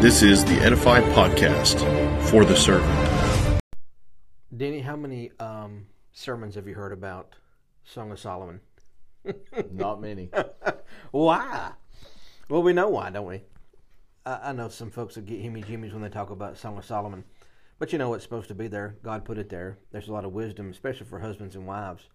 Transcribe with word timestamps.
This 0.00 0.22
is 0.22 0.44
the 0.44 0.56
Edify 0.56 1.00
Podcast 1.00 1.80
for 2.28 2.44
the 2.44 2.54
servant. 2.54 3.62
Danny, 4.54 4.80
how 4.80 4.94
many 4.94 5.30
um, 5.40 5.86
sermons 6.12 6.54
have 6.56 6.68
you 6.68 6.74
heard 6.74 6.92
about 6.92 7.34
Song 7.82 8.12
of 8.12 8.20
Solomon? 8.20 8.60
Not 9.72 10.02
many. 10.02 10.28
Why? 11.12 11.72
Well, 12.50 12.62
we 12.62 12.74
know 12.74 12.90
why, 12.90 13.08
don't 13.08 13.26
we? 13.26 13.44
I, 14.26 14.50
I 14.50 14.52
know 14.52 14.68
some 14.68 14.90
folks 14.90 15.14
that 15.14 15.24
get 15.24 15.42
himmy 15.42 15.66
jimmies 15.66 15.94
when 15.94 16.02
they 16.02 16.10
talk 16.10 16.28
about 16.28 16.58
Song 16.58 16.76
of 16.76 16.84
Solomon, 16.84 17.24
but 17.78 17.90
you 17.90 17.98
know 17.98 18.12
it's 18.12 18.22
supposed 18.22 18.48
to 18.48 18.54
be 18.54 18.68
there. 18.68 18.96
God 19.02 19.24
put 19.24 19.38
it 19.38 19.48
there. 19.48 19.78
There's 19.92 20.08
a 20.08 20.12
lot 20.12 20.26
of 20.26 20.32
wisdom, 20.32 20.68
especially 20.70 21.06
for 21.06 21.20
husbands 21.20 21.56
and 21.56 21.66
wives. 21.66 22.10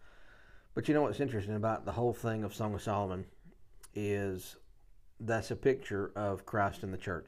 But 0.75 0.87
you 0.87 0.93
know 0.93 1.01
what's 1.01 1.19
interesting 1.19 1.55
about 1.55 1.85
the 1.85 1.93
whole 1.93 2.13
thing 2.13 2.43
of 2.43 2.53
Song 2.53 2.75
of 2.75 2.83
Solomon 2.83 3.25
is 3.95 4.55
that's 5.19 5.49
a 5.49 5.55
picture 5.55 6.11
of 6.15 6.45
Christ 6.45 6.83
in 6.83 6.91
the 6.91 6.97
church. 6.97 7.27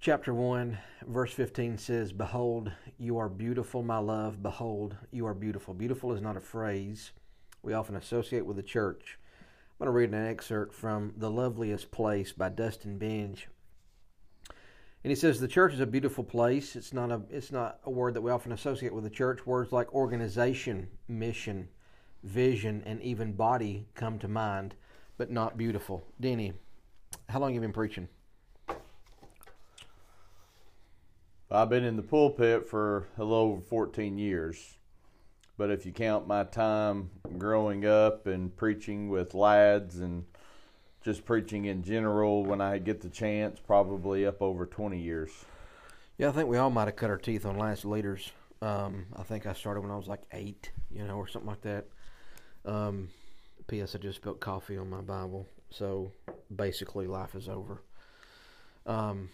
Chapter 0.00 0.34
1, 0.34 0.78
verse 1.06 1.32
15 1.32 1.78
says, 1.78 2.12
Behold, 2.12 2.72
you 2.98 3.18
are 3.18 3.28
beautiful, 3.28 3.84
my 3.84 3.98
love. 3.98 4.42
Behold, 4.42 4.96
you 5.12 5.26
are 5.26 5.34
beautiful. 5.34 5.74
Beautiful 5.74 6.12
is 6.12 6.20
not 6.20 6.36
a 6.36 6.40
phrase 6.40 7.12
we 7.62 7.72
often 7.72 7.96
associate 7.96 8.44
with 8.44 8.56
the 8.56 8.62
church. 8.62 9.18
I'm 9.40 9.86
going 9.86 9.86
to 9.86 9.92
read 9.92 10.10
an 10.12 10.26
excerpt 10.26 10.74
from 10.74 11.14
The 11.16 11.30
Loveliest 11.30 11.90
Place 11.90 12.32
by 12.32 12.48
Dustin 12.48 12.98
Benge. 12.98 13.46
And 15.04 15.10
he 15.10 15.14
says 15.14 15.40
the 15.40 15.48
church 15.48 15.72
is 15.72 15.80
a 15.80 15.86
beautiful 15.86 16.24
place. 16.24 16.76
It's 16.76 16.92
not 16.92 17.10
a 17.10 17.22
it's 17.30 17.50
not 17.50 17.80
a 17.84 17.90
word 17.90 18.14
that 18.14 18.20
we 18.20 18.30
often 18.30 18.52
associate 18.52 18.94
with 18.94 19.04
the 19.04 19.10
church. 19.10 19.46
Words 19.46 19.72
like 19.72 19.92
organization, 19.94 20.88
mission, 21.08 21.68
vision, 22.22 22.82
and 22.86 23.00
even 23.02 23.32
body 23.32 23.86
come 23.94 24.18
to 24.20 24.28
mind, 24.28 24.74
but 25.16 25.30
not 25.30 25.56
beautiful. 25.56 26.04
Denny, 26.20 26.52
how 27.28 27.40
long 27.40 27.50
have 27.50 27.54
you 27.54 27.60
been 27.60 27.72
preaching? 27.72 28.08
I've 31.54 31.68
been 31.68 31.84
in 31.84 31.96
the 31.96 32.02
pulpit 32.02 32.66
for 32.66 33.08
a 33.18 33.24
little 33.24 33.36
over 33.36 33.60
14 33.60 34.16
years. 34.16 34.78
But 35.58 35.70
if 35.70 35.84
you 35.84 35.92
count 35.92 36.26
my 36.26 36.44
time 36.44 37.10
growing 37.36 37.84
up 37.84 38.26
and 38.26 38.56
preaching 38.56 39.10
with 39.10 39.34
lads 39.34 39.98
and 39.98 40.24
just 41.02 41.26
preaching 41.26 41.66
in 41.66 41.82
general 41.82 42.42
when 42.42 42.62
I 42.62 42.78
get 42.78 43.02
the 43.02 43.10
chance, 43.10 43.60
probably 43.60 44.24
up 44.24 44.40
over 44.40 44.64
20 44.64 44.98
years. 44.98 45.30
Yeah, 46.16 46.30
I 46.30 46.32
think 46.32 46.48
we 46.48 46.56
all 46.56 46.70
might 46.70 46.86
have 46.86 46.96
cut 46.96 47.10
our 47.10 47.18
teeth 47.18 47.44
on 47.44 47.58
Lads 47.58 47.82
to 47.82 47.88
Leaders. 47.90 48.32
Um, 48.62 49.06
I 49.14 49.22
think 49.22 49.44
I 49.44 49.52
started 49.52 49.82
when 49.82 49.90
I 49.90 49.96
was 49.96 50.08
like 50.08 50.22
eight, 50.32 50.70
you 50.90 51.04
know, 51.04 51.16
or 51.16 51.28
something 51.28 51.50
like 51.50 51.62
that. 51.62 51.86
Um, 52.64 53.08
P.S. 53.66 53.94
I 53.94 53.98
just 53.98 54.16
spilled 54.16 54.40
coffee 54.40 54.78
on 54.78 54.88
my 54.88 55.00
Bible, 55.02 55.46
so 55.68 56.12
basically 56.54 57.06
life 57.06 57.34
is 57.34 57.48
over. 57.48 57.82
Um, 58.86 59.28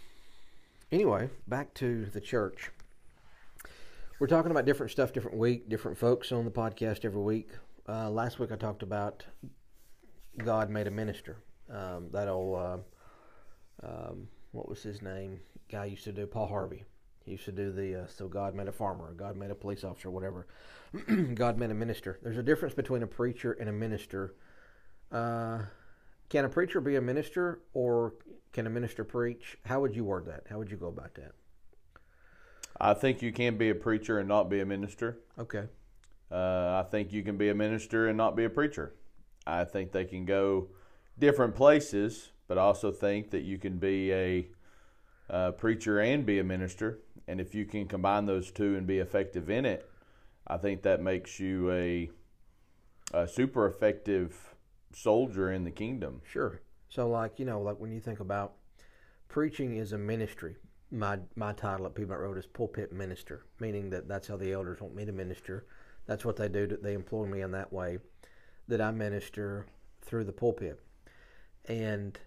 anyway, 0.90 1.30
back 1.46 1.74
to 1.74 2.06
the 2.06 2.20
church. 2.20 2.70
We're 4.18 4.26
talking 4.26 4.50
about 4.50 4.64
different 4.64 4.90
stuff, 4.90 5.12
different 5.12 5.36
week, 5.36 5.68
different 5.68 5.98
folks 5.98 6.32
on 6.32 6.44
the 6.44 6.50
podcast 6.50 7.04
every 7.04 7.22
week. 7.22 7.50
Uh, 7.88 8.10
last 8.10 8.38
week 8.38 8.50
I 8.50 8.56
talked 8.56 8.82
about 8.82 9.24
God 10.44 10.70
made 10.70 10.86
a 10.86 10.90
minister. 10.90 11.36
Um, 11.72 12.08
that 12.12 12.28
old, 12.28 12.58
uh, 12.58 13.86
um, 13.86 14.28
what 14.52 14.68
was 14.68 14.82
his 14.82 15.02
name? 15.02 15.40
Guy 15.70 15.86
used 15.86 16.04
to 16.04 16.12
do 16.12 16.26
Paul 16.26 16.48
Harvey. 16.48 16.84
He 17.24 17.32
used 17.32 17.44
to 17.44 17.52
do 17.52 17.70
the 17.70 18.02
uh, 18.02 18.06
so 18.06 18.26
God 18.26 18.54
made 18.54 18.68
a 18.68 18.72
farmer, 18.72 19.12
God 19.12 19.36
made 19.36 19.50
a 19.50 19.54
police 19.54 19.84
officer, 19.84 20.10
whatever. 20.10 20.46
God 21.34 21.58
made 21.58 21.70
a 21.70 21.74
minister. 21.74 22.18
There's 22.22 22.38
a 22.38 22.42
difference 22.42 22.74
between 22.74 23.02
a 23.02 23.06
preacher 23.06 23.52
and 23.52 23.68
a 23.68 23.72
minister. 23.72 24.34
Uh, 25.12 25.58
can 26.30 26.46
a 26.46 26.48
preacher 26.48 26.80
be 26.80 26.96
a 26.96 27.00
minister, 27.00 27.60
or 27.74 28.14
can 28.52 28.66
a 28.66 28.70
minister 28.70 29.04
preach? 29.04 29.58
How 29.64 29.80
would 29.80 29.94
you 29.94 30.04
word 30.04 30.26
that? 30.26 30.46
How 30.50 30.58
would 30.58 30.70
you 30.70 30.76
go 30.76 30.88
about 30.88 31.14
that? 31.14 31.32
I 32.80 32.94
think 32.94 33.22
you 33.22 33.32
can 33.32 33.56
be 33.56 33.70
a 33.70 33.74
preacher 33.74 34.18
and 34.18 34.28
not 34.28 34.48
be 34.48 34.60
a 34.60 34.66
minister. 34.66 35.18
Okay. 35.38 35.64
Uh, 36.30 36.82
I 36.84 36.86
think 36.90 37.12
you 37.12 37.22
can 37.22 37.36
be 37.36 37.48
a 37.48 37.54
minister 37.54 38.08
and 38.08 38.16
not 38.16 38.36
be 38.36 38.44
a 38.44 38.50
preacher. 38.50 38.94
I 39.46 39.64
think 39.64 39.92
they 39.92 40.04
can 40.04 40.24
go 40.24 40.68
different 41.18 41.54
places, 41.54 42.30
but 42.46 42.58
I 42.58 42.62
also 42.62 42.92
think 42.92 43.30
that 43.30 43.42
you 43.42 43.58
can 43.58 43.78
be 43.78 44.12
a 44.12 44.48
uh, 45.30 45.52
preacher 45.52 46.00
and 46.00 46.24
be 46.24 46.38
a 46.38 46.44
minister. 46.44 47.00
And 47.26 47.40
if 47.40 47.54
you 47.54 47.64
can 47.64 47.86
combine 47.86 48.26
those 48.26 48.50
two 48.50 48.76
and 48.76 48.86
be 48.86 48.98
effective 48.98 49.50
in 49.50 49.64
it, 49.64 49.88
I 50.46 50.56
think 50.56 50.82
that 50.82 51.02
makes 51.02 51.40
you 51.40 51.70
a, 51.70 52.10
a 53.12 53.28
super 53.28 53.66
effective 53.66 54.54
soldier 54.94 55.52
in 55.52 55.64
the 55.64 55.70
kingdom. 55.70 56.22
Sure. 56.30 56.60
So, 56.88 57.08
like 57.08 57.38
you 57.38 57.44
know, 57.44 57.60
like 57.60 57.78
when 57.78 57.92
you 57.92 58.00
think 58.00 58.20
about 58.20 58.54
preaching 59.28 59.76
is 59.76 59.92
a 59.92 59.98
ministry. 59.98 60.56
My 60.90 61.18
my 61.36 61.52
title 61.52 61.86
at 61.86 61.94
Piedmont 61.94 62.20
Road 62.20 62.38
is 62.38 62.46
pulpit 62.46 62.92
minister, 62.92 63.44
meaning 63.60 63.90
that 63.90 64.08
that's 64.08 64.28
how 64.28 64.36
the 64.36 64.52
elders 64.52 64.80
want 64.80 64.94
me 64.94 65.04
to 65.04 65.12
minister. 65.12 65.66
That's 66.06 66.24
what 66.24 66.36
they 66.36 66.48
do. 66.48 66.66
They 66.66 66.94
employ 66.94 67.26
me 67.26 67.42
in 67.42 67.50
that 67.52 67.70
way, 67.72 67.98
that 68.68 68.80
I 68.80 68.90
minister 68.90 69.66
through 70.00 70.24
the 70.24 70.32
pulpit. 70.32 70.80
And 71.66 72.18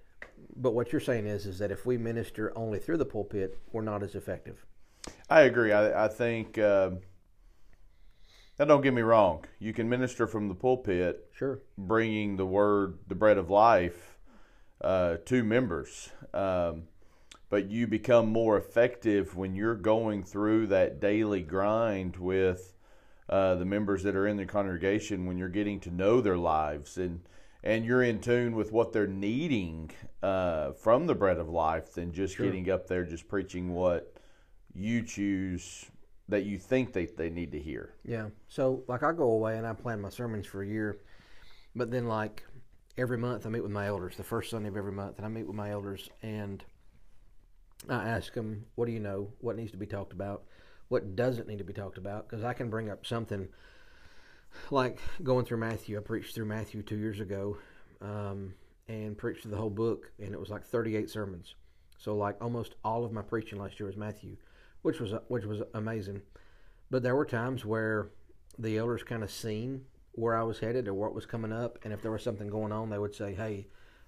but 0.56 0.74
what 0.76 0.92
you're 0.92 1.02
saying 1.02 1.26
is 1.26 1.48
is 1.48 1.58
that 1.60 1.72
if 1.72 1.86
we 1.88 1.98
minister 1.98 2.56
only 2.56 2.78
through 2.78 2.98
the 2.98 3.06
pulpit, 3.06 3.58
we're 3.72 3.82
not 3.82 4.04
as 4.04 4.14
effective. 4.14 4.64
I 5.30 5.42
agree. 5.42 5.72
I, 5.72 6.06
I 6.06 6.08
think. 6.08 6.58
Uh, 6.58 6.92
now, 8.60 8.66
don't 8.66 8.82
get 8.82 8.94
me 8.94 9.02
wrong. 9.02 9.44
You 9.58 9.74
can 9.74 9.90
minister 9.90 10.28
from 10.28 10.48
the 10.48 10.54
pulpit, 10.54 11.28
Sure. 11.34 11.62
bringing 11.80 12.36
the 12.36 12.46
word, 12.46 13.00
the 13.08 13.16
bread 13.16 13.40
of 13.40 13.50
life, 13.50 14.11
uh, 14.82 15.18
to 15.26 15.44
members. 15.44 16.10
Um, 16.34 16.84
but 17.50 17.70
you 17.70 17.86
become 17.86 18.28
more 18.28 18.58
effective 18.58 19.36
when 19.36 19.56
you're 19.56 19.76
going 19.76 20.24
through 20.24 20.68
that 20.68 21.00
daily 21.02 21.42
grind 21.42 22.16
with 22.16 22.74
uh, 23.30 23.56
the 23.56 23.66
members 23.66 24.04
that 24.04 24.16
are 24.16 24.28
in 24.28 24.38
the 24.38 24.46
congregation. 24.46 25.26
When 25.26 25.38
you're 25.38 25.50
getting 25.50 25.80
to 25.82 25.92
know 25.92 26.22
their 26.22 26.38
lives 26.38 26.98
and 26.98 27.22
and 27.64 27.86
you're 27.86 28.02
in 28.02 28.20
tune 28.20 28.56
with 28.56 28.72
what 28.72 28.92
they're 28.92 29.06
needing 29.06 29.92
uh, 30.24 30.72
from 30.72 31.06
the 31.06 31.14
bread 31.14 31.38
of 31.38 31.48
life, 31.48 31.94
than 31.94 32.12
just 32.12 32.36
Sure. 32.36 32.46
getting 32.48 32.70
up 32.72 32.88
there 32.88 33.04
just 33.04 33.28
preaching 33.28 33.74
what 33.74 34.16
you 34.74 35.04
choose 35.04 35.86
that 36.30 36.46
you 36.46 36.58
think 36.58 36.94
they, 36.94 37.06
they 37.06 37.30
need 37.30 37.52
to 37.52 37.60
hear. 37.60 37.94
Yeah. 38.06 38.30
So 38.48 38.84
like 38.88 39.04
I 39.04 39.12
go 39.12 39.32
away 39.32 39.58
and 39.58 39.68
I 39.68 39.74
plan 39.74 40.00
my 40.02 40.10
sermons 40.10 40.48
for 40.48 40.64
a 40.64 40.68
year, 40.68 40.98
but 41.76 41.92
then 41.92 42.08
like 42.08 42.44
every 42.98 43.18
month 43.18 43.46
I 43.46 43.50
meet 43.50 43.64
with 43.64 43.72
my 43.72 43.88
elders, 43.88 44.18
the 44.18 44.24
first 44.24 44.50
Sunday 44.50 44.70
of 44.70 44.78
every 44.78 44.92
month, 44.92 45.18
and 45.18 45.26
I 45.26 45.30
meet 45.30 45.48
with 45.48 45.56
my 45.56 45.72
elders 45.72 46.10
and 46.22 46.64
I 47.90 48.08
ask 48.08 48.34
them, 48.34 48.66
"What 48.76 48.86
do 48.86 48.92
you 48.92 49.00
know? 49.00 49.34
What 49.40 49.56
needs 49.56 49.72
to 49.72 49.78
be 49.78 49.88
talked 49.88 50.14
about? 50.14 50.44
What 50.90 51.16
doesn't 51.16 51.48
need 51.48 51.58
to 51.60 51.64
be 51.64 51.74
talked 51.74 51.98
about?" 51.98 52.30
Because 52.30 52.44
I 52.44 52.54
can 52.54 52.70
bring 52.70 52.90
up 52.90 53.06
something 53.06 53.48
like 54.70 55.00
going 55.24 55.46
through 55.46 55.58
Matthew. 55.58 55.98
I 55.98 56.02
preached 56.02 56.36
through 56.36 56.46
Matthew 56.46 56.84
two 56.84 56.98
years 56.98 57.20
ago, 57.20 57.58
um, 58.02 58.54
and 58.88 59.18
preached 59.18 59.50
the 59.50 59.58
whole 59.58 59.70
book, 59.70 60.12
and 60.20 60.34
it 60.34 60.40
was 60.40 60.50
like 60.50 60.66
38 60.66 61.10
sermons. 61.10 61.56
So 61.98 62.16
like 62.16 62.42
almost 62.42 62.76
all 62.84 63.06
of 63.06 63.12
my 63.12 63.22
preaching 63.22 63.60
last 63.60 63.80
year 63.80 63.88
was 63.88 63.98
Matthew, 63.98 64.38
which 64.82 65.00
was 65.00 65.14
which 65.28 65.46
was 65.46 65.62
amazing. 65.74 66.22
But 66.90 67.04
there 67.04 67.16
were 67.16 67.26
times 67.26 67.66
where 67.66 68.10
the 68.60 68.78
elders 68.78 69.04
kind 69.04 69.24
of 69.24 69.32
seen 69.32 69.86
where 70.14 70.36
I 70.36 70.44
was 70.44 70.60
headed 70.60 70.88
or 70.88 70.94
what 70.94 71.16
was 71.16 71.26
coming 71.26 71.54
up, 71.54 71.80
and 71.84 71.94
if 71.94 72.02
there 72.02 72.12
was 72.12 72.24
something 72.24 72.48
going 72.48 72.72
on, 72.72 72.90
they 72.90 73.00
would 73.00 73.16
say, 73.16 73.34
"Hey, 73.34 73.68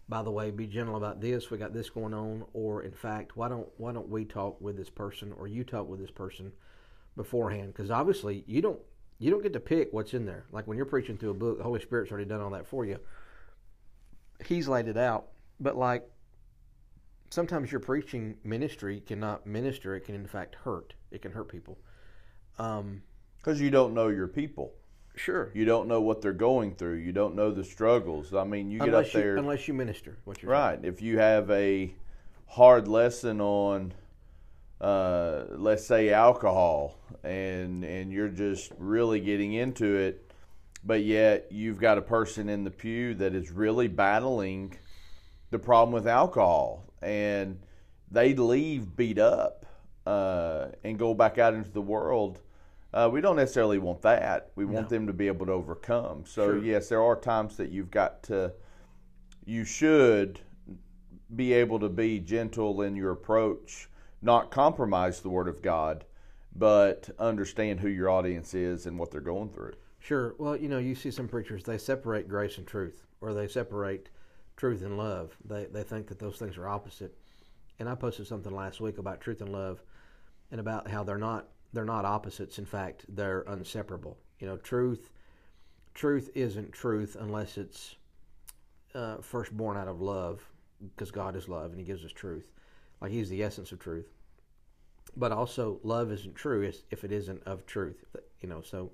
by 0.09 0.21
the 0.21 0.31
way, 0.31 0.51
be 0.51 0.67
gentle 0.67 0.97
about 0.97 1.21
this. 1.21 1.49
We 1.49 1.57
got 1.57 1.73
this 1.73 1.89
going 1.89 2.13
on." 2.13 2.45
Or, 2.53 2.83
in 2.83 2.91
fact, 2.91 3.37
why 3.37 3.47
don't 3.49 3.67
why 3.77 3.93
don't 3.93 4.09
we 4.09 4.25
talk 4.25 4.59
with 4.59 4.75
this 4.77 4.89
person 4.89 5.31
or 5.33 5.47
you 5.47 5.63
talk 5.63 5.87
with 5.87 5.99
this 5.99 6.11
person 6.11 6.51
beforehand? 7.15 7.73
Because 7.73 7.89
obviously, 7.91 8.43
you 8.47 8.61
don't 8.61 8.79
you 9.19 9.31
don't 9.31 9.43
get 9.43 9.53
to 9.53 9.59
pick 9.59 9.93
what's 9.93 10.13
in 10.13 10.25
there. 10.25 10.45
Like 10.51 10.67
when 10.67 10.75
you're 10.77 10.85
preaching 10.85 11.17
through 11.17 11.31
a 11.31 11.35
book, 11.35 11.57
the 11.57 11.63
Holy 11.63 11.79
Spirit's 11.79 12.11
already 12.11 12.27
done 12.27 12.41
all 12.41 12.49
that 12.51 12.67
for 12.67 12.85
you. 12.85 12.99
He's 14.45 14.67
laid 14.67 14.87
it 14.87 14.97
out, 14.97 15.29
but 15.59 15.77
like 15.77 16.09
sometimes 17.29 17.71
your 17.71 17.79
preaching 17.79 18.38
ministry 18.44 18.99
cannot 18.99 19.47
minister; 19.47 19.95
it 19.95 20.01
can 20.01 20.15
in 20.15 20.27
fact 20.27 20.56
hurt. 20.56 20.94
It 21.11 21.21
can 21.21 21.31
hurt 21.31 21.47
people. 21.47 21.77
Um, 22.59 23.03
Because 23.38 23.61
you 23.61 23.71
don't 23.71 23.94
know 23.94 24.09
your 24.09 24.27
people. 24.27 24.73
Sure. 25.15 25.51
You 25.54 25.65
don't 25.65 25.88
know 25.88 26.01
what 26.01 26.21
they're 26.21 26.33
going 26.33 26.75
through. 26.75 26.95
You 26.95 27.12
don't 27.12 27.36
know 27.36 27.51
the 27.51 27.63
struggles. 27.63 28.33
I 28.33 28.44
mean, 28.44 28.69
you 28.71 28.80
get 28.80 28.89
unless 28.89 29.07
up 29.07 29.13
there. 29.13 29.33
you 29.33 29.39
unless 29.39 29.68
you 29.68 29.74
minister, 29.74 30.18
what 30.24 30.42
you're 30.42 30.51
right. 30.51 30.80
If 30.83 31.01
you 31.01 31.19
have 31.19 31.50
a 31.51 31.94
hard 32.48 32.88
lesson 32.88 33.42
on, 33.42 33.94
uh, 34.81 35.45
let's 35.51 35.86
say, 35.86 36.12
alcohol, 36.12 37.00
and, 37.24 37.83
and 37.83 38.12
you're 38.12 38.30
just 38.30 38.71
really 38.77 39.19
getting 39.19 39.54
into 39.54 39.95
it, 39.95 40.31
but 40.83 41.04
yet 41.04 41.48
you've 41.51 41.80
got 41.80 41.98
a 41.98 42.01
person 42.01 42.50
in 42.50 42.63
the 42.63 42.71
pew 42.71 43.13
that 43.16 43.33
is 43.33 43.51
really 43.51 43.88
battling 43.88 44.77
the 45.50 45.59
problem 45.59 45.94
with 45.94 46.07
alcohol, 46.07 46.86
and 47.01 47.59
they 48.12 48.33
leave 48.33 48.95
beat 48.95 49.19
up 49.19 49.66
uh, 50.06 50.68
and 50.83 51.00
go 51.00 51.13
back 51.13 51.38
out 51.38 51.54
into 51.54 51.69
the 51.71 51.81
world. 51.81 52.42
Uh, 52.94 53.10
we 53.12 53.22
don't 53.22 53.36
necessarily 53.36 53.80
want 53.80 54.01
that. 54.04 54.51
We 54.56 54.66
want 54.66 54.88
them 54.90 55.07
to 55.07 55.13
be 55.13 55.28
able 55.28 55.48
to 55.48 55.51
overcome. 55.51 56.25
So 56.25 56.51
Sure. 56.51 56.57
yes, 56.63 56.90
there 56.90 57.01
are 57.01 57.16
times 57.16 57.57
that 57.57 57.72
you've 57.72 57.90
got 57.90 58.22
to, 58.24 58.54
you 59.45 59.66
should 59.66 60.42
be 61.36 61.54
able 61.54 61.80
to 61.80 61.90
be 61.90 62.19
gentle 62.19 62.84
in 62.84 62.95
your 62.95 63.12
approach, 63.12 63.90
not 64.22 64.51
compromise 64.51 65.22
the 65.22 65.30
Word 65.30 65.48
of 65.48 65.63
God, 65.63 66.06
but 66.56 67.10
understand 67.18 67.80
who 67.80 67.88
your 67.90 68.10
audience 68.10 68.54
is 68.54 68.86
and 68.86 69.00
what 69.00 69.10
they're 69.10 69.22
going 69.22 69.50
through. 69.50 69.74
Sure. 70.00 70.36
Well, 70.38 70.56
you 70.56 70.69
know, 70.69 70.78
you 70.78 70.94
see 70.94 71.10
some 71.10 71.28
preachers 71.28 71.63
they 71.63 71.80
separate 71.80 72.28
grace 72.28 72.57
and 72.60 72.68
truth, 72.68 73.06
or 73.22 73.34
they 73.34 73.48
separate 73.48 74.10
truth 74.56 74.84
and 74.84 74.98
love. 74.98 75.36
They 75.44 75.66
they 75.66 75.81
think 75.81 76.07
that 76.07 76.19
those 76.19 76.38
things 76.38 76.57
are 76.57 76.68
opposite. 76.68 77.18
And 77.80 77.90
I 77.90 77.95
posted 77.95 78.28
something 78.28 78.54
last 78.54 78.80
week 78.81 79.00
about 79.00 79.19
truth 79.22 79.42
and 79.42 79.51
love, 79.51 79.81
and 80.51 80.60
about 80.60 80.88
how 80.90 81.04
they're 81.04 81.18
not 81.18 81.48
they're 81.73 81.85
not 81.85 82.05
opposites. 82.05 82.59
In 82.59 82.65
fact, 82.65 83.05
they're 83.09 83.41
inseparable. 83.41 84.17
You 84.39 84.47
know, 84.47 84.57
truth 84.57 85.09
truth 85.93 86.29
isn't 86.33 86.71
truth 86.71 87.15
unless 87.19 87.57
it's 87.57 87.95
uh, 88.95 89.17
first 89.17 89.55
born 89.55 89.77
out 89.77 89.87
of 89.87 90.01
love, 90.01 90.43
because 90.95 91.11
God 91.11 91.35
is 91.35 91.47
love 91.47 91.71
and 91.71 91.79
He 91.79 91.85
gives 91.85 92.03
us 92.03 92.11
truth. 92.11 92.51
Like 93.01 93.11
He's 93.11 93.29
the 93.29 93.43
essence 93.43 93.71
of 93.71 93.79
truth. 93.79 94.07
But 95.15 95.31
also, 95.31 95.79
love 95.83 96.11
isn't 96.11 96.35
true 96.35 96.71
if 96.89 97.03
it 97.03 97.11
isn't 97.11 97.43
of 97.43 97.65
truth. 97.65 98.03
You 98.41 98.49
know, 98.49 98.61
so. 98.61 98.91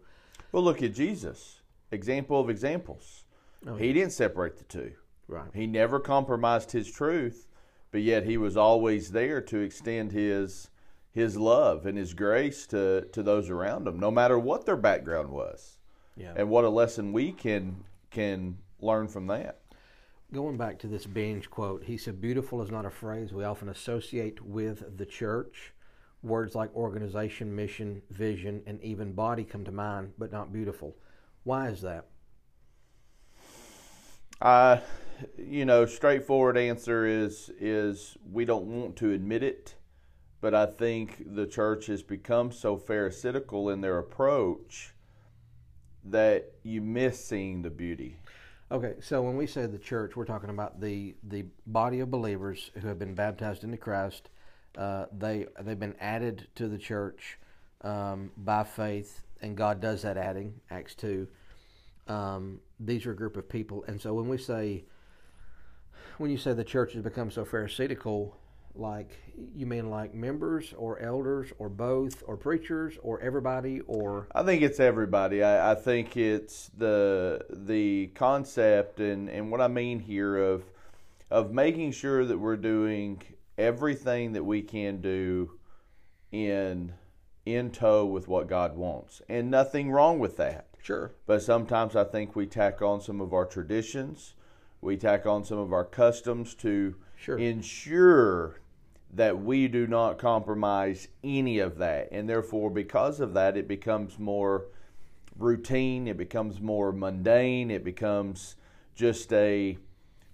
Well, 0.51 0.63
look 0.63 0.83
at 0.83 0.93
Jesus. 0.93 1.61
Example 1.91 2.39
of 2.39 2.49
examples. 2.49 3.23
Oh, 3.65 3.75
he 3.75 3.93
didn't 3.93 4.11
separate 4.11 4.57
the 4.57 4.63
two. 4.65 4.93
Right. 5.27 5.49
He 5.53 5.67
never 5.67 5.99
compromised 5.99 6.71
his 6.71 6.91
truth, 6.91 7.47
but 7.91 8.01
yet 8.01 8.25
he 8.25 8.37
was 8.37 8.57
always 8.57 9.11
there 9.11 9.41
to 9.41 9.59
extend 9.59 10.11
his 10.11 10.69
his 11.19 11.37
love 11.37 11.85
and 11.85 11.97
his 11.97 12.13
grace 12.13 12.65
to, 12.67 13.05
to 13.11 13.21
those 13.21 13.49
around 13.49 13.87
him, 13.87 13.99
no 13.99 14.09
matter 14.09 14.39
what 14.39 14.65
their 14.65 14.77
background 14.77 15.29
was. 15.29 15.77
Yeah. 16.15 16.33
And 16.35 16.49
what 16.49 16.63
a 16.65 16.69
lesson 16.69 17.13
we 17.13 17.31
can 17.31 17.83
can 18.11 18.57
learn 18.81 19.07
from 19.07 19.27
that. 19.27 19.61
Going 20.33 20.57
back 20.57 20.79
to 20.79 20.87
this 20.87 21.05
Benge 21.05 21.49
quote, 21.49 21.83
he 21.83 21.97
said, 21.97 22.21
Beautiful 22.21 22.61
is 22.61 22.71
not 22.71 22.85
a 22.85 22.89
phrase 22.89 23.33
we 23.33 23.43
often 23.43 23.69
associate 23.69 24.41
with 24.41 24.97
the 24.97 25.05
church. 25.05 25.73
Words 26.21 26.55
like 26.55 26.75
organization, 26.75 27.55
mission, 27.55 28.01
vision, 28.11 28.61
and 28.67 28.81
even 28.83 29.13
body 29.13 29.43
come 29.43 29.63
to 29.65 29.71
mind, 29.71 30.13
but 30.17 30.31
not 30.31 30.51
beautiful. 30.51 30.95
Why 31.43 31.69
is 31.69 31.81
that? 31.81 32.07
Uh, 34.41 34.77
you 35.37 35.65
know, 35.65 35.85
straightforward 35.85 36.57
answer 36.57 37.05
is 37.05 37.49
is 37.59 38.17
we 38.29 38.45
don't 38.45 38.65
want 38.65 38.95
to 38.97 39.11
admit 39.11 39.43
it, 39.43 39.75
but 40.41 40.53
I 40.53 40.65
think 40.65 41.33
the 41.35 41.45
church 41.45 41.87
has 41.87 42.01
become 42.03 42.51
so 42.51 42.77
pharisaical 42.77 43.69
in 43.69 43.81
their 43.81 43.97
approach 43.97 44.93
that 46.03 46.53
you 46.63 46.81
miss 46.81 47.23
seeing 47.23 47.61
the 47.61 47.69
beauty. 47.69 48.17
Okay, 48.71 48.95
so 49.01 49.21
when 49.21 49.35
we 49.35 49.47
say 49.47 49.65
the 49.65 49.79
church, 49.79 50.15
we're 50.15 50.25
talking 50.25 50.49
about 50.49 50.79
the 50.79 51.15
the 51.23 51.45
body 51.65 51.99
of 52.01 52.11
believers 52.11 52.71
who 52.79 52.87
have 52.87 52.99
been 52.99 53.15
baptized 53.15 53.63
into 53.63 53.77
Christ. 53.77 54.29
Uh, 54.77 55.05
they 55.17 55.47
they've 55.61 55.79
been 55.79 55.95
added 55.99 56.47
to 56.55 56.67
the 56.67 56.77
church 56.77 57.39
um, 57.81 58.31
by 58.37 58.63
faith, 58.63 59.23
and 59.41 59.57
God 59.57 59.81
does 59.81 60.03
that 60.03 60.17
adding. 60.17 60.61
Acts 60.69 60.93
two. 60.93 61.27
Um, 62.07 62.59
these 62.79 63.05
are 63.05 63.11
a 63.11 63.15
group 63.15 63.37
of 63.37 63.49
people, 63.49 63.83
and 63.87 63.99
so 63.99 64.13
when 64.13 64.29
we 64.29 64.37
say 64.37 64.85
when 66.19 66.29
you 66.29 66.37
say 66.37 66.53
the 66.53 66.63
church 66.63 66.93
has 66.93 67.01
become 67.01 67.31
so 67.31 67.45
pharisaical, 67.45 68.37
like 68.79 69.11
you 69.55 69.65
mean 69.65 69.89
like 69.89 70.13
members 70.13 70.73
or 70.77 70.99
elders 70.99 71.51
or 71.57 71.69
both 71.69 72.23
or 72.25 72.37
preachers 72.37 72.97
or 73.01 73.19
everybody 73.21 73.81
or 73.81 74.27
I 74.33 74.43
think 74.43 74.61
it's 74.61 74.79
everybody. 74.79 75.43
I, 75.43 75.71
I 75.71 75.75
think 75.75 76.17
it's 76.17 76.69
the 76.77 77.45
the 77.49 78.07
concept 78.15 78.99
and, 78.99 79.29
and 79.29 79.51
what 79.51 79.61
I 79.61 79.67
mean 79.67 79.99
here 79.99 80.37
of 80.37 80.63
of 81.31 81.51
making 81.51 81.91
sure 81.91 82.25
that 82.25 82.37
we're 82.37 82.57
doing 82.57 83.21
everything 83.57 84.33
that 84.33 84.43
we 84.43 84.61
can 84.61 85.01
do 85.01 85.51
in 86.31 86.93
in 87.45 87.71
tow 87.71 88.05
with 88.05 88.27
what 88.27 88.47
God 88.47 88.75
wants. 88.75 89.21
And 89.27 89.49
nothing 89.49 89.91
wrong 89.91 90.19
with 90.19 90.37
that. 90.37 90.67
Sure. 90.81 91.11
But 91.25 91.41
sometimes 91.41 91.95
I 91.95 92.03
think 92.03 92.35
we 92.35 92.45
tack 92.45 92.81
on 92.81 93.01
some 93.01 93.21
of 93.21 93.33
our 93.33 93.45
traditions, 93.45 94.33
we 94.81 94.97
tack 94.97 95.25
on 95.25 95.43
some 95.43 95.57
of 95.57 95.73
our 95.73 95.83
customs 95.83 96.55
to 96.55 96.95
sure. 97.17 97.37
ensure 97.37 98.61
that 99.13 99.41
we 99.41 99.67
do 99.67 99.87
not 99.87 100.17
compromise 100.17 101.07
any 101.23 101.59
of 101.59 101.77
that. 101.77 102.09
And 102.11 102.29
therefore, 102.29 102.69
because 102.69 103.19
of 103.19 103.33
that, 103.33 103.57
it 103.57 103.67
becomes 103.67 104.19
more 104.19 104.65
routine, 105.37 106.07
it 106.07 106.17
becomes 106.17 106.59
more 106.59 106.91
mundane, 106.91 107.71
it 107.71 107.83
becomes 107.83 108.55
just 108.93 109.31
a, 109.33 109.77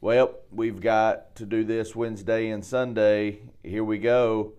well, 0.01 0.35
we've 0.51 0.81
got 0.81 1.35
to 1.35 1.45
do 1.45 1.63
this 1.63 1.95
Wednesday 1.95 2.49
and 2.49 2.65
Sunday, 2.65 3.39
here 3.63 3.83
we 3.83 3.97
go, 3.97 4.53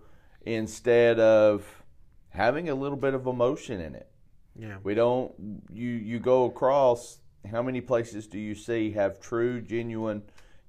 instead 0.45 1.19
of 1.19 1.83
having 2.29 2.69
a 2.69 2.75
little 2.75 2.97
bit 2.97 3.13
of 3.13 3.27
emotion 3.27 3.81
in 3.81 3.93
it. 3.93 4.09
Yeah. 4.55 4.77
We 4.83 4.95
don't, 4.95 5.33
you, 5.71 5.89
you 5.89 6.19
go 6.19 6.45
across, 6.45 7.19
how 7.51 7.61
many 7.61 7.81
places 7.81 8.25
do 8.25 8.39
you 8.39 8.55
see 8.55 8.91
have 8.91 9.19
true, 9.19 9.61
genuine 9.61 10.23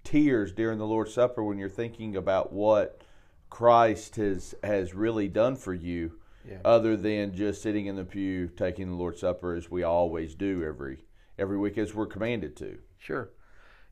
tears 0.04 0.52
during 0.52 0.78
the 0.78 0.86
Lord's 0.86 1.14
Supper 1.14 1.42
when 1.42 1.58
you're 1.58 1.68
thinking 1.68 2.16
about 2.16 2.52
what 2.52 3.02
Christ 3.50 4.16
has 4.16 4.54
has 4.62 4.94
really 4.94 5.28
done 5.28 5.56
for 5.56 5.74
you, 5.74 6.12
yeah. 6.48 6.58
other 6.64 6.96
than 6.96 7.34
just 7.34 7.62
sitting 7.62 7.86
in 7.86 7.96
the 7.96 8.04
pew 8.04 8.48
taking 8.48 8.88
the 8.88 8.96
Lord's 8.96 9.20
Supper 9.20 9.54
as 9.54 9.70
we 9.70 9.82
always 9.82 10.34
do 10.34 10.64
every 10.64 11.04
every 11.38 11.58
week 11.58 11.78
as 11.78 11.94
we're 11.94 12.06
commanded 12.06 12.56
to. 12.56 12.78
Sure, 12.98 13.30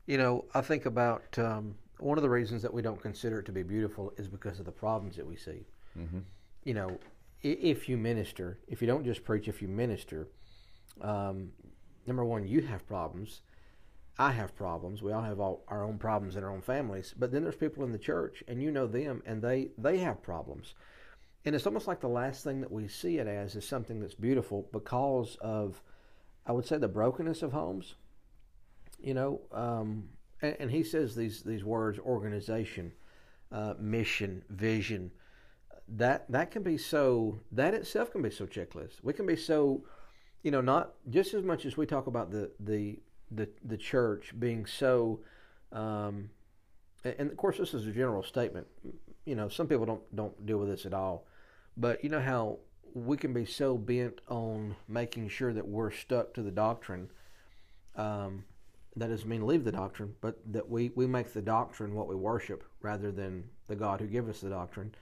you 0.05 0.17
know 0.17 0.45
I 0.53 0.61
think 0.61 0.85
about 0.85 1.37
um, 1.39 1.75
one 1.99 2.17
of 2.17 2.21
the 2.21 2.29
reasons 2.29 2.61
that 2.61 2.73
we 2.73 2.81
don't 2.81 3.01
consider 3.01 3.39
it 3.39 3.45
to 3.47 3.51
be 3.51 3.63
beautiful 3.63 4.13
is 4.17 4.27
because 4.27 4.59
of 4.59 4.65
the 4.65 4.71
problems 4.71 5.15
that 5.15 5.25
we 5.25 5.35
see. 5.35 5.65
Mm-hmm. 5.97 6.19
You 6.63 6.73
know, 6.73 6.99
if 7.41 7.89
you 7.89 7.97
minister, 7.97 8.59
if 8.67 8.81
you 8.81 8.87
don't 8.87 9.03
just 9.03 9.23
preach, 9.23 9.47
if 9.47 9.61
you 9.61 9.67
minister, 9.67 10.27
um, 11.01 11.49
number 12.05 12.23
one, 12.23 12.47
you 12.47 12.61
have 12.61 12.87
problems. 12.87 13.41
I 14.19 14.31
have 14.31 14.55
problems. 14.55 15.03
We 15.03 15.11
all 15.11 15.21
have 15.21 15.39
all 15.39 15.63
our 15.67 15.83
own 15.83 15.99
problems 15.99 16.35
in 16.35 16.43
our 16.43 16.51
own 16.51 16.61
families. 16.61 17.13
But 17.17 17.31
then 17.31 17.43
there's 17.43 17.55
people 17.55 17.83
in 17.83 17.91
the 17.91 17.99
church, 17.99 18.43
and 18.47 18.61
you 18.61 18.71
know 18.71 18.87
them, 18.87 19.21
and 19.25 19.41
they 19.41 19.69
they 19.77 19.99
have 19.99 20.23
problems. 20.23 20.73
And 21.45 21.55
it's 21.55 21.67
almost 21.67 21.87
like 21.87 22.01
the 22.01 22.09
last 22.09 22.43
thing 22.43 22.59
that 22.61 22.71
we 22.71 22.87
see 22.87 23.19
it 23.19 23.27
as 23.27 23.55
is 23.55 23.65
something 23.65 23.99
that's 23.99 24.15
beautiful 24.15 24.67
because 24.73 25.37
of, 25.39 25.81
I 26.45 26.51
would 26.51 26.65
say, 26.65 26.77
the 26.77 26.87
brokenness 26.87 27.41
of 27.43 27.53
homes. 27.53 27.95
You 28.99 29.13
know, 29.13 29.41
um, 29.51 30.09
and, 30.41 30.57
and, 30.59 30.71
he 30.71 30.83
says 30.83 31.15
these 31.15 31.43
these 31.43 31.63
words: 31.63 31.99
organization, 31.99 32.91
uh, 33.51 33.75
mission, 33.79 34.43
vision. 34.49 35.11
That 35.87 36.29
that 36.31 36.49
can 36.49 36.63
be 36.63 36.79
so. 36.79 37.39
That 37.51 37.75
itself 37.75 38.11
can 38.11 38.23
be 38.23 38.31
so 38.31 38.47
checklist. 38.47 39.03
We 39.03 39.13
can 39.13 39.27
be 39.27 39.35
so, 39.35 39.85
you 40.41 40.49
know, 40.49 40.61
not 40.61 40.95
just 41.11 41.35
as 41.35 41.43
much 41.43 41.67
as 41.67 41.77
we 41.77 41.85
talk 41.85 42.07
about 42.07 42.31
the 42.31 42.49
the 42.59 42.99
the 43.31 43.49
the 43.63 43.77
church 43.77 44.33
being 44.37 44.65
so 44.65 45.19
um, 45.71 46.29
and 47.03 47.29
of 47.29 47.37
course 47.37 47.57
this 47.57 47.73
is 47.73 47.85
a 47.87 47.91
general 47.91 48.23
statement. 48.23 48.67
You 49.25 49.35
know 49.35 49.49
some 49.49 49.67
people 49.67 49.85
don't 49.85 50.15
don't 50.15 50.45
deal 50.45 50.57
with 50.57 50.69
this 50.69 50.85
at 50.85 50.93
all 50.93 51.25
but 51.77 52.03
you 52.03 52.09
know 52.09 52.21
how 52.21 52.57
we 52.93 53.15
can 53.15 53.33
be 53.33 53.45
so 53.45 53.77
bent 53.77 54.21
on 54.27 54.75
making 54.87 55.29
sure 55.29 55.53
that 55.53 55.67
we're 55.67 55.91
stuck 55.91 56.33
to 56.33 56.41
the 56.41 56.51
doctrine 56.51 57.09
um, 57.95 58.43
that 58.95 59.09
doesn't 59.09 59.29
mean 59.29 59.45
leave 59.45 59.63
the 59.63 59.71
doctrine 59.71 60.15
but 60.21 60.39
that 60.51 60.67
we 60.67 60.91
we 60.95 61.05
make 61.05 61.33
the 61.33 61.41
doctrine 61.41 61.93
what 61.93 62.07
we 62.07 62.15
worship 62.15 62.63
rather 62.81 63.11
than 63.11 63.43
the 63.67 63.75
god 63.75 63.99
who 63.99 64.07
gave 64.07 64.27
us 64.27 64.41
the 64.41 64.49
doctrine. 64.49 64.93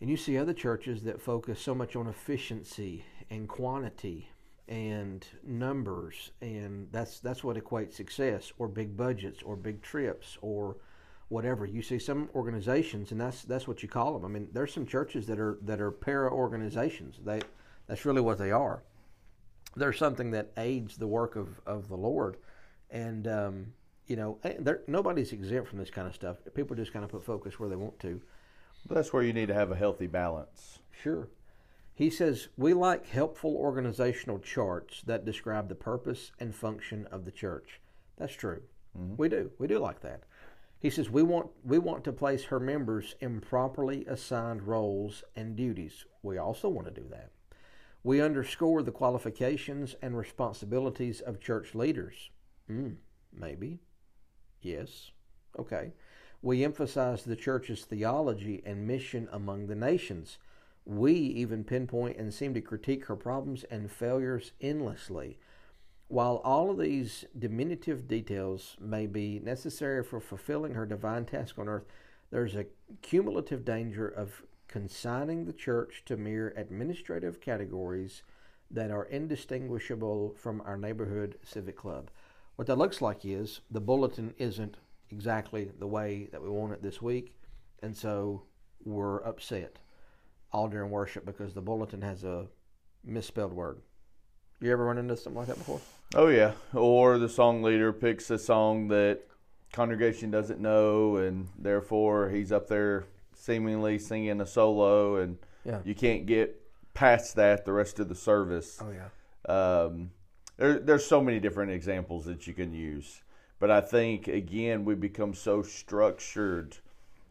And 0.00 0.08
you 0.08 0.16
see 0.16 0.38
other 0.38 0.52
churches 0.52 1.02
that 1.02 1.20
focus 1.20 1.60
so 1.60 1.74
much 1.74 1.96
on 1.96 2.06
efficiency 2.06 3.04
and 3.28 3.48
quantity 3.48 4.30
and 4.68 5.26
numbers, 5.42 6.32
and 6.40 6.88
that's 6.92 7.20
that's 7.20 7.42
what 7.42 7.56
equates 7.56 7.94
success, 7.94 8.52
or 8.58 8.68
big 8.68 8.96
budgets, 8.96 9.42
or 9.42 9.56
big 9.56 9.82
trips, 9.82 10.36
or 10.42 10.76
whatever. 11.28 11.64
You 11.66 11.82
see 11.82 11.98
some 11.98 12.28
organizations, 12.34 13.12
and 13.12 13.20
that's 13.20 13.42
that's 13.42 13.66
what 13.66 13.82
you 13.82 13.88
call 13.88 14.14
them. 14.14 14.24
I 14.24 14.28
mean, 14.28 14.48
there's 14.52 14.72
some 14.72 14.86
churches 14.86 15.26
that 15.26 15.38
are 15.38 15.58
that 15.62 15.80
are 15.80 15.90
para 15.90 16.30
organizations. 16.32 17.18
They 17.24 17.40
that's 17.86 18.04
really 18.04 18.20
what 18.20 18.38
they 18.38 18.50
are. 18.50 18.82
They're 19.76 19.92
something 19.92 20.30
that 20.32 20.52
aids 20.56 20.96
the 20.96 21.06
work 21.06 21.36
of, 21.36 21.60
of 21.66 21.88
the 21.88 21.96
Lord, 21.96 22.36
and 22.90 23.26
um, 23.28 23.72
you 24.06 24.16
know, 24.16 24.38
nobody's 24.86 25.32
exempt 25.32 25.68
from 25.68 25.78
this 25.78 25.90
kind 25.90 26.08
of 26.08 26.14
stuff. 26.14 26.38
People 26.54 26.74
just 26.74 26.92
kind 26.92 27.04
of 27.04 27.10
put 27.10 27.24
focus 27.24 27.60
where 27.60 27.68
they 27.68 27.76
want 27.76 27.98
to. 28.00 28.20
That's 28.88 29.12
where 29.12 29.22
you 29.22 29.34
need 29.34 29.48
to 29.48 29.54
have 29.54 29.70
a 29.70 29.76
healthy 29.76 30.06
balance. 30.06 30.78
Sure. 31.02 31.28
He 31.98 32.10
says, 32.10 32.46
We 32.56 32.74
like 32.74 33.08
helpful 33.08 33.56
organizational 33.56 34.38
charts 34.38 35.02
that 35.06 35.24
describe 35.24 35.68
the 35.68 35.74
purpose 35.74 36.30
and 36.38 36.54
function 36.54 37.08
of 37.10 37.24
the 37.24 37.32
church. 37.32 37.80
That's 38.16 38.34
true. 38.34 38.62
Mm-hmm. 38.96 39.16
We 39.16 39.28
do. 39.28 39.50
We 39.58 39.66
do 39.66 39.80
like 39.80 40.00
that. 40.02 40.22
He 40.78 40.90
says, 40.90 41.10
we 41.10 41.24
want, 41.24 41.48
we 41.64 41.80
want 41.80 42.04
to 42.04 42.12
place 42.12 42.44
her 42.44 42.60
members 42.60 43.16
in 43.18 43.40
properly 43.40 44.04
assigned 44.06 44.62
roles 44.62 45.24
and 45.34 45.56
duties. 45.56 46.04
We 46.22 46.38
also 46.38 46.68
want 46.68 46.86
to 46.86 47.00
do 47.00 47.08
that. 47.10 47.32
We 48.04 48.20
underscore 48.20 48.84
the 48.84 48.92
qualifications 48.92 49.96
and 50.00 50.16
responsibilities 50.16 51.20
of 51.20 51.40
church 51.40 51.74
leaders. 51.74 52.30
Mm, 52.70 52.94
maybe. 53.36 53.80
Yes. 54.62 55.10
Okay. 55.58 55.94
We 56.42 56.62
emphasize 56.62 57.24
the 57.24 57.34
church's 57.34 57.84
theology 57.84 58.62
and 58.64 58.86
mission 58.86 59.28
among 59.32 59.66
the 59.66 59.74
nations. 59.74 60.38
We 60.88 61.12
even 61.12 61.64
pinpoint 61.64 62.16
and 62.16 62.32
seem 62.32 62.54
to 62.54 62.62
critique 62.62 63.04
her 63.04 63.14
problems 63.14 63.62
and 63.64 63.92
failures 63.92 64.52
endlessly. 64.58 65.38
While 66.08 66.40
all 66.42 66.70
of 66.70 66.78
these 66.78 67.26
diminutive 67.38 68.08
details 68.08 68.74
may 68.80 69.06
be 69.06 69.38
necessary 69.38 70.02
for 70.02 70.18
fulfilling 70.18 70.72
her 70.72 70.86
divine 70.86 71.26
task 71.26 71.58
on 71.58 71.68
earth, 71.68 71.84
there's 72.30 72.54
a 72.54 72.64
cumulative 73.02 73.66
danger 73.66 74.08
of 74.08 74.42
consigning 74.66 75.44
the 75.44 75.52
church 75.52 76.04
to 76.06 76.16
mere 76.16 76.54
administrative 76.56 77.38
categories 77.38 78.22
that 78.70 78.90
are 78.90 79.04
indistinguishable 79.04 80.34
from 80.38 80.62
our 80.62 80.78
neighborhood 80.78 81.36
civic 81.44 81.76
club. 81.76 82.10
What 82.56 82.66
that 82.66 82.78
looks 82.78 83.02
like 83.02 83.26
is 83.26 83.60
the 83.70 83.82
bulletin 83.82 84.32
isn't 84.38 84.78
exactly 85.10 85.70
the 85.78 85.86
way 85.86 86.30
that 86.32 86.42
we 86.42 86.48
want 86.48 86.72
it 86.72 86.82
this 86.82 87.02
week, 87.02 87.34
and 87.82 87.94
so 87.94 88.44
we're 88.86 89.22
upset 89.22 89.80
all 90.52 90.68
during 90.68 90.90
worship 90.90 91.24
because 91.26 91.54
the 91.54 91.60
bulletin 91.60 92.02
has 92.02 92.24
a 92.24 92.46
misspelled 93.04 93.52
word. 93.52 93.80
You 94.60 94.72
ever 94.72 94.84
run 94.84 94.98
into 94.98 95.16
something 95.16 95.38
like 95.38 95.48
that 95.48 95.58
before? 95.58 95.80
Oh 96.14 96.28
yeah, 96.28 96.52
or 96.74 97.18
the 97.18 97.28
song 97.28 97.62
leader 97.62 97.92
picks 97.92 98.30
a 98.30 98.38
song 98.38 98.88
that 98.88 99.20
congregation 99.72 100.30
doesn't 100.30 100.60
know, 100.60 101.16
and 101.16 101.48
therefore 101.58 102.30
he's 102.30 102.50
up 102.50 102.66
there 102.68 103.04
seemingly 103.34 103.98
singing 103.98 104.40
a 104.40 104.46
solo, 104.46 105.16
and 105.16 105.38
Yeah. 105.64 105.80
you 105.84 105.94
can't 105.94 106.26
get 106.26 106.60
past 106.94 107.36
that 107.36 107.64
the 107.64 107.72
rest 107.72 108.00
of 108.00 108.08
the 108.08 108.14
service. 108.14 108.80
Oh 108.82 108.90
yeah. 108.90 109.08
Um, 109.54 110.10
there, 110.56 110.78
there's 110.80 111.06
so 111.06 111.22
many 111.22 111.38
different 111.38 111.70
examples 111.70 112.24
that 112.24 112.46
you 112.48 112.52
can 112.54 112.72
use, 112.72 113.22
but 113.60 113.70
I 113.70 113.80
think 113.80 114.26
again 114.26 114.84
we 114.84 114.94
become 114.96 115.34
so 115.34 115.62
structured 115.62 116.76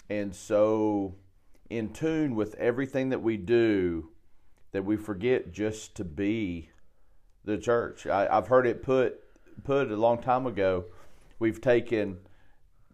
and 0.09 0.33
so 0.33 1.15
in 1.69 1.91
tune 1.93 2.35
with 2.35 2.55
everything 2.55 3.09
that 3.09 3.21
we 3.21 3.37
do 3.37 4.09
that 4.71 4.85
we 4.85 4.97
forget 4.97 5.51
just 5.51 5.95
to 5.95 6.03
be 6.03 6.69
the 7.43 7.57
church. 7.57 8.05
I, 8.07 8.27
I've 8.27 8.47
heard 8.47 8.67
it 8.67 8.83
put 8.83 9.19
put 9.63 9.91
a 9.91 9.95
long 9.95 10.21
time 10.21 10.45
ago. 10.45 10.85
We've 11.39 11.59
taken 11.61 12.17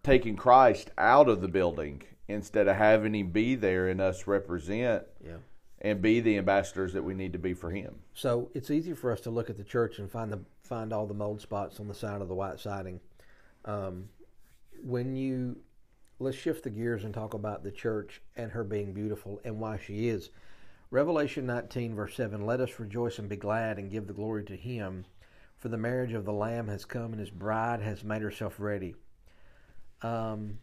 taken 0.02 0.36
Christ 0.36 0.90
out 0.98 1.28
of 1.28 1.40
the 1.40 1.48
building 1.48 2.02
instead 2.28 2.68
of 2.68 2.76
having 2.76 3.14
him 3.14 3.30
be 3.30 3.54
there 3.54 3.88
and 3.88 4.00
us 4.00 4.26
represent 4.26 5.04
Yeah. 5.24 5.36
and 5.80 6.00
be 6.00 6.20
the 6.20 6.38
ambassadors 6.38 6.92
that 6.94 7.02
we 7.02 7.14
need 7.14 7.32
to 7.34 7.38
be 7.38 7.52
for 7.54 7.70
him. 7.70 7.96
So 8.14 8.50
it's 8.54 8.70
easy 8.70 8.92
for 8.94 9.12
us 9.12 9.20
to 9.22 9.30
look 9.30 9.50
at 9.50 9.56
the 9.56 9.64
church 9.64 9.98
and 9.98 10.10
find 10.10 10.32
the 10.32 10.40
find 10.62 10.92
all 10.92 11.06
the 11.06 11.14
mold 11.14 11.40
spots 11.40 11.80
on 11.80 11.88
the 11.88 11.94
side 11.94 12.22
of 12.22 12.28
the 12.28 12.34
white 12.34 12.58
siding. 12.60 13.00
Um, 13.66 14.08
when 14.82 15.16
you 15.16 15.56
let's 16.18 16.36
shift 16.36 16.64
the 16.64 16.70
gears 16.70 17.04
and 17.04 17.12
talk 17.12 17.34
about 17.34 17.62
the 17.62 17.70
church 17.70 18.22
and 18.36 18.52
her 18.52 18.64
being 18.64 18.92
beautiful 18.92 19.40
and 19.44 19.58
why 19.58 19.78
she 19.78 20.08
is. 20.08 20.30
Revelation 20.90 21.46
19 21.46 21.94
verse 21.94 22.14
7 22.14 22.44
Let 22.44 22.60
us 22.60 22.78
rejoice 22.78 23.18
and 23.18 23.28
be 23.28 23.36
glad 23.36 23.78
and 23.78 23.90
give 23.90 24.06
the 24.06 24.12
glory 24.12 24.44
to 24.44 24.56
him 24.56 25.04
for 25.64 25.70
the 25.70 25.78
marriage 25.78 26.12
of 26.12 26.26
the 26.26 26.32
lamb 26.32 26.68
has 26.68 26.84
come 26.84 27.12
and 27.12 27.18
his 27.18 27.30
bride 27.30 27.80
has 27.80 28.04
made 28.04 28.20
herself 28.20 28.56
ready. 28.58 28.94
Um, 30.02 30.58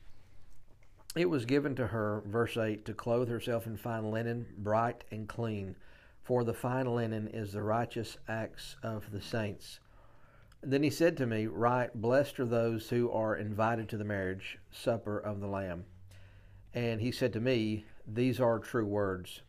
it 1.16 1.28
was 1.28 1.46
given 1.46 1.76
to 1.78 1.88
her, 1.88 2.22
verse 2.28 2.56
8, 2.56 2.86
to 2.86 2.94
clothe 2.94 3.28
herself 3.28 3.66
in 3.66 3.78
fine 3.78 4.12
linen, 4.12 4.46
bright 4.60 5.04
and 5.10 5.28
clean, 5.28 5.76
for 6.22 6.44
the 6.44 6.54
fine 6.54 6.86
linen 6.86 7.28
is 7.30 7.52
the 7.52 7.64
righteous 7.64 8.18
acts 8.28 8.76
of 8.84 9.12
the 9.12 9.22
saints. 9.22 9.80
Then 10.64 10.84
he 10.84 10.90
said 10.90 11.18
to 11.18 11.26
me, 11.26 11.48
Write, 11.48 12.00
blessed 12.00 12.40
are 12.40 12.46
those 12.46 12.90
who 12.90 13.12
are 13.12 13.36
invited 13.36 13.90
to 13.90 13.98
the 13.98 14.06
marriage 14.06 14.60
supper 14.72 15.18
of 15.18 15.40
the 15.40 15.48
Lamb. 15.48 15.86
And 16.74 17.02
he 17.02 17.12
said 17.12 17.34
to 17.34 17.40
me, 17.40 17.86
These 18.08 18.40
are 18.40 18.60
true 18.60 18.86
words. 18.86 19.42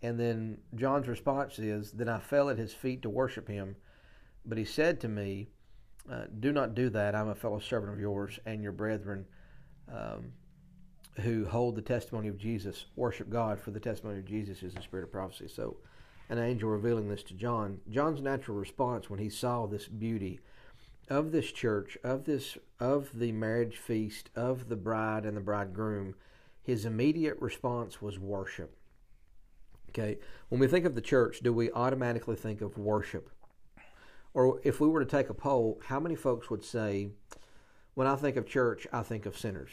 And 0.00 0.18
then 0.18 0.58
John's 0.74 1.06
response 1.06 1.58
is, 1.58 1.92
Then 1.92 2.08
I 2.08 2.18
fell 2.18 2.48
at 2.48 2.58
his 2.58 2.72
feet 2.72 3.02
to 3.02 3.10
worship 3.10 3.46
him. 3.46 3.76
But 4.44 4.58
he 4.58 4.64
said 4.64 5.00
to 5.00 5.08
me, 5.08 5.48
uh, 6.10 6.24
Do 6.40 6.52
not 6.52 6.74
do 6.74 6.88
that. 6.90 7.14
I'm 7.14 7.28
a 7.28 7.34
fellow 7.34 7.60
servant 7.60 7.92
of 7.92 8.00
yours 8.00 8.38
and 8.46 8.62
your 8.62 8.72
brethren. 8.72 9.26
Um, 9.92 10.32
who 11.20 11.44
hold 11.44 11.76
the 11.76 11.82
testimony 11.82 12.28
of 12.28 12.38
Jesus 12.38 12.86
worship 12.96 13.28
God, 13.28 13.60
for 13.60 13.70
the 13.70 13.80
testimony 13.80 14.18
of 14.18 14.24
Jesus 14.24 14.62
is 14.62 14.74
the 14.74 14.82
spirit 14.82 15.04
of 15.04 15.12
prophecy. 15.12 15.48
So, 15.48 15.76
an 16.32 16.38
angel 16.38 16.70
revealing 16.70 17.08
this 17.08 17.22
to 17.24 17.34
John. 17.34 17.80
John's 17.90 18.22
natural 18.22 18.56
response 18.56 19.10
when 19.10 19.18
he 19.18 19.28
saw 19.28 19.66
this 19.66 19.86
beauty 19.86 20.40
of 21.08 21.30
this 21.30 21.52
church, 21.52 21.98
of 22.02 22.24
this 22.24 22.56
of 22.80 23.18
the 23.18 23.32
marriage 23.32 23.76
feast, 23.76 24.30
of 24.34 24.68
the 24.68 24.76
bride 24.76 25.26
and 25.26 25.36
the 25.36 25.42
bridegroom, 25.42 26.14
his 26.62 26.86
immediate 26.86 27.36
response 27.40 28.00
was 28.00 28.18
worship. 28.18 28.76
Okay, 29.90 30.18
when 30.48 30.58
we 30.58 30.68
think 30.68 30.86
of 30.86 30.94
the 30.94 31.02
church, 31.02 31.40
do 31.40 31.52
we 31.52 31.70
automatically 31.72 32.36
think 32.36 32.62
of 32.62 32.78
worship? 32.78 33.28
Or 34.32 34.58
if 34.64 34.80
we 34.80 34.88
were 34.88 35.04
to 35.04 35.10
take 35.10 35.28
a 35.28 35.34
poll, 35.34 35.80
how 35.84 36.00
many 36.00 36.14
folks 36.14 36.48
would 36.48 36.64
say, 36.64 37.10
when 37.92 38.06
I 38.06 38.16
think 38.16 38.36
of 38.36 38.46
church, 38.46 38.86
I 38.90 39.02
think 39.02 39.26
of 39.26 39.36
sinners? 39.36 39.70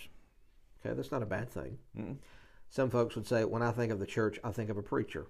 Okay, 0.86 0.94
that's 0.94 1.12
not 1.12 1.24
a 1.24 1.28
bad 1.28 1.50
thing. 1.50 1.78
Mm-mm. 1.98 2.18
Some 2.70 2.90
folks 2.90 3.16
would 3.16 3.28
say, 3.28 3.46
when 3.46 3.62
I 3.62 3.72
think 3.72 3.94
of 3.94 4.00
the 4.00 4.06
church, 4.06 4.40
I 4.44 4.52
think 4.52 4.70
of 4.70 4.78
a 4.78 4.84
preacher. 4.84 5.28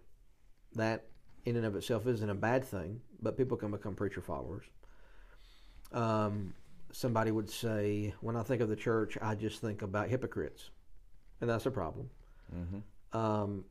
That, 0.73 1.05
in 1.45 1.55
and 1.55 1.65
of 1.65 1.75
itself, 1.75 2.07
isn't 2.07 2.29
a 2.29 2.35
bad 2.35 2.63
thing, 2.63 3.01
but 3.21 3.37
people 3.37 3.57
can 3.57 3.71
become 3.71 3.95
preacher 3.95 4.21
followers. 4.21 4.65
Um, 5.91 6.53
somebody 6.91 7.31
would 7.31 7.49
say, 7.49 8.13
when 8.21 8.35
I 8.35 8.43
think 8.43 8.61
of 8.61 8.69
the 8.69 8.75
church, 8.75 9.17
I 9.21 9.35
just 9.35 9.61
think 9.61 9.81
about 9.81 10.09
hypocrites, 10.09 10.69
and 11.41 11.49
that's 11.49 11.65
a 11.65 11.71
problem. 11.71 12.09
Mm-hmm. 12.55 13.17
Um, 13.17 13.65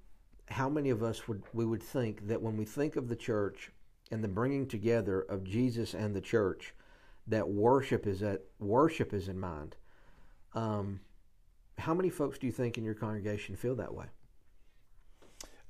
how 0.47 0.69
many 0.69 0.91
of 0.91 1.03
us 1.03 1.29
would 1.29 1.43
we 1.53 1.65
would 1.65 1.83
think 1.83 2.27
that 2.29 2.41
when 2.41 2.57
we 2.57 2.65
think 2.65 2.97
of 2.97 3.09
the 3.09 3.17
church 3.17 3.71
and 4.11 4.25
the 4.25 4.29
bringing 4.29 4.67
together 4.67 5.23
of 5.23 5.45
Jesus 5.45 5.95
and 5.95 6.15
the 6.15 6.21
church, 6.21 6.75
that 7.27 7.49
worship 7.49 8.07
is 8.07 8.23
at 8.23 8.43
worship 8.59 9.13
is 9.13 9.29
in 9.29 9.39
mind? 9.39 9.77
Um, 10.55 11.01
how 11.77 11.95
many 11.95 12.11
folks 12.11 12.39
do 12.39 12.47
you 12.47 12.53
think 12.53 12.79
in 12.79 12.85
your 12.85 12.95
congregation 12.95 13.55
feel 13.55 13.77
that 13.77 13.95
way? 13.95 14.07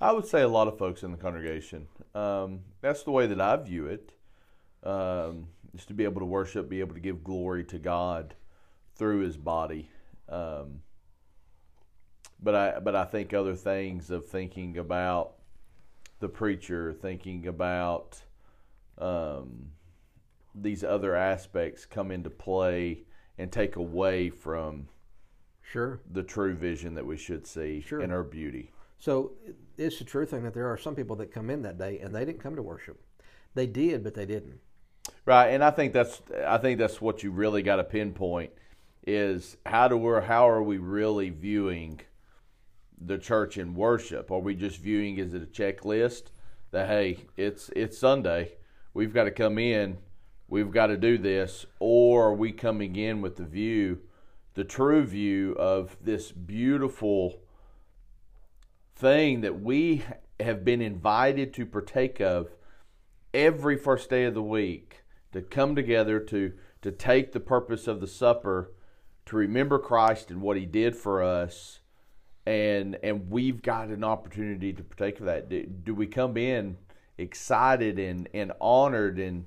I 0.00 0.12
would 0.12 0.26
say 0.26 0.42
a 0.42 0.48
lot 0.48 0.68
of 0.68 0.78
folks 0.78 1.02
in 1.02 1.10
the 1.10 1.16
congregation. 1.16 1.88
Um, 2.14 2.60
that's 2.80 3.02
the 3.02 3.10
way 3.10 3.26
that 3.26 3.40
I 3.40 3.56
view 3.56 3.86
it. 3.86 4.12
Um, 4.84 5.48
is 5.74 5.84
to 5.86 5.94
be 5.94 6.04
able 6.04 6.20
to 6.20 6.26
worship, 6.26 6.68
be 6.68 6.80
able 6.80 6.94
to 6.94 7.00
give 7.00 7.24
glory 7.24 7.64
to 7.64 7.78
God 7.78 8.34
through 8.94 9.20
His 9.20 9.36
body. 9.36 9.90
Um, 10.28 10.82
but 12.40 12.54
I 12.54 12.78
but 12.78 12.94
I 12.94 13.04
think 13.04 13.34
other 13.34 13.56
things 13.56 14.10
of 14.10 14.26
thinking 14.26 14.78
about 14.78 15.34
the 16.20 16.28
preacher, 16.28 16.92
thinking 16.92 17.46
about 17.48 18.22
um, 18.98 19.72
these 20.54 20.84
other 20.84 21.14
aspects 21.16 21.84
come 21.86 22.10
into 22.10 22.30
play 22.30 23.02
and 23.36 23.50
take 23.50 23.76
away 23.76 24.30
from 24.30 24.88
Sure. 25.60 26.00
the 26.10 26.22
true 26.22 26.54
vision 26.54 26.94
that 26.94 27.06
we 27.06 27.16
should 27.16 27.46
see 27.46 27.80
Sure. 27.80 28.00
in 28.00 28.10
our 28.10 28.24
beauty. 28.24 28.72
So 28.98 29.32
it's 29.78 30.00
a 30.00 30.04
true 30.04 30.26
thing 30.26 30.42
that 30.42 30.54
there 30.54 30.70
are 30.70 30.76
some 30.76 30.94
people 30.94 31.16
that 31.16 31.32
come 31.32 31.48
in 31.48 31.62
that 31.62 31.78
day 31.78 31.98
and 32.00 32.14
they 32.14 32.24
didn't 32.24 32.42
come 32.42 32.56
to 32.56 32.62
worship. 32.62 33.00
They 33.54 33.66
did, 33.66 34.04
but 34.04 34.14
they 34.14 34.26
didn't. 34.26 34.60
Right, 35.24 35.48
and 35.48 35.64
I 35.64 35.70
think 35.70 35.92
that's 35.92 36.20
I 36.46 36.58
think 36.58 36.78
that's 36.78 37.00
what 37.00 37.22
you 37.22 37.30
really 37.30 37.62
got 37.62 37.76
to 37.76 37.84
pinpoint 37.84 38.50
is 39.06 39.56
how 39.64 39.88
do 39.88 39.96
we 39.96 40.20
how 40.20 40.48
are 40.48 40.62
we 40.62 40.78
really 40.78 41.30
viewing 41.30 42.00
the 43.00 43.18
church 43.18 43.56
in 43.56 43.74
worship? 43.74 44.30
Are 44.30 44.38
we 44.38 44.54
just 44.54 44.78
viewing 44.78 45.18
as 45.20 45.32
it 45.32 45.42
a 45.42 45.46
checklist 45.46 46.24
that 46.72 46.88
hey, 46.88 47.18
it's 47.36 47.70
it's 47.74 47.96
Sunday, 47.96 48.52
we've 48.92 49.14
got 49.14 49.24
to 49.24 49.30
come 49.30 49.58
in, 49.58 49.98
we've 50.48 50.70
got 50.70 50.88
to 50.88 50.96
do 50.96 51.16
this, 51.16 51.64
or 51.78 52.28
are 52.28 52.34
we 52.34 52.52
coming 52.52 52.96
in 52.96 53.22
with 53.22 53.36
the 53.36 53.44
view, 53.44 54.00
the 54.54 54.64
true 54.64 55.04
view 55.04 55.52
of 55.58 55.96
this 56.02 56.32
beautiful 56.32 57.40
thing 58.98 59.42
that 59.42 59.60
we 59.60 60.02
have 60.40 60.64
been 60.64 60.80
invited 60.80 61.54
to 61.54 61.64
partake 61.64 62.20
of 62.20 62.50
every 63.32 63.76
first 63.76 64.10
day 64.10 64.24
of 64.24 64.34
the 64.34 64.42
week 64.42 65.02
to 65.32 65.40
come 65.40 65.74
together 65.74 66.18
to 66.18 66.52
to 66.82 66.92
take 66.92 67.32
the 67.32 67.40
purpose 67.40 67.86
of 67.86 68.00
the 68.00 68.06
supper 68.06 68.72
to 69.26 69.36
remember 69.36 69.78
Christ 69.78 70.30
and 70.30 70.40
what 70.40 70.56
he 70.56 70.64
did 70.64 70.96
for 70.96 71.22
us. 71.22 71.80
And 72.46 72.98
and 73.02 73.30
we've 73.30 73.62
got 73.62 73.88
an 73.88 74.04
opportunity 74.04 74.72
to 74.72 74.82
partake 74.82 75.20
of 75.20 75.26
that. 75.26 75.48
Do, 75.48 75.64
do 75.64 75.94
we 75.94 76.06
come 76.06 76.36
in 76.36 76.78
excited 77.18 77.98
and 77.98 78.28
and 78.32 78.52
honored 78.60 79.18
and 79.18 79.46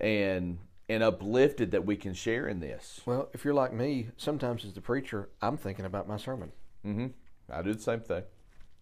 and 0.00 0.58
and 0.88 1.02
uplifted 1.02 1.72
that 1.72 1.84
we 1.84 1.96
can 1.96 2.14
share 2.14 2.46
in 2.46 2.60
this? 2.60 3.00
Well, 3.04 3.28
if 3.32 3.44
you're 3.44 3.54
like 3.54 3.72
me, 3.72 4.08
sometimes 4.16 4.64
as 4.64 4.74
the 4.74 4.80
preacher, 4.80 5.28
I'm 5.42 5.56
thinking 5.56 5.84
about 5.84 6.06
my 6.08 6.16
sermon. 6.16 6.52
mhm 6.84 7.12
I 7.50 7.62
do 7.62 7.74
the 7.74 7.82
same 7.82 8.00
thing 8.00 8.22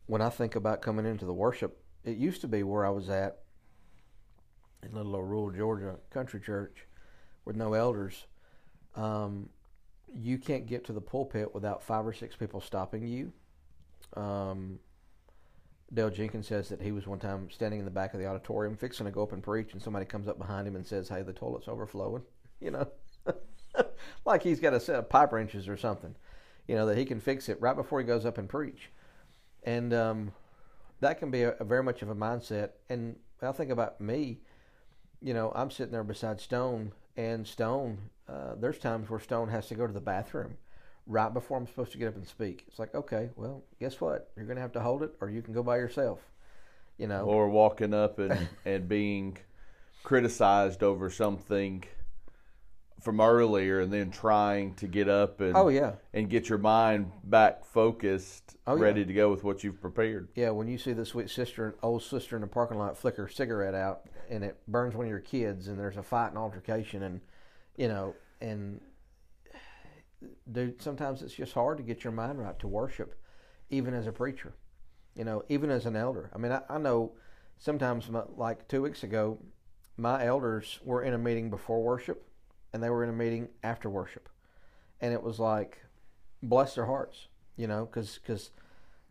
When 0.07 0.21
I 0.21 0.29
think 0.29 0.55
about 0.55 0.83
coming 0.83 1.07
into 1.07 1.25
the 1.25 1.33
worship, 1.33 1.83
it 2.05 2.17
used 2.17 2.43
to 2.43 2.49
be 2.49 2.63
where 2.63 2.85
I 2.85 2.91
was 2.91 3.09
at 3.09 3.39
in 4.83 4.95
little 4.95 5.17
old 5.17 5.29
rural 5.29 5.51
Georgia 5.51 5.97
country 6.11 6.41
church 6.41 6.87
with 7.45 7.57
no 7.57 7.73
elders. 7.73 8.27
Um, 8.97 9.49
you 10.15 10.39
can't 10.39 10.67
get 10.67 10.85
to 10.87 10.93
the 10.93 11.01
pulpit 11.01 11.55
without 11.55 11.83
five 11.83 12.07
or 12.07 12.13
six 12.13 12.37
people 12.37 12.61
stopping 12.61 13.07
you. 13.07 13.33
Um, 14.15 14.79
Dale 15.93 16.11
Jenkins 16.11 16.47
says 16.47 16.69
that 16.69 16.81
he 16.81 16.93
was 16.93 17.07
one 17.07 17.19
time 17.19 17.51
standing 17.51 17.79
in 17.79 17.85
the 17.85 17.91
back 17.91 18.15
of 18.15 18.21
the 18.21 18.27
auditorium 18.27 18.77
fixing 18.77 19.07
to 19.07 19.13
go 19.13 19.23
up 19.23 19.33
and 19.33 19.43
preach, 19.43 19.73
and 19.73 19.83
somebody 19.83 20.05
comes 20.05 20.29
up 20.29 20.39
behind 20.39 20.67
him 20.67 20.77
and 20.77 20.87
says, 20.87 21.09
Hey, 21.09 21.23
the 21.23 21.33
toilet's 21.33 21.69
overflowing. 21.69 22.23
You 22.61 22.71
know, 22.71 22.89
like 24.25 24.43
he's 24.43 24.61
got 24.61 24.73
a 24.73 24.81
set 24.81 24.95
of 24.95 25.11
pipe 25.11 25.33
wrenches 25.33 25.69
or 25.69 25.77
something, 25.77 26.15
you 26.67 26.77
know, 26.77 26.87
that 26.87 26.97
he 26.97 27.05
can 27.05 27.21
fix 27.21 27.51
it 27.51 27.61
right 27.61 27.77
before 27.77 28.01
he 28.01 28.07
goes 28.07 28.25
up 28.25 28.39
and 28.39 28.49
preach. 28.49 28.91
And 29.64 29.92
um, 29.94 30.33
that 31.00 31.18
can 31.18 31.30
be 31.30 31.42
a, 31.42 31.52
a 31.61 31.64
very 31.64 31.83
much 31.83 32.02
of 32.02 32.11
a 32.11 32.14
mindset. 32.14 32.71
And 32.88 33.16
I 33.42 33.52
think 33.52 33.71
about 33.71 34.00
me, 34.00 34.40
you 35.21 35.35
know, 35.35 35.52
I'm 35.54 35.71
sitting 35.71 35.92
there 35.92 36.04
beside 36.04 36.40
Stone, 36.40 36.92
and 37.16 37.47
Stone, 37.47 37.99
uh, 38.28 38.54
there's 38.59 38.78
times 38.78 39.09
where 39.09 39.21
Stone 39.21 39.49
has 39.49 39.68
to 39.68 39.75
go 39.75 39.87
to 39.87 39.92
the 39.92 40.00
bathroom 40.00 40.56
right 41.06 41.33
before 41.33 41.59
I'm 41.59 41.66
supposed 41.66 41.92
to 41.92 41.99
get 41.99 42.09
up 42.09 42.16
and 42.16 42.26
speak. 42.26 42.64
It's 42.68 42.78
like, 42.78 42.94
okay, 42.94 43.30
well, 43.37 43.62
guess 43.78 44.00
what? 44.00 44.30
You're 44.37 44.47
going 44.47 44.56
to 44.56 44.62
have 44.62 44.73
to 44.73 44.80
hold 44.80 45.02
it, 45.02 45.14
or 45.21 45.30
you 45.30 45.42
can 45.42 45.54
go 45.54 45.62
by 45.62 45.76
yourself. 45.76 46.21
You 46.99 47.09
know, 47.09 47.25
or 47.25 47.49
walking 47.49 47.92
up 47.92 48.21
and, 48.21 48.49
and 48.64 48.88
being 48.88 49.38
criticized 50.04 50.83
over 50.83 51.11
something 51.11 51.83
from 53.05 53.21
earlier 53.21 53.81
and 53.81 53.93
then 53.93 54.11
trying 54.11 54.75
to 54.75 54.87
get 54.87 55.09
up 55.09 55.41
and 55.41 55.55
oh 55.57 55.69
yeah 55.69 55.93
and 56.15 56.31
get 56.31 56.49
your 56.49 56.59
mind 56.59 57.11
back 57.25 57.65
focused 57.65 58.57
Oh, 58.67 58.77
yeah. 58.77 58.83
ready 58.83 59.05
to 59.05 59.13
go 59.13 59.31
with 59.31 59.45
what 59.45 59.63
you've 59.63 59.81
prepared 59.81 60.29
yeah. 60.35 60.51
When 60.51 60.69
you 60.69 60.79
see 60.79 60.95
the 60.95 61.05
sweet 61.05 61.29
sister, 61.29 61.75
old 61.83 62.03
sister 62.03 62.35
in 62.35 62.41
the 62.41 62.49
parking 62.49 62.79
lot 62.79 62.97
flicker 62.97 63.27
a 63.27 63.31
cigarette 63.31 63.75
out, 63.75 64.07
and 64.31 64.43
it 64.43 64.57
burns 64.67 64.95
one 64.97 65.05
of 65.05 65.11
your 65.11 65.21
kids, 65.21 65.69
and 65.69 65.79
there's 65.79 65.99
a 65.99 66.03
fight 66.03 66.29
and 66.29 66.39
altercation, 66.39 67.03
and 67.03 67.21
you 67.77 67.89
know, 67.89 68.15
and 68.41 68.81
dude, 70.51 70.81
sometimes 70.81 71.23
it's 71.23 71.35
just 71.35 71.53
hard 71.53 71.77
to 71.79 71.83
get 71.85 72.05
your 72.05 72.13
mind 72.13 72.39
right 72.39 72.59
to 72.61 72.67
worship, 72.69 73.15
even 73.71 73.93
as 73.95 74.07
a 74.07 74.13
preacher, 74.13 74.55
you 75.15 75.25
know, 75.25 75.43
even 75.49 75.71
as 75.71 75.85
an 75.87 75.97
elder. 75.97 76.31
I 76.35 76.39
mean, 76.39 76.53
I, 76.53 76.63
I 76.69 76.79
know 76.79 77.13
sometimes, 77.59 78.09
my, 78.09 78.23
like 78.37 78.67
two 78.69 78.83
weeks 78.83 79.03
ago, 79.03 79.39
my 79.97 80.25
elders 80.25 80.81
were 80.85 81.03
in 81.03 81.13
a 81.15 81.19
meeting 81.19 81.51
before 81.51 81.83
worship, 81.83 82.27
and 82.75 82.83
they 82.83 82.90
were 82.90 83.04
in 83.04 83.09
a 83.09 83.14
meeting 83.14 83.49
after 83.62 83.88
worship, 83.88 84.28
and 85.00 85.14
it 85.14 85.23
was 85.23 85.38
like, 85.38 85.78
bless 86.43 86.75
their 86.75 86.87
hearts, 86.87 87.28
you 87.57 87.69
know, 87.69 87.87
because 87.87 88.19
because 88.19 88.50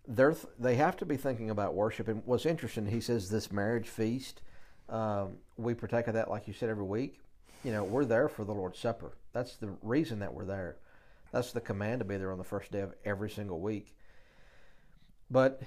they're 0.05 0.33
th- 0.33 0.53
they 0.59 0.75
have 0.75 0.97
to 0.97 1.05
be 1.05 1.15
thinking 1.15 1.49
about 1.49 1.73
worship. 1.73 2.09
And 2.09 2.21
what's 2.25 2.45
interesting, 2.45 2.85
he 2.85 2.99
says 2.99 3.29
this 3.29 3.53
marriage 3.53 3.87
feast, 3.87 4.41
um, 4.89 5.37
we 5.55 5.73
partake 5.73 6.07
of 6.07 6.13
that, 6.13 6.29
like 6.29 6.45
you 6.45 6.53
said, 6.53 6.69
every 6.69 6.83
week. 6.83 7.21
You 7.63 7.71
know, 7.71 7.85
we're 7.85 8.03
there 8.03 8.27
for 8.27 8.43
the 8.43 8.53
Lord's 8.53 8.77
Supper. 8.77 9.13
That's 9.31 9.55
the 9.55 9.69
reason 9.81 10.19
that 10.19 10.33
we're 10.33 10.43
there. 10.43 10.75
That's 11.31 11.53
the 11.53 11.61
command 11.61 11.99
to 11.99 12.05
be 12.05 12.17
there 12.17 12.33
on 12.33 12.37
the 12.37 12.43
first 12.43 12.69
day 12.69 12.81
of 12.81 12.93
every 13.05 13.29
single 13.29 13.61
week. 13.61 13.95
But 15.31 15.61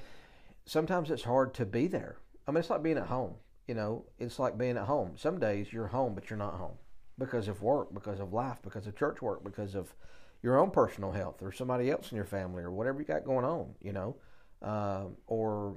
sometimes 0.67 1.11
it's 1.11 1.23
hard 1.23 1.55
to 1.55 1.65
be 1.65 1.87
there. 1.87 2.19
I 2.47 2.51
mean, 2.51 2.59
it's 2.59 2.69
like 2.69 2.83
being 2.83 2.99
at 2.99 3.07
home. 3.07 3.37
You 3.67 3.75
know, 3.75 4.05
it's 4.19 4.39
like 4.39 4.59
being 4.59 4.77
at 4.77 4.85
home. 4.85 5.13
Some 5.17 5.41
days 5.41 5.73
you're 5.73 5.87
home, 5.87 6.15
but 6.15 6.29
you're 6.29 6.39
not 6.39 6.55
home 6.55 6.77
because 7.19 7.49
of 7.49 7.63
work, 7.63 7.93
because 7.95 8.21
of 8.21 8.33
life, 8.33 8.59
because 8.63 8.87
of 8.87 8.97
church 8.97 9.23
work, 9.23 9.43
because 9.45 9.75
of 9.75 9.95
your 10.43 10.59
own 10.59 10.71
personal 10.71 11.11
health 11.13 11.43
or 11.43 11.51
somebody 11.53 11.91
else 11.91 12.11
in 12.11 12.17
your 12.17 12.27
family 12.27 12.63
or 12.63 12.71
whatever 12.71 12.99
you 13.01 13.05
got 13.07 13.25
going 13.25 13.45
on. 13.45 13.75
You 13.81 13.93
know, 13.93 14.17
um, 14.63 15.17
or 15.27 15.77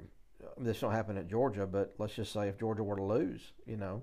this 0.58 0.80
don't 0.80 0.92
happen 0.92 1.16
at 1.16 1.28
Georgia, 1.28 1.66
but 1.66 1.94
let's 1.98 2.14
just 2.14 2.32
say 2.32 2.48
if 2.48 2.58
Georgia 2.58 2.82
were 2.82 2.96
to 2.96 3.02
lose, 3.02 3.52
you 3.66 3.76
know. 3.76 4.02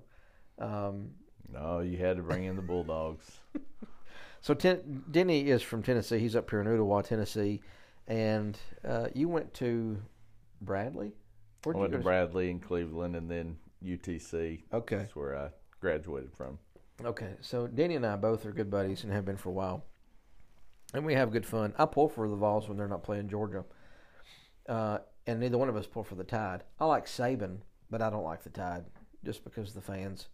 Um, 0.58 1.10
no 1.50 1.80
you 1.80 1.96
had 1.96 2.16
to 2.16 2.22
bring 2.22 2.44
in 2.44 2.56
the 2.56 2.62
bulldogs 2.62 3.38
so 4.40 4.54
ten, 4.54 5.04
Denny 5.10 5.48
is 5.48 5.62
from 5.62 5.82
Tennessee. 5.82 6.18
He's 6.18 6.36
up 6.36 6.50
here 6.50 6.60
in 6.60 6.66
Ooltewah, 6.66 7.06
Tennessee, 7.06 7.60
and 8.06 8.58
uh, 8.84 9.08
you 9.14 9.28
went 9.28 9.54
to 9.54 9.98
Bradley. 10.60 11.08
i 11.08 11.12
Where'd 11.62 11.76
you 11.76 11.80
went 11.82 11.92
to 11.92 11.98
bradley 12.00 12.50
in 12.50 12.58
cleveland 12.60 13.16
and 13.16 13.30
then 13.30 13.56
utc 13.84 14.62
Okay, 14.72 14.96
that's 14.96 15.14
where 15.14 15.36
i 15.36 15.48
graduated 15.80 16.32
from 16.34 16.58
okay. 17.04 17.34
So 17.40 17.66
Danny 17.66 17.96
and 17.96 18.06
I 18.06 18.16
both 18.16 18.44
are 18.46 18.52
good 18.52 18.70
buddies 18.70 19.04
and 19.04 19.12
have 19.12 19.24
been 19.24 19.36
for 19.36 19.50
a 19.50 19.52
while, 19.52 19.84
and 20.94 21.04
we 21.04 21.14
have 21.14 21.32
good 21.32 21.46
fun. 21.46 21.74
I 21.78 21.86
pull 21.86 22.08
for 22.08 22.28
the 22.28 22.36
Vols 22.36 22.68
when 22.68 22.76
they're 22.76 22.88
not 22.88 23.02
playing 23.02 23.28
Georgia, 23.28 23.64
uh, 24.68 24.98
and 25.26 25.40
neither 25.40 25.58
one 25.58 25.68
of 25.68 25.76
us 25.76 25.86
pull 25.86 26.04
for 26.04 26.14
the 26.14 26.24
Tide. 26.24 26.62
I 26.80 26.86
like 26.86 27.06
Saban, 27.06 27.58
but 27.90 28.02
I 28.02 28.10
don't 28.10 28.24
like 28.24 28.42
the 28.42 28.50
Tide 28.50 28.84
just 29.24 29.44
because 29.44 29.68
of 29.68 29.74
the 29.74 29.80
fans. 29.80 30.28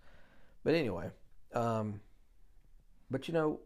But 0.63 0.75
anyway, 0.75 1.11
um, 1.55 2.01
but 3.11 3.29
you 3.29 3.35
know, 3.35 3.61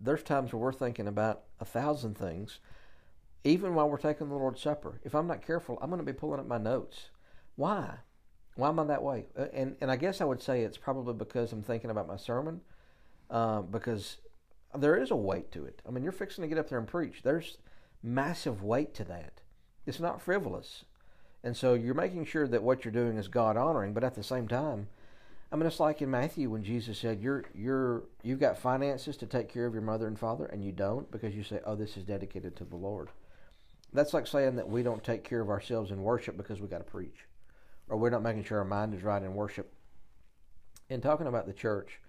there's 0.00 0.22
times 0.22 0.52
where 0.52 0.60
we're 0.60 0.72
thinking 0.72 1.08
about 1.08 1.42
a 1.60 1.64
thousand 1.64 2.16
things, 2.16 2.60
even 3.44 3.74
while 3.74 3.88
we're 3.88 3.98
taking 3.98 4.28
the 4.28 4.34
Lord's 4.34 4.60
Supper. 4.60 5.00
If 5.04 5.14
I'm 5.14 5.26
not 5.26 5.44
careful, 5.44 5.78
I'm 5.80 5.90
going 5.90 6.04
to 6.04 6.12
be 6.12 6.16
pulling 6.16 6.40
up 6.40 6.46
my 6.46 6.58
notes. 6.58 7.10
Why? 7.56 7.96
Why 8.56 8.68
am 8.68 8.78
I 8.78 8.84
that 8.84 9.02
way? 9.02 9.26
Uh, 9.38 9.46
And 9.52 9.76
and 9.80 9.90
I 9.90 9.96
guess 9.96 10.20
I 10.20 10.24
would 10.24 10.42
say 10.42 10.62
it's 10.62 10.78
probably 10.78 11.14
because 11.14 11.52
I'm 11.52 11.62
thinking 11.62 11.90
about 11.90 12.06
my 12.06 12.16
sermon, 12.16 12.60
uh, 13.30 13.62
because 13.62 14.18
there 14.74 14.96
is 14.96 15.10
a 15.10 15.16
weight 15.16 15.50
to 15.52 15.64
it. 15.64 15.80
I 15.86 15.90
mean, 15.90 16.02
you're 16.02 16.12
fixing 16.12 16.42
to 16.42 16.48
get 16.48 16.58
up 16.58 16.68
there 16.68 16.78
and 16.78 16.88
preach. 16.88 17.22
There's 17.22 17.58
massive 18.02 18.62
weight 18.62 18.94
to 18.94 19.04
that. 19.04 19.40
It's 19.86 20.00
not 20.00 20.22
frivolous, 20.22 20.84
and 21.42 21.56
so 21.56 21.74
you're 21.74 21.94
making 21.94 22.24
sure 22.26 22.46
that 22.46 22.62
what 22.62 22.84
you're 22.84 22.92
doing 22.92 23.16
is 23.16 23.28
God 23.28 23.56
honoring, 23.56 23.94
but 23.94 24.04
at 24.04 24.14
the 24.14 24.22
same 24.22 24.48
time. 24.48 24.88
I 25.50 25.56
mean, 25.56 25.66
it's 25.66 25.80
like 25.80 26.00
in 26.00 26.10
Matthew 26.10 26.48
when 26.48 26.64
Jesus 26.64 26.98
said, 26.98 27.20
"You're 27.20 27.44
you're 27.54 28.04
you've 28.22 28.40
got 28.40 28.56
finances 28.58 29.18
to 29.18 29.26
take 29.26 29.48
care 29.50 29.66
of 29.66 29.74
your 29.74 29.82
mother 29.82 30.06
and 30.06 30.18
father, 30.18 30.46
and 30.46 30.64
you 30.64 30.72
don't 30.72 31.10
because 31.10 31.34
you 31.34 31.42
say, 31.42 31.60
oh, 31.66 31.74
this 31.76 31.96
is 31.98 32.04
dedicated 32.04 32.56
to 32.56 32.64
the 32.64 32.76
Lord." 32.76 33.10
That's 33.92 34.14
like 34.14 34.26
saying 34.26 34.56
that 34.56 34.68
we 34.70 34.82
don't 34.82 35.04
take 35.04 35.24
care 35.24 35.42
of 35.42 35.50
ourselves 35.50 35.90
in 35.90 36.02
worship 36.02 36.38
because 36.38 36.60
we 36.62 36.68
got 36.68 36.78
to 36.78 36.84
preach, 36.84 37.26
or 37.92 37.98
we're 37.98 38.08
not 38.08 38.22
making 38.22 38.42
sure 38.42 38.58
our 38.58 38.64
mind 38.64 38.94
is 38.94 39.02
right 39.02 39.22
in 39.22 39.34
worship. 39.34 39.70
In 40.88 41.02
talking 41.02 41.26
about 41.26 41.46
the 41.46 41.52
church, 41.52 42.00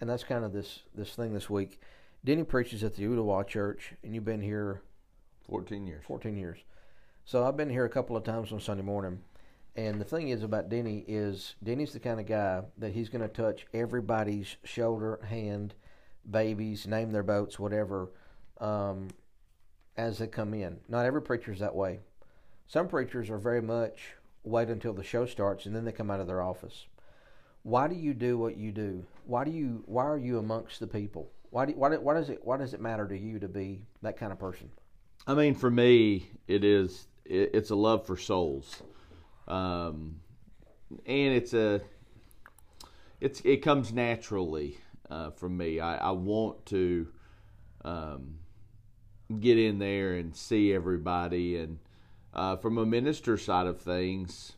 and 0.00 0.10
that's 0.10 0.24
kind 0.24 0.44
of 0.44 0.52
this 0.52 0.80
this 0.94 1.14
thing 1.14 1.32
this 1.32 1.48
week. 1.48 1.80
Denny 2.24 2.42
preaches 2.42 2.82
at 2.82 2.96
the 2.96 3.04
Ooltewah 3.04 3.46
Church, 3.46 3.94
and 4.02 4.12
you've 4.14 4.24
been 4.24 4.42
here 4.42 4.82
14 5.48 5.86
years 5.86 6.02
14 6.06 6.36
years. 6.36 6.58
So 7.24 7.46
I've 7.46 7.56
been 7.56 7.70
here 7.70 7.84
a 7.84 7.88
couple 7.88 8.16
of 8.16 8.24
times 8.24 8.52
on 8.52 8.58
Sunday 8.58 8.82
morning. 8.82 9.20
And 9.76 10.00
the 10.00 10.04
thing 10.04 10.30
is 10.30 10.42
about 10.42 10.70
Denny 10.70 11.04
is 11.06 11.54
Denny's 11.62 11.92
the 11.92 12.00
kind 12.00 12.18
of 12.18 12.26
guy 12.26 12.62
that 12.78 12.92
he's 12.92 13.08
going 13.08 13.22
to 13.22 13.28
touch 13.28 13.64
everybody's 13.72 14.56
shoulder, 14.64 15.20
hand, 15.28 15.74
babies, 16.28 16.88
name 16.88 17.12
their 17.12 17.22
boats, 17.22 17.60
whatever, 17.60 18.10
um, 18.60 19.06
as 19.96 20.18
they 20.18 20.26
come 20.26 20.52
in. 20.52 20.78
Not 20.88 21.06
every 21.06 21.22
preacher's 21.22 21.60
that 21.60 21.76
way. 21.76 22.00
Some 22.66 22.88
preachers 22.88 23.30
are 23.30 23.38
very 23.38 23.62
much 23.62 24.14
wait 24.44 24.68
until 24.68 24.92
the 24.92 25.02
show 25.02 25.26
starts 25.26 25.66
and 25.66 25.74
then 25.74 25.84
they 25.84 25.92
come 25.92 26.10
out 26.10 26.20
of 26.20 26.26
their 26.26 26.42
office. 26.42 26.86
Why 27.62 27.88
do 27.88 27.94
you 27.94 28.14
do 28.14 28.38
what 28.38 28.56
you 28.56 28.72
do? 28.72 29.04
Why 29.26 29.44
do 29.44 29.50
you? 29.50 29.82
Why 29.86 30.04
are 30.04 30.18
you 30.18 30.38
amongst 30.38 30.80
the 30.80 30.86
people? 30.86 31.30
Why 31.50 31.66
do? 31.66 31.72
Why, 31.72 31.94
why 31.96 32.14
does 32.14 32.30
it? 32.30 32.40
Why 32.44 32.56
does 32.56 32.72
it 32.72 32.80
matter 32.80 33.06
to 33.06 33.18
you 33.18 33.38
to 33.40 33.48
be 33.48 33.82
that 34.02 34.16
kind 34.16 34.32
of 34.32 34.38
person? 34.38 34.70
I 35.26 35.34
mean, 35.34 35.54
for 35.54 35.70
me, 35.70 36.30
it 36.46 36.64
is 36.64 37.08
it, 37.24 37.50
it's 37.52 37.70
a 37.70 37.74
love 37.74 38.06
for 38.06 38.16
souls, 38.16 38.82
um, 39.46 40.20
and 41.04 41.34
it's 41.34 41.52
a 41.52 41.82
it's 43.20 43.40
it 43.40 43.58
comes 43.58 43.92
naturally 43.92 44.78
uh, 45.10 45.30
from 45.30 45.56
me. 45.56 45.80
I, 45.80 45.96
I 45.96 46.10
want 46.12 46.64
to 46.66 47.08
um, 47.84 48.38
get 49.40 49.58
in 49.58 49.78
there 49.78 50.14
and 50.14 50.34
see 50.34 50.72
everybody, 50.72 51.56
and 51.56 51.78
uh, 52.32 52.56
from 52.56 52.78
a 52.78 52.86
minister 52.86 53.36
side 53.36 53.66
of 53.66 53.80
things, 53.80 54.52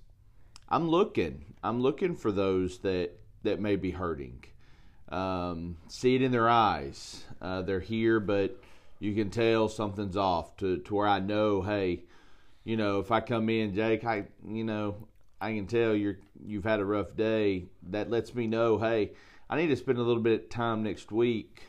I'm 0.69 0.89
looking. 0.89 1.55
I'm 1.63 1.81
looking 1.81 2.17
for 2.17 2.33
those 2.33 2.79
that 2.79 3.11
that 3.43 3.61
may 3.61 3.77
be 3.77 3.91
hurting. 3.91 4.45
Um, 5.09 5.77
see 5.89 6.15
it 6.15 6.23
in 6.23 6.31
their 6.31 6.49
eyes. 6.49 7.25
Uh, 7.41 7.63
they're 7.63 7.81
here, 7.81 8.21
but 8.21 8.61
you 8.99 9.15
can 9.15 9.31
tell 9.31 9.69
something's 9.69 10.17
off. 10.17 10.57
To 10.59 10.79
to 10.79 10.95
where 10.95 11.09
I 11.09 11.21
know, 11.21 11.63
hey, 11.63 12.05
you 12.65 12.77
know, 12.77 13.01
if 13.01 13.11
I 13.11 13.21
come 13.21 13.49
in, 13.49 13.75
Jake, 13.75 14.05
I 14.05 14.27
you 14.47 14.65
know, 14.65 15.09
I 15.41 15.53
can 15.55 15.67
tell 15.67 15.95
you're 15.95 16.19
you've 16.45 16.65
had 16.65 16.81
a 16.81 16.85
rough 16.85 17.17
day. 17.17 17.67
That 17.91 18.11
lets 18.11 18.35
me 18.35 18.47
know, 18.47 18.79
hey, 18.79 19.13
I 19.49 19.57
need 19.57 19.69
to 19.69 19.77
spend 19.77 19.99
a 19.99 20.03
little 20.03 20.23
bit 20.23 20.45
of 20.45 20.49
time 20.49 20.83
next 20.83 21.11
week 21.11 21.63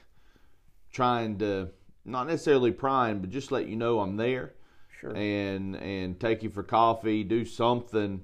trying 0.91 1.37
to 1.39 1.69
not 2.03 2.27
necessarily 2.27 2.71
prying, 2.71 3.19
but 3.19 3.29
just 3.29 3.51
let 3.51 3.67
you 3.67 3.75
know 3.75 3.99
I'm 3.99 4.17
there 4.17 4.53
Sure. 5.01 5.15
and 5.15 5.75
and 5.75 6.19
take 6.19 6.43
you 6.43 6.51
for 6.51 6.61
coffee, 6.61 7.23
do 7.23 7.43
something, 7.43 8.21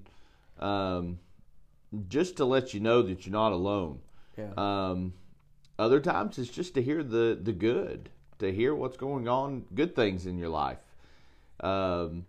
um, 0.60 1.18
just 2.08 2.38
to 2.38 2.46
let 2.46 2.74
you 2.74 2.80
know 2.80 3.02
that 3.02 3.26
you're 3.26 3.34
not 3.34 3.52
alone. 3.52 4.00
yeah. 4.38 4.52
Um, 4.56 5.14
other 5.80 6.00
times 6.00 6.38
it's 6.38 6.52
just 6.52 6.76
to 6.76 6.84
hear 6.84 7.02
the 7.04 7.40
the 7.42 7.52
good, 7.52 8.10
to 8.40 8.54
hear 8.54 8.76
what's 8.76 8.98
going 8.98 9.28
on, 9.28 9.66
good 9.74 9.96
things 9.96 10.28
in 10.28 10.38
your 10.38 10.50
life. 10.50 10.78
Um, 11.60 12.26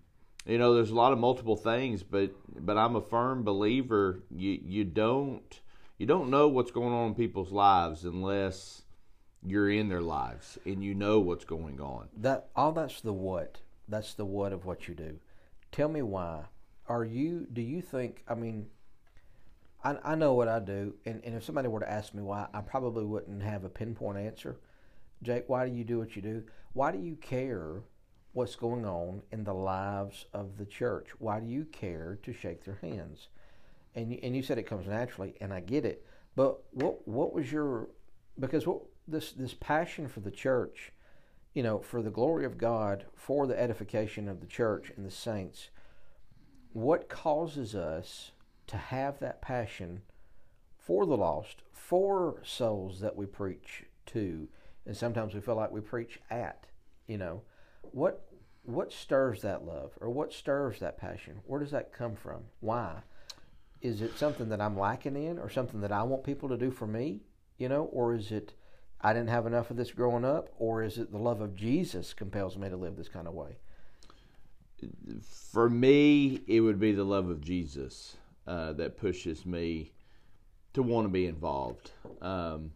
you 0.46 0.56
know, 0.56 0.74
there's 0.74 0.90
a 0.90 0.94
lot 0.94 1.12
of 1.12 1.18
multiple 1.18 1.56
things, 1.56 2.02
but 2.02 2.30
but 2.64 2.78
I'm 2.78 2.96
a 2.96 3.02
firm 3.02 3.44
believer. 3.44 4.22
You 4.30 4.58
you 4.64 4.84
don't 4.84 5.60
you 5.98 6.06
don't 6.06 6.30
know 6.30 6.48
what's 6.48 6.70
going 6.70 6.94
on 6.94 7.08
in 7.08 7.14
people's 7.14 7.52
lives 7.52 8.04
unless 8.04 8.82
you're 9.44 9.70
in 9.70 9.88
their 9.88 10.00
lives 10.00 10.58
and 10.64 10.82
you 10.82 10.94
know 10.94 11.20
what's 11.20 11.44
going 11.44 11.80
on. 11.80 12.08
That 12.16 12.48
all 12.56 12.72
that's 12.72 13.02
the 13.02 13.12
what. 13.12 13.58
That's 13.88 14.14
the 14.14 14.24
what 14.24 14.52
of 14.52 14.64
what 14.64 14.88
you 14.88 14.94
do. 14.94 15.18
Tell 15.72 15.88
me 15.88 16.02
why. 16.02 16.44
Are 16.88 17.04
you? 17.04 17.46
Do 17.52 17.60
you 17.60 17.82
think? 17.82 18.22
I 18.28 18.34
mean, 18.34 18.66
I, 19.84 19.96
I 20.04 20.14
know 20.14 20.34
what 20.34 20.48
I 20.48 20.58
do, 20.58 20.94
and, 21.06 21.22
and 21.24 21.34
if 21.34 21.44
somebody 21.44 21.68
were 21.68 21.80
to 21.80 21.90
ask 21.90 22.14
me 22.14 22.22
why, 22.22 22.48
I 22.52 22.60
probably 22.60 23.04
wouldn't 23.04 23.42
have 23.42 23.64
a 23.64 23.68
pinpoint 23.68 24.18
answer. 24.18 24.58
Jake, 25.22 25.44
why 25.48 25.68
do 25.68 25.74
you 25.74 25.84
do 25.84 25.98
what 25.98 26.16
you 26.16 26.22
do? 26.22 26.44
Why 26.72 26.92
do 26.92 26.98
you 26.98 27.16
care 27.16 27.82
what's 28.32 28.56
going 28.56 28.86
on 28.86 29.22
in 29.32 29.44
the 29.44 29.54
lives 29.54 30.26
of 30.32 30.58
the 30.58 30.66
church? 30.66 31.08
Why 31.18 31.40
do 31.40 31.46
you 31.46 31.64
care 31.64 32.18
to 32.22 32.32
shake 32.32 32.64
their 32.64 32.78
hands? 32.80 33.28
And 33.94 34.12
you, 34.12 34.20
and 34.22 34.36
you 34.36 34.42
said 34.42 34.58
it 34.58 34.64
comes 34.64 34.86
naturally, 34.86 35.34
and 35.40 35.52
I 35.52 35.60
get 35.60 35.84
it. 35.84 36.04
But 36.36 36.60
what 36.70 37.06
what 37.06 37.32
was 37.32 37.50
your 37.50 37.88
because 38.38 38.66
what 38.66 38.82
this 39.06 39.32
this 39.32 39.54
passion 39.54 40.08
for 40.08 40.20
the 40.20 40.30
church, 40.30 40.92
you 41.58 41.64
know, 41.64 41.80
for 41.80 42.02
the 42.02 42.10
glory 42.10 42.44
of 42.44 42.56
God, 42.56 43.04
for 43.16 43.48
the 43.48 43.60
edification 43.60 44.28
of 44.28 44.38
the 44.38 44.46
church 44.46 44.92
and 44.96 45.04
the 45.04 45.10
saints, 45.10 45.70
what 46.72 47.08
causes 47.08 47.74
us 47.74 48.30
to 48.68 48.76
have 48.76 49.18
that 49.18 49.42
passion 49.42 50.02
for 50.78 51.04
the 51.04 51.16
lost, 51.16 51.62
for 51.72 52.40
souls 52.44 53.00
that 53.00 53.16
we 53.16 53.26
preach 53.26 53.82
to, 54.06 54.46
and 54.86 54.96
sometimes 54.96 55.34
we 55.34 55.40
feel 55.40 55.56
like 55.56 55.72
we 55.72 55.80
preach 55.80 56.20
at, 56.30 56.66
you 57.08 57.18
know, 57.18 57.42
what 57.82 58.28
what 58.62 58.92
stirs 58.92 59.42
that 59.42 59.66
love 59.66 59.98
or 60.00 60.10
what 60.10 60.32
stirs 60.32 60.78
that 60.78 60.96
passion? 60.96 61.40
Where 61.44 61.58
does 61.58 61.72
that 61.72 61.92
come 61.92 62.14
from? 62.14 62.42
Why? 62.60 62.98
Is 63.82 64.00
it 64.00 64.16
something 64.16 64.48
that 64.50 64.60
I'm 64.60 64.78
lacking 64.78 65.16
in 65.16 65.40
or 65.40 65.50
something 65.50 65.80
that 65.80 65.90
I 65.90 66.04
want 66.04 66.22
people 66.22 66.50
to 66.50 66.56
do 66.56 66.70
for 66.70 66.86
me, 66.86 67.22
you 67.56 67.68
know, 67.68 67.86
or 67.86 68.14
is 68.14 68.30
it 68.30 68.52
I 69.00 69.12
didn't 69.12 69.28
have 69.28 69.46
enough 69.46 69.70
of 69.70 69.76
this 69.76 69.92
growing 69.92 70.24
up 70.24 70.48
or 70.58 70.82
is 70.82 70.98
it 70.98 71.12
the 71.12 71.18
love 71.18 71.40
of 71.40 71.54
Jesus 71.54 72.14
compels 72.14 72.56
me 72.56 72.68
to 72.68 72.76
live 72.76 72.96
this 72.96 73.08
kind 73.08 73.28
of 73.28 73.34
way? 73.34 73.56
For 75.22 75.68
me, 75.68 76.40
it 76.46 76.60
would 76.60 76.78
be 76.78 76.92
the 76.92 77.04
love 77.04 77.28
of 77.28 77.40
Jesus 77.40 78.16
uh, 78.46 78.72
that 78.74 78.96
pushes 78.96 79.44
me 79.44 79.92
to 80.74 80.82
want 80.82 81.04
to 81.04 81.08
be 81.08 81.26
involved. 81.26 81.90
Um, 82.20 82.72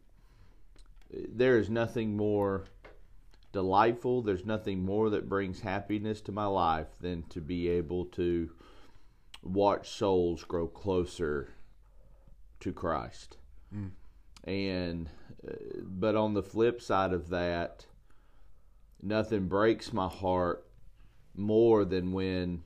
there 1.10 1.58
is 1.58 1.70
nothing 1.70 2.16
more 2.16 2.64
delightful. 3.52 4.22
There's 4.22 4.44
nothing 4.44 4.84
more 4.84 5.10
that 5.10 5.28
brings 5.28 5.60
happiness 5.60 6.20
to 6.22 6.32
my 6.32 6.46
life 6.46 6.88
than 7.00 7.22
to 7.24 7.40
be 7.40 7.68
able 7.68 8.06
to 8.06 8.50
watch 9.42 9.90
souls 9.90 10.44
grow 10.44 10.66
closer 10.66 11.50
to 12.60 12.72
Christ. 12.72 13.36
Mm. 13.74 13.90
And 14.44 15.10
but 15.82 16.14
on 16.16 16.34
the 16.34 16.42
flip 16.42 16.80
side 16.80 17.12
of 17.12 17.28
that, 17.30 17.86
nothing 19.02 19.48
breaks 19.48 19.92
my 19.92 20.08
heart 20.08 20.66
more 21.34 21.84
than 21.84 22.12
when 22.12 22.62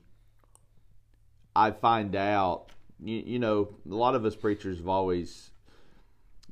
I 1.55 1.71
find 1.71 2.15
out. 2.15 2.71
You, 3.03 3.23
you 3.25 3.39
know, 3.39 3.75
a 3.89 3.93
lot 3.93 4.15
of 4.15 4.25
us 4.25 4.35
preachers 4.35 4.77
have 4.77 4.87
always 4.87 5.51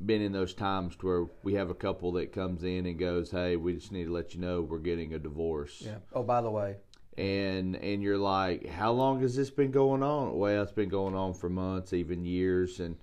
been 0.04 0.22
in 0.22 0.32
those 0.32 0.54
times 0.54 0.96
where 1.02 1.26
we 1.44 1.54
have 1.54 1.70
a 1.70 1.76
couple 1.76 2.12
that 2.14 2.34
comes 2.34 2.64
in 2.64 2.86
and 2.86 3.00
goes, 3.00 3.32
"Hey, 3.32 3.56
we 3.56 3.76
just 3.76 3.92
need 3.92 4.06
to 4.06 4.14
let 4.14 4.34
you 4.34 4.42
know 4.42 4.62
we're 4.62 4.80
getting 4.80 5.14
a 5.14 5.20
divorce." 5.20 5.82
Yeah. 5.86 5.98
Oh, 6.14 6.24
by 6.24 6.42
the 6.42 6.52
way. 6.52 6.78
And 7.18 7.76
and 7.78 8.04
you're 8.04 8.18
like, 8.18 8.68
"How 8.68 8.92
long 8.92 9.22
has 9.22 9.36
this 9.36 9.50
been 9.50 9.72
going 9.72 10.04
on?" 10.04 10.38
Well, 10.38 10.64
it's 10.64 10.72
been 10.72 10.90
going 10.90 11.16
on 11.16 11.34
for 11.34 11.50
months, 11.50 11.94
even 11.94 12.26
years, 12.26 12.80
and 12.80 12.98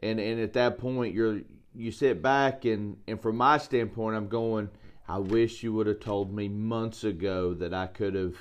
and 0.00 0.20
and 0.20 0.40
at 0.40 0.52
that 0.52 0.78
point, 0.78 1.14
you're 1.14 1.40
you 1.74 1.92
sit 1.92 2.22
back 2.22 2.64
and 2.64 2.96
and 3.06 3.20
from 3.20 3.36
my 3.36 3.58
standpoint, 3.58 4.16
I'm 4.16 4.28
going, 4.28 4.70
"I 5.08 5.18
wish 5.18 5.62
you 5.62 5.72
would 5.74 5.86
have 5.86 6.00
told 6.00 6.34
me 6.34 6.48
months 6.48 7.04
ago 7.04 7.54
that 7.54 7.74
I 7.74 7.86
could 7.86 8.14
have, 8.14 8.36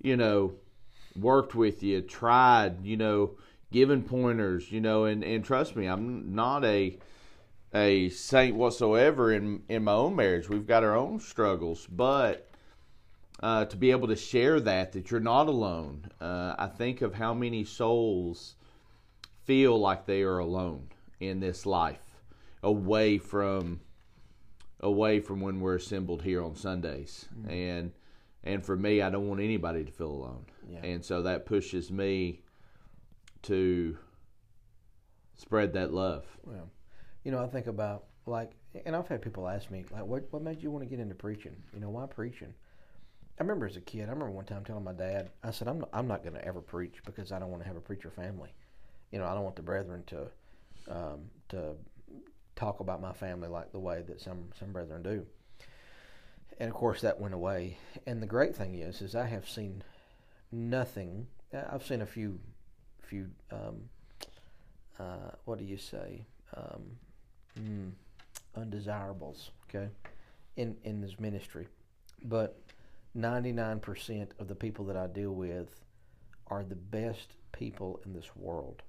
you 0.00 0.16
know, 0.16 0.54
worked 1.18 1.54
with 1.54 1.82
you, 1.82 2.00
tried, 2.00 2.84
you 2.84 2.96
know." 2.96 3.36
given 3.70 4.02
pointers, 4.02 4.70
you 4.70 4.80
know, 4.80 5.04
and, 5.04 5.22
and 5.24 5.44
trust 5.44 5.76
me, 5.76 5.86
I'm 5.86 6.34
not 6.34 6.64
a 6.64 6.98
a 7.72 8.08
saint 8.08 8.56
whatsoever 8.56 9.32
in 9.32 9.62
in 9.68 9.84
my 9.84 9.92
own 9.92 10.16
marriage. 10.16 10.48
We've 10.48 10.66
got 10.66 10.82
our 10.82 10.96
own 10.96 11.20
struggles, 11.20 11.86
but 11.86 12.50
uh, 13.40 13.64
to 13.66 13.76
be 13.76 13.90
able 13.90 14.08
to 14.08 14.16
share 14.16 14.60
that 14.60 14.92
that 14.92 15.10
you're 15.10 15.20
not 15.20 15.48
alone, 15.48 16.10
uh, 16.20 16.54
I 16.58 16.66
think 16.66 17.00
of 17.00 17.14
how 17.14 17.32
many 17.32 17.64
souls 17.64 18.56
feel 19.44 19.78
like 19.78 20.04
they 20.04 20.22
are 20.22 20.38
alone 20.38 20.88
in 21.20 21.40
this 21.40 21.64
life, 21.64 22.09
away 22.62 23.18
from 23.18 23.80
away 24.80 25.20
from 25.20 25.40
when 25.40 25.60
we're 25.60 25.76
assembled 25.76 26.22
here 26.22 26.42
on 26.42 26.54
Sundays, 26.56 27.28
mm-hmm. 27.34 27.50
and 27.50 27.92
and 28.42 28.64
for 28.64 28.76
me, 28.76 29.02
I 29.02 29.10
don't 29.10 29.28
want 29.28 29.40
anybody 29.40 29.84
to 29.84 29.92
feel 29.92 30.10
alone, 30.10 30.46
yeah. 30.68 30.80
and 30.82 31.04
so 31.04 31.22
that 31.22 31.46
pushes 31.46 31.90
me 31.90 32.40
to 33.42 33.96
spread 35.36 35.72
that 35.74 35.92
love. 35.92 36.26
Well, 36.44 36.70
you 37.24 37.32
know, 37.32 37.42
I 37.42 37.46
think 37.46 37.66
about 37.66 38.04
like, 38.26 38.52
and 38.84 38.94
I've 38.94 39.08
had 39.08 39.22
people 39.22 39.48
ask 39.48 39.70
me 39.70 39.84
like, 39.90 40.04
what 40.04 40.24
what 40.30 40.42
made 40.42 40.62
you 40.62 40.70
want 40.70 40.84
to 40.84 40.88
get 40.88 41.00
into 41.00 41.14
preaching? 41.14 41.56
You 41.74 41.80
know, 41.80 41.90
why 41.90 42.06
preaching? 42.06 42.54
I 43.38 43.42
remember 43.42 43.66
as 43.66 43.76
a 43.76 43.80
kid, 43.80 44.02
I 44.02 44.12
remember 44.12 44.32
one 44.32 44.44
time 44.44 44.64
telling 44.64 44.84
my 44.84 44.92
dad, 44.92 45.30
I 45.42 45.50
said, 45.50 45.66
I'm 45.66 45.78
not, 45.80 45.88
I'm 45.94 46.06
not 46.06 46.22
going 46.22 46.34
to 46.34 46.44
ever 46.44 46.60
preach 46.60 46.96
because 47.06 47.32
I 47.32 47.38
don't 47.38 47.50
want 47.50 47.62
to 47.62 47.66
have 47.66 47.76
a 47.76 47.80
preacher 47.80 48.10
family. 48.10 48.52
You 49.12 49.18
know, 49.18 49.24
I 49.24 49.32
don't 49.32 49.44
want 49.44 49.56
the 49.56 49.62
brethren 49.62 50.04
to 50.08 50.26
um, 50.88 51.20
to 51.48 51.74
talk 52.60 52.80
about 52.80 53.00
my 53.00 53.12
family 53.12 53.48
like 53.48 53.72
the 53.72 53.78
way 53.78 54.02
that 54.06 54.20
some 54.20 54.50
some 54.58 54.72
brethren 54.72 55.02
do. 55.02 55.26
And 56.58 56.68
of 56.68 56.74
course, 56.74 57.00
that 57.00 57.18
went 57.18 57.32
away. 57.32 57.78
And 58.06 58.22
the 58.22 58.26
great 58.26 58.54
thing 58.54 58.74
is, 58.74 59.00
is 59.00 59.16
I 59.16 59.26
have 59.26 59.48
seen 59.48 59.82
nothing. 60.52 61.26
I've 61.54 61.86
seen 61.86 62.02
a 62.02 62.06
few 62.06 62.38
few 63.02 63.30
um, 63.50 63.88
uh, 65.00 65.32
what 65.44 65.58
do 65.58 65.64
you 65.64 65.76
say 65.76 66.24
um, 66.56 66.82
mm, 67.58 67.90
undesirables 68.56 69.50
okay 69.68 69.88
in 70.56 70.76
in 70.84 71.00
this 71.00 71.18
ministry 71.18 71.66
but 72.22 72.60
99% 73.16 74.28
of 74.38 74.46
the 74.46 74.54
people 74.54 74.84
that 74.84 74.96
I 74.96 75.08
deal 75.08 75.32
with 75.32 75.80
are 76.46 76.62
the 76.62 76.76
best 76.76 77.34
people 77.50 78.00
in 78.04 78.12
this 78.12 78.36
world 78.36 78.82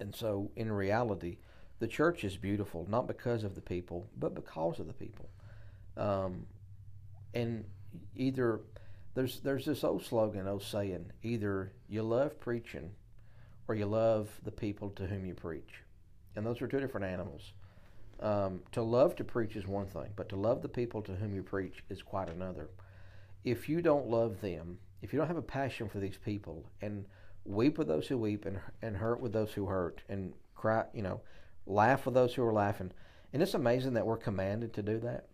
and 0.00 0.12
so 0.12 0.50
in 0.56 0.72
reality 0.72 1.36
the 1.78 1.86
church 1.86 2.24
is 2.24 2.36
beautiful 2.36 2.86
not 2.88 3.06
because 3.06 3.44
of 3.44 3.54
the 3.54 3.60
people 3.60 4.06
but 4.18 4.34
because 4.34 4.78
of 4.80 4.86
the 4.86 4.92
people 4.92 5.28
um, 5.96 6.46
and 7.34 7.64
either 8.16 8.60
there's 9.18 9.40
there's 9.40 9.64
this 9.64 9.82
old 9.82 10.04
slogan, 10.04 10.46
old 10.46 10.62
saying: 10.62 11.10
either 11.24 11.72
you 11.88 12.04
love 12.04 12.38
preaching, 12.38 12.90
or 13.66 13.74
you 13.74 13.86
love 13.86 14.28
the 14.44 14.52
people 14.52 14.90
to 14.90 15.06
whom 15.06 15.26
you 15.26 15.34
preach, 15.34 15.82
and 16.36 16.46
those 16.46 16.62
are 16.62 16.68
two 16.68 16.78
different 16.78 17.06
animals. 17.06 17.52
Um, 18.20 18.60
to 18.72 18.82
love 18.82 19.16
to 19.16 19.24
preach 19.24 19.56
is 19.56 19.66
one 19.66 19.86
thing, 19.86 20.10
but 20.14 20.28
to 20.28 20.36
love 20.36 20.62
the 20.62 20.68
people 20.68 21.02
to 21.02 21.16
whom 21.16 21.34
you 21.34 21.42
preach 21.42 21.84
is 21.88 22.00
quite 22.00 22.30
another. 22.30 22.68
If 23.44 23.68
you 23.68 23.82
don't 23.82 24.08
love 24.08 24.40
them, 24.40 24.78
if 25.02 25.12
you 25.12 25.18
don't 25.18 25.28
have 25.28 25.36
a 25.36 25.42
passion 25.42 25.88
for 25.88 25.98
these 25.98 26.16
people, 26.16 26.64
and 26.80 27.04
weep 27.44 27.76
with 27.76 27.88
those 27.88 28.06
who 28.06 28.18
weep, 28.18 28.44
and 28.44 28.60
and 28.82 28.96
hurt 28.96 29.20
with 29.20 29.32
those 29.32 29.52
who 29.52 29.66
hurt, 29.66 30.00
and 30.08 30.32
cry, 30.54 30.84
you 30.92 31.02
know, 31.02 31.20
laugh 31.68 32.06
with 32.06 32.14
those 32.14 32.34
who 32.34 32.42
are 32.42 32.52
laughing, 32.52 32.92
and 33.32 33.42
it's 33.42 33.54
amazing 33.54 33.94
that 33.94 34.06
we're 34.06 34.16
commanded 34.16 34.72
to 34.74 34.82
do 34.82 34.98
that. 35.00 35.28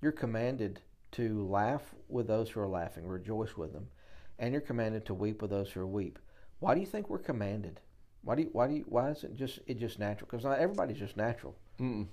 You're 0.00 0.12
commanded 0.12 0.80
to 1.12 1.46
laugh 1.46 1.94
with 2.08 2.26
those 2.26 2.50
who 2.50 2.60
are 2.60 2.68
laughing, 2.68 3.06
rejoice 3.06 3.56
with 3.56 3.72
them, 3.72 3.88
and 4.38 4.52
you're 4.52 4.60
commanded 4.60 5.06
to 5.06 5.14
weep 5.14 5.42
with 5.42 5.50
those 5.50 5.70
who 5.70 5.80
are 5.80 5.86
weep. 5.86 6.18
Why 6.58 6.74
do 6.74 6.80
you 6.80 6.86
think 6.86 7.08
we're 7.08 7.18
commanded? 7.18 7.80
Why 8.22 8.34
do 8.34 8.42
you, 8.42 8.48
why 8.52 8.66
do 8.66 8.74
you, 8.74 8.84
why 8.88 9.10
is 9.10 9.22
it 9.22 9.36
just 9.36 9.60
it 9.66 9.78
just 9.78 9.98
natural? 9.98 10.28
Because 10.30 10.44
not 10.44 10.58
everybody's 10.58 10.98
just 10.98 11.16
natural. 11.16 11.54
Mm-mm. 11.78 12.06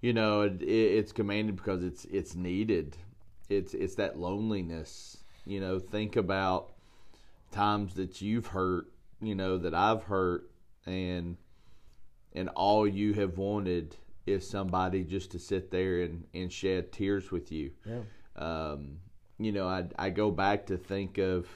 You 0.00 0.12
know, 0.12 0.42
it, 0.42 0.62
it's 0.62 1.12
commanded 1.12 1.56
because 1.56 1.82
it's 1.82 2.04
it's 2.06 2.34
needed. 2.34 2.96
It's 3.48 3.72
it's 3.72 3.94
that 3.94 4.18
loneliness. 4.18 5.16
You 5.46 5.60
know, 5.60 5.78
think 5.78 6.16
about 6.16 6.72
times 7.52 7.94
that 7.94 8.20
you've 8.20 8.48
hurt. 8.48 8.86
You 9.22 9.34
know 9.34 9.56
that 9.58 9.74
I've 9.74 10.02
hurt, 10.02 10.50
and 10.84 11.36
and 12.34 12.48
all 12.50 12.86
you 12.86 13.12
have 13.14 13.38
wanted 13.38 13.96
is 14.26 14.48
somebody 14.48 15.04
just 15.04 15.30
to 15.32 15.38
sit 15.38 15.70
there 15.70 16.02
and, 16.02 16.24
and 16.34 16.52
shed 16.52 16.92
tears 16.92 17.30
with 17.30 17.52
you. 17.52 17.70
Yeah. 17.84 18.00
Um, 18.36 18.98
you 19.38 19.52
know, 19.52 19.66
I 19.66 19.86
I 19.98 20.10
go 20.10 20.30
back 20.30 20.66
to 20.66 20.76
think 20.76 21.18
of 21.18 21.46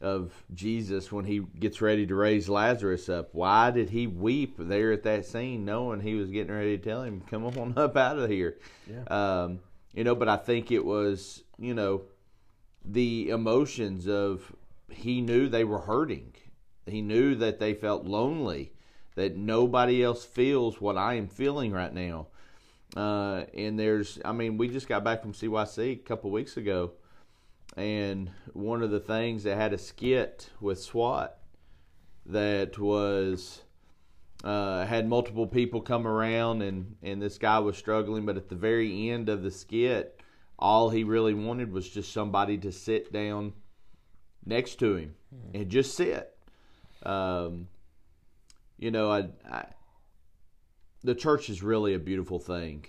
of 0.00 0.32
Jesus 0.52 1.10
when 1.10 1.24
he 1.24 1.40
gets 1.58 1.80
ready 1.80 2.06
to 2.06 2.14
raise 2.14 2.48
Lazarus 2.48 3.08
up. 3.08 3.30
Why 3.32 3.70
did 3.70 3.90
he 3.90 4.06
weep 4.06 4.56
there 4.58 4.92
at 4.92 5.04
that 5.04 5.24
scene, 5.26 5.64
knowing 5.64 6.00
he 6.00 6.14
was 6.14 6.30
getting 6.30 6.54
ready 6.54 6.76
to 6.76 6.84
tell 6.84 7.02
him, 7.02 7.22
"Come 7.28 7.46
on 7.46 7.74
up 7.76 7.96
out 7.96 8.18
of 8.18 8.30
here"? 8.30 8.58
Yeah. 8.88 9.04
Um, 9.04 9.60
you 9.92 10.04
know, 10.04 10.14
but 10.14 10.28
I 10.28 10.36
think 10.36 10.70
it 10.70 10.84
was 10.84 11.42
you 11.58 11.74
know 11.74 12.02
the 12.84 13.30
emotions 13.30 14.08
of 14.08 14.54
he 14.90 15.20
knew 15.20 15.48
they 15.48 15.64
were 15.64 15.80
hurting. 15.80 16.34
He 16.86 17.00
knew 17.00 17.34
that 17.36 17.58
they 17.58 17.74
felt 17.74 18.04
lonely 18.04 18.73
that 19.14 19.36
nobody 19.36 20.02
else 20.02 20.24
feels 20.24 20.80
what 20.80 20.96
I 20.96 21.14
am 21.14 21.28
feeling 21.28 21.72
right 21.72 21.92
now. 21.92 22.28
Uh, 22.96 23.44
and 23.54 23.78
there's, 23.78 24.18
I 24.24 24.32
mean, 24.32 24.56
we 24.56 24.68
just 24.68 24.88
got 24.88 25.04
back 25.04 25.22
from 25.22 25.32
CYC 25.32 25.92
a 25.92 25.96
couple 25.96 26.30
weeks 26.30 26.56
ago, 26.56 26.92
and 27.76 28.30
one 28.52 28.82
of 28.82 28.90
the 28.90 29.00
things 29.00 29.44
that 29.44 29.56
had 29.56 29.72
a 29.72 29.78
skit 29.78 30.50
with 30.60 30.80
SWAT 30.80 31.36
that 32.26 32.78
was 32.78 33.62
uh, 34.44 34.84
had 34.86 35.08
multiple 35.08 35.46
people 35.46 35.80
come 35.80 36.06
around, 36.06 36.62
and 36.62 36.96
and 37.02 37.20
this 37.20 37.38
guy 37.38 37.58
was 37.58 37.76
struggling, 37.76 38.26
but 38.26 38.36
at 38.36 38.48
the 38.48 38.54
very 38.54 39.10
end 39.10 39.28
of 39.28 39.42
the 39.42 39.50
skit, 39.50 40.20
all 40.58 40.90
he 40.90 41.02
really 41.02 41.34
wanted 41.34 41.72
was 41.72 41.88
just 41.88 42.12
somebody 42.12 42.58
to 42.58 42.70
sit 42.70 43.12
down 43.12 43.54
next 44.46 44.76
to 44.76 44.96
him 44.96 45.14
and 45.52 45.68
just 45.68 45.96
sit. 45.96 46.36
Um, 47.02 47.68
you 48.78 48.90
know, 48.90 49.10
I, 49.10 49.28
I, 49.50 49.66
the 51.02 51.14
church 51.14 51.50
is 51.50 51.62
really 51.62 51.94
a 51.94 51.98
beautiful 51.98 52.38
thing, 52.38 52.86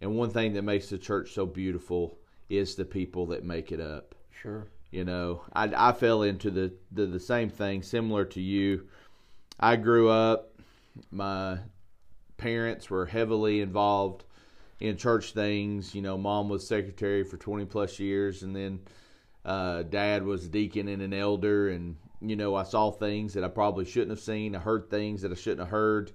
and 0.00 0.16
one 0.16 0.30
thing 0.30 0.54
that 0.54 0.62
makes 0.62 0.88
the 0.88 0.98
church 0.98 1.32
so 1.32 1.46
beautiful 1.46 2.18
is 2.48 2.74
the 2.74 2.84
people 2.84 3.26
that 3.26 3.44
make 3.44 3.72
it 3.72 3.80
up. 3.80 4.14
Sure. 4.42 4.66
You 4.90 5.04
know, 5.04 5.42
I, 5.52 5.72
I 5.88 5.92
fell 5.92 6.22
into 6.22 6.50
the, 6.50 6.72
the 6.92 7.06
the 7.06 7.20
same 7.20 7.48
thing, 7.48 7.82
similar 7.82 8.24
to 8.26 8.40
you. 8.40 8.88
I 9.58 9.76
grew 9.76 10.08
up. 10.08 10.52
My 11.10 11.58
parents 12.36 12.90
were 12.90 13.06
heavily 13.06 13.60
involved 13.60 14.24
in 14.78 14.96
church 14.96 15.32
things. 15.32 15.94
You 15.94 16.02
know, 16.02 16.16
mom 16.16 16.48
was 16.48 16.66
secretary 16.66 17.24
for 17.24 17.36
twenty 17.36 17.64
plus 17.64 17.98
years, 17.98 18.42
and 18.42 18.54
then 18.54 18.80
uh, 19.44 19.82
dad 19.82 20.24
was 20.24 20.44
a 20.44 20.48
deacon 20.48 20.88
and 20.88 21.02
an 21.02 21.12
elder, 21.12 21.70
and 21.70 21.96
you 22.20 22.36
know, 22.36 22.54
I 22.54 22.62
saw 22.62 22.90
things 22.90 23.34
that 23.34 23.44
I 23.44 23.48
probably 23.48 23.84
shouldn't 23.84 24.10
have 24.10 24.20
seen. 24.20 24.54
I 24.54 24.58
heard 24.58 24.90
things 24.90 25.22
that 25.22 25.32
I 25.32 25.34
shouldn't 25.34 25.60
have 25.60 25.68
heard. 25.68 26.12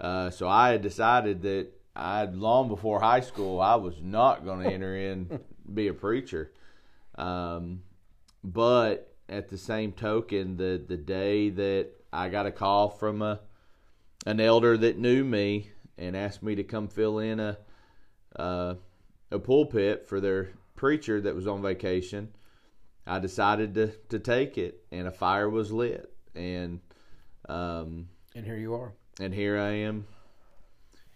Uh, 0.00 0.30
so 0.30 0.48
I 0.48 0.70
had 0.70 0.82
decided 0.82 1.42
that 1.42 1.68
I, 1.96 2.24
long 2.26 2.68
before 2.68 3.00
high 3.00 3.20
school, 3.20 3.60
I 3.60 3.74
was 3.74 4.00
not 4.00 4.44
going 4.44 4.60
to 4.64 4.72
enter 4.72 4.96
in 4.96 5.40
be 5.72 5.88
a 5.88 5.94
preacher. 5.94 6.52
Um, 7.16 7.82
but 8.44 9.12
at 9.28 9.48
the 9.48 9.58
same 9.58 9.92
token, 9.92 10.56
the 10.56 10.82
the 10.86 10.96
day 10.96 11.50
that 11.50 11.88
I 12.12 12.28
got 12.28 12.46
a 12.46 12.52
call 12.52 12.88
from 12.88 13.22
a 13.22 13.40
an 14.26 14.40
elder 14.40 14.76
that 14.76 14.98
knew 14.98 15.24
me 15.24 15.70
and 15.96 16.16
asked 16.16 16.42
me 16.42 16.54
to 16.54 16.64
come 16.64 16.88
fill 16.88 17.18
in 17.18 17.40
a 17.40 17.58
uh, 18.36 18.74
a 19.30 19.38
pulpit 19.38 20.06
for 20.08 20.20
their 20.20 20.50
preacher 20.76 21.20
that 21.20 21.34
was 21.34 21.46
on 21.46 21.60
vacation, 21.60 22.28
I 23.08 23.18
decided 23.18 23.74
to 23.74 23.88
to 24.10 24.18
take 24.18 24.58
it, 24.58 24.84
and 24.92 25.08
a 25.08 25.10
fire 25.12 25.48
was 25.48 25.72
lit, 25.72 26.12
and 26.34 26.80
um, 27.48 28.08
And 28.34 28.44
here 28.44 28.56
you 28.56 28.74
are. 28.74 28.92
and 29.20 29.32
here 29.34 29.58
I 29.58 29.70
am 29.70 30.06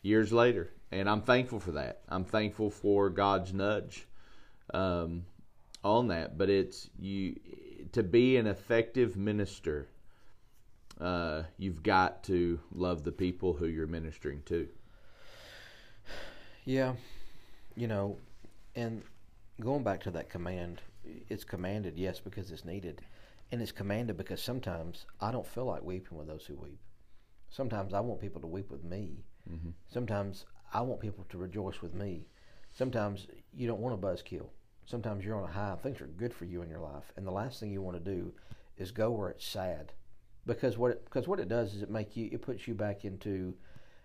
years 0.03 0.33
later, 0.33 0.71
and 0.91 1.09
I'm 1.09 1.23
thankful 1.23 1.61
for 1.61 1.73
that. 1.73 2.01
I'm 2.09 2.25
thankful 2.25 2.71
for 2.71 3.11
God's 3.11 3.53
nudge 3.53 4.07
um, 4.75 5.25
on 5.85 6.09
that. 6.09 6.39
But 6.39 6.49
it's 6.51 6.89
you 6.99 7.39
to 7.93 8.03
be 8.03 8.37
an 8.39 8.47
effective 8.47 9.17
minister. 9.17 9.87
Uh, 11.01 11.43
you've 11.59 11.83
got 11.83 12.23
to 12.25 12.61
love 12.73 13.03
the 13.03 13.13
people 13.13 13.53
who 13.55 13.67
you're 13.67 13.87
ministering 13.87 14.43
to. 14.47 14.69
Yeah, 16.65 16.95
you 17.75 17.89
know, 17.89 18.19
and 18.77 19.03
going 19.61 19.83
back 19.83 20.01
to 20.03 20.11
that 20.13 20.31
command, 20.31 20.81
it's 21.05 21.45
commanded, 21.45 21.99
yes, 21.99 22.21
because 22.21 22.51
it's 22.51 22.65
needed. 22.65 23.03
And 23.51 23.61
it's 23.61 23.73
commanded 23.73 24.17
because 24.17 24.43
sometimes 24.43 25.07
I 25.21 25.31
don't 25.31 25.47
feel 25.47 25.67
like 25.67 25.83
weeping 25.83 26.17
with 26.17 26.27
those 26.27 26.47
who 26.47 26.57
weep. 26.57 26.81
Sometimes 27.51 27.93
I 27.93 28.01
want 28.01 28.21
people 28.21 28.41
to 28.41 28.47
weep 28.47 28.71
with 28.71 28.85
me. 28.85 29.25
Mm-hmm. 29.51 29.71
Sometimes 29.89 30.47
I 30.73 30.81
want 30.81 31.01
people 31.01 31.27
to 31.29 31.39
rejoice 31.39 31.83
with 31.83 31.95
me. 31.95 32.27
Sometimes 32.73 33.27
you 33.53 33.67
don't 33.67 33.81
want 33.81 33.95
a 33.95 33.99
buzzkill. 33.99 34.49
Sometimes 34.87 35.25
you're 35.25 35.37
on 35.37 35.49
a 35.49 35.53
high. 35.53 35.77
Things 35.83 36.01
are 36.01 36.07
good 36.07 36.33
for 36.35 36.45
you 36.45 36.63
in 36.63 36.69
your 36.69 36.81
life, 36.81 37.13
and 37.17 37.27
the 37.27 37.31
last 37.31 37.61
thing 37.61 37.71
you 37.71 37.83
want 37.83 38.03
to 38.03 38.11
do 38.15 38.33
is 38.77 38.91
go 38.91 39.11
where 39.11 39.29
it's 39.31 39.47
sad, 39.47 39.93
because 40.47 40.77
what 40.77 40.91
it, 40.93 41.05
because 41.05 41.29
what 41.29 41.39
it 41.39 41.49
does 41.49 41.75
is 41.75 41.83
it 41.83 41.91
make 41.91 42.17
you 42.17 42.29
it 42.33 42.43
puts 42.43 42.67
you 42.67 42.75
back 42.75 43.05
into. 43.05 43.55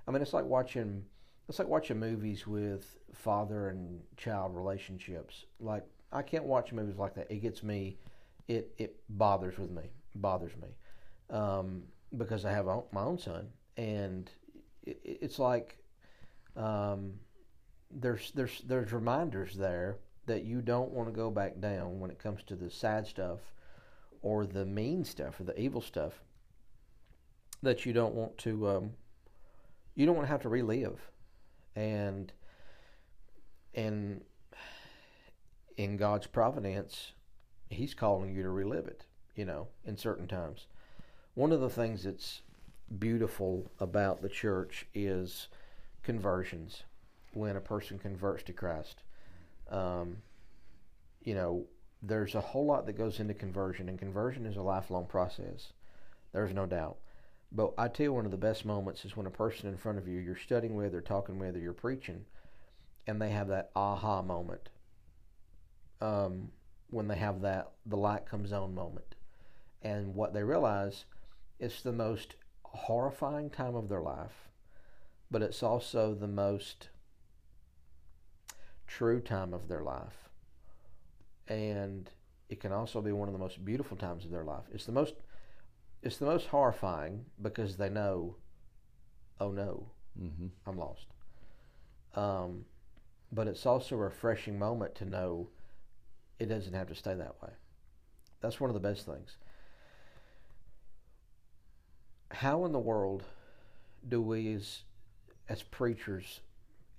I 0.07 0.11
mean, 0.11 0.21
it's 0.21 0.33
like 0.33 0.45
watching 0.45 1.05
it's 1.49 1.59
like 1.59 1.67
watching 1.67 1.99
movies 1.99 2.45
with 2.45 2.97
father 3.13 3.69
and 3.69 4.01
child 4.17 4.55
relationships. 4.55 5.45
Like 5.59 5.85
I 6.11 6.21
can't 6.21 6.45
watch 6.45 6.71
movies 6.71 6.97
like 6.97 7.15
that. 7.15 7.29
It 7.29 7.41
gets 7.41 7.63
me. 7.63 7.97
It 8.47 8.73
it 8.77 8.99
bothers 9.09 9.57
with 9.57 9.71
me. 9.71 9.83
Bothers 10.15 10.53
me 10.61 10.69
um, 11.29 11.83
because 12.15 12.45
I 12.45 12.51
have 12.51 12.65
my 12.65 13.01
own 13.01 13.19
son, 13.19 13.47
and 13.75 14.29
it, 14.83 14.99
it's 15.03 15.39
like 15.39 15.77
um, 16.55 17.13
there's 17.91 18.31
there's 18.31 18.61
there's 18.65 18.91
reminders 18.91 19.55
there 19.55 19.97
that 20.25 20.43
you 20.43 20.61
don't 20.61 20.91
want 20.91 21.07
to 21.07 21.13
go 21.13 21.29
back 21.29 21.59
down 21.59 21.99
when 21.99 22.11
it 22.11 22.19
comes 22.19 22.43
to 22.43 22.55
the 22.55 22.69
sad 22.69 23.07
stuff 23.07 23.39
or 24.21 24.45
the 24.45 24.65
mean 24.65 25.03
stuff 25.03 25.39
or 25.39 25.43
the 25.43 25.59
evil 25.59 25.81
stuff 25.81 26.21
that 27.63 27.85
you 27.85 27.93
don't 27.93 28.13
want 28.13 28.37
to 28.37 28.67
um, 28.67 28.91
you 29.95 30.05
don't 30.05 30.15
want 30.15 30.27
to 30.27 30.31
have 30.31 30.41
to 30.41 30.49
relive 30.49 30.99
and 31.75 32.33
and 33.73 34.21
in 35.77 35.97
God's 35.97 36.27
providence 36.27 37.13
he's 37.69 37.93
calling 37.93 38.33
you 38.33 38.43
to 38.43 38.49
relive 38.49 38.87
it 38.87 39.05
you 39.35 39.45
know 39.45 39.67
in 39.85 39.97
certain 39.97 40.27
times 40.27 40.67
one 41.33 41.51
of 41.51 41.61
the 41.61 41.69
things 41.69 42.03
that's 42.03 42.41
beautiful 42.99 43.71
about 43.79 44.21
the 44.21 44.29
church 44.29 44.85
is 44.93 45.47
conversions 46.03 46.83
when 47.33 47.55
a 47.55 47.61
person 47.61 47.99
converts 47.99 48.43
to 48.43 48.53
Christ 48.53 49.03
um, 49.69 50.17
you 51.23 51.35
know, 51.35 51.65
there's 52.01 52.35
a 52.35 52.41
whole 52.41 52.65
lot 52.65 52.85
that 52.85 52.97
goes 52.97 53.19
into 53.19 53.33
conversion, 53.33 53.89
and 53.89 53.99
conversion 53.99 54.45
is 54.45 54.55
a 54.55 54.61
lifelong 54.61 55.05
process. 55.07 55.73
There's 56.31 56.53
no 56.53 56.65
doubt. 56.65 56.97
But 57.51 57.73
I 57.77 57.87
tell 57.87 58.05
you, 58.05 58.13
one 58.13 58.25
of 58.25 58.31
the 58.31 58.37
best 58.37 58.65
moments 58.65 59.05
is 59.05 59.15
when 59.15 59.25
a 59.25 59.31
person 59.31 59.69
in 59.69 59.77
front 59.77 59.97
of 59.97 60.07
you, 60.07 60.19
you're 60.19 60.37
studying 60.37 60.75
with, 60.75 60.93
or 60.93 61.01
talking 61.01 61.39
with, 61.39 61.55
or 61.55 61.59
you're 61.59 61.73
preaching, 61.73 62.25
and 63.07 63.21
they 63.21 63.29
have 63.29 63.47
that 63.47 63.71
aha 63.75 64.21
moment. 64.21 64.69
Um, 66.01 66.49
when 66.89 67.07
they 67.07 67.17
have 67.17 67.41
that, 67.41 67.71
the 67.85 67.97
light 67.97 68.25
comes 68.25 68.53
on 68.53 68.73
moment. 68.73 69.15
And 69.81 70.15
what 70.15 70.33
they 70.33 70.43
realize, 70.43 71.05
it's 71.59 71.81
the 71.81 71.91
most 71.91 72.35
horrifying 72.63 73.49
time 73.49 73.75
of 73.75 73.89
their 73.89 74.01
life, 74.01 74.49
but 75.31 75.41
it's 75.41 75.63
also 75.63 76.13
the 76.13 76.27
most 76.27 76.89
true 78.85 79.19
time 79.19 79.53
of 79.53 79.67
their 79.67 79.83
life. 79.83 80.29
And 81.47 82.09
it 82.49 82.59
can 82.59 82.71
also 82.71 83.01
be 83.01 83.11
one 83.11 83.27
of 83.27 83.33
the 83.33 83.39
most 83.39 83.63
beautiful 83.63 83.97
times 83.97 84.25
of 84.25 84.31
their 84.31 84.43
life. 84.43 84.65
It's 84.73 84.85
the 84.85 84.91
most 84.91 85.15
it's 86.03 86.17
the 86.17 86.25
most 86.25 86.47
horrifying 86.47 87.25
because 87.41 87.77
they 87.77 87.89
know, 87.89 88.35
oh 89.39 89.51
no, 89.51 89.87
Mm-hmm. 90.21 90.47
I'm 90.65 90.77
lost. 90.77 91.07
Um, 92.15 92.65
but 93.31 93.47
it's 93.47 93.65
also 93.65 93.95
a 93.95 93.99
refreshing 93.99 94.57
moment 94.57 94.95
to 94.95 95.05
know 95.05 95.49
it 96.39 96.47
doesn't 96.47 96.73
have 96.73 96.87
to 96.87 96.95
stay 96.95 97.13
that 97.13 97.41
way. 97.41 97.49
That's 98.41 98.59
one 98.59 98.69
of 98.69 98.73
the 98.73 98.79
best 98.79 99.05
things. 99.05 99.37
How 102.29 102.65
in 102.65 102.71
the 102.71 102.79
world 102.79 103.23
do 104.07 104.21
we, 104.21 104.53
as 104.53 104.83
as 105.49 105.63
preachers, 105.63 106.41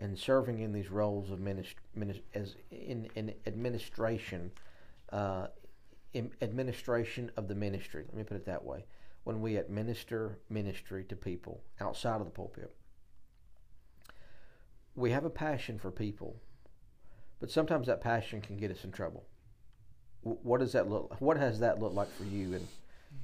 and 0.01 0.19
serving 0.19 0.61
in 0.61 0.73
these 0.73 0.91
roles 0.91 1.31
of 1.31 1.39
minist- 1.39 1.75
minist- 1.97 2.23
as 2.35 2.55
in, 2.71 3.09
in 3.15 3.35
administration, 3.47 4.51
uh, 5.13 5.49
in 6.15 6.31
administration 6.41 7.31
of 7.37 7.49
the 7.49 7.55
ministry. 7.55 8.05
Let 8.07 8.17
me 8.17 8.23
put 8.23 8.37
it 8.37 8.47
that 8.47 8.65
way. 8.65 8.85
When 9.25 9.41
we 9.41 9.57
administer 9.57 10.39
ministry 10.49 11.05
to 11.05 11.17
people 11.17 11.61
outside 11.81 12.21
of 12.21 12.25
the 12.25 12.31
pulpit, 12.31 12.75
we 14.95 15.11
have 15.11 15.25
a 15.25 15.31
passion 15.31 15.79
for 15.79 15.91
people, 15.91 16.37
but 17.41 17.51
sometimes 17.51 17.87
that 17.87 18.01
passion 18.01 18.41
can 18.41 18.57
get 18.57 18.71
us 18.71 18.85
in 18.85 18.93
trouble. 18.93 19.25
What 20.23 20.61
does 20.61 20.73
that 20.73 20.91
look? 20.91 21.21
What 21.21 21.37
has 21.37 21.61
that 21.61 21.81
looked 21.81 21.95
like 21.95 22.13
for 22.13 22.25
you 22.25 22.55
in 22.55 22.67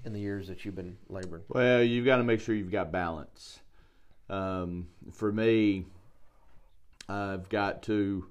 in 0.05 0.13
the 0.13 0.21
years 0.21 0.49
that 0.49 0.65
you've 0.65 0.77
been 0.77 0.97
laboring? 1.09 1.43
Well, 1.49 1.83
you've 1.83 2.05
got 2.05 2.17
to 2.17 2.25
make 2.25 2.41
sure 2.41 2.55
you've 2.55 2.71
got 2.71 2.93
balance. 2.93 3.61
Um, 4.31 4.89
for 5.13 5.33
me, 5.33 5.87
I've 7.09 7.49
got 7.49 7.83
two 7.83 8.27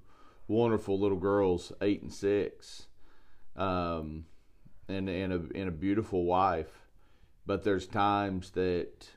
wonderful 0.48 1.00
little 1.00 1.18
girls, 1.18 1.72
eight 1.82 2.02
and 2.02 2.14
six, 2.14 2.88
um, 3.56 4.26
and 4.88 5.10
and 5.10 5.34
a 5.34 5.42
and 5.56 5.68
a 5.68 5.72
beautiful 5.72 6.24
wife. 6.24 6.88
But 7.46 7.64
there's 7.64 7.86
times 7.86 8.52
that 8.52 9.10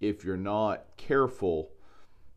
if 0.00 0.24
you're 0.24 0.36
not 0.36 0.84
careful, 0.96 1.70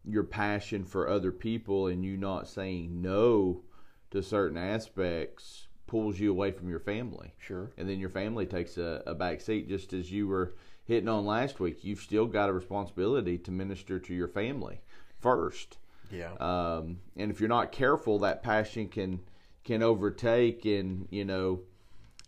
your 0.06 0.24
passion 0.24 0.84
for 0.86 1.08
other 1.08 1.32
people 1.32 1.88
and 1.88 2.06
you 2.06 2.18
not 2.18 2.48
saying 2.48 3.02
no 3.02 3.64
to 4.12 4.22
certain 4.22 4.58
aspects 4.58 5.68
pulls 5.88 6.20
you 6.20 6.32
away 6.32 6.52
from 6.52 6.70
your 6.70 6.80
family 6.80 7.34
Sure. 7.40 7.70
and 7.78 7.90
then 7.90 8.00
your 8.00 8.10
family 8.10 8.46
takes 8.46 8.78
a, 8.78 9.04
a 9.06 9.14
back 9.14 9.42
seat 9.42 9.68
just 9.68 9.92
as 9.94 10.12
you 10.12 10.28
were 10.28 10.54
hitting 10.86 11.10
on 11.10 11.26
last 11.26 11.60
week, 11.60 11.84
you've 11.84 12.00
still 12.00 12.26
got 12.26 12.50
a 12.50 12.54
responsibility 12.54 13.38
to 13.38 13.52
minister 13.52 14.00
to 14.00 14.14
your 14.14 14.28
family 14.28 14.82
first. 15.20 15.78
Yeah. 16.12 16.34
Um, 16.34 17.00
and 17.16 17.32
if 17.32 17.40
you're 17.40 17.50
not 17.50 17.72
careful, 17.72 18.20
that 18.20 18.44
passion 18.44 18.88
can 18.90 19.22
can 19.64 19.84
overtake. 19.84 20.66
And 20.66 21.08
you 21.10 21.24
know, 21.24 21.62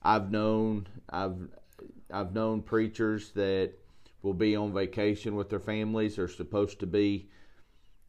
I've 0.01 0.31
known 0.31 0.87
I've 1.09 1.49
I've 2.11 2.33
known 2.33 2.61
preachers 2.61 3.31
that 3.31 3.73
will 4.21 4.33
be 4.33 4.55
on 4.55 4.71
vacation 4.73 5.35
with 5.35 5.49
their 5.49 5.59
families. 5.59 6.15
They're 6.15 6.27
supposed 6.29 6.79
to 6.79 6.87
be 6.87 7.27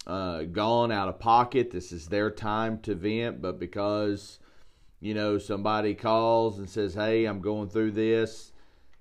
uh, 0.06 0.42
gone 0.42 0.92
out 0.92 1.08
of 1.08 1.18
pocket. 1.18 1.70
This 1.70 1.92
is 1.92 2.08
their 2.08 2.30
time 2.30 2.78
to 2.80 2.94
vent, 2.94 3.40
but 3.40 3.58
because 3.58 4.38
you 5.00 5.14
know 5.14 5.38
somebody 5.38 5.94
calls 5.94 6.58
and 6.58 6.68
says, 6.68 6.94
"Hey, 6.94 7.24
I'm 7.24 7.40
going 7.40 7.68
through 7.68 7.92
this," 7.92 8.52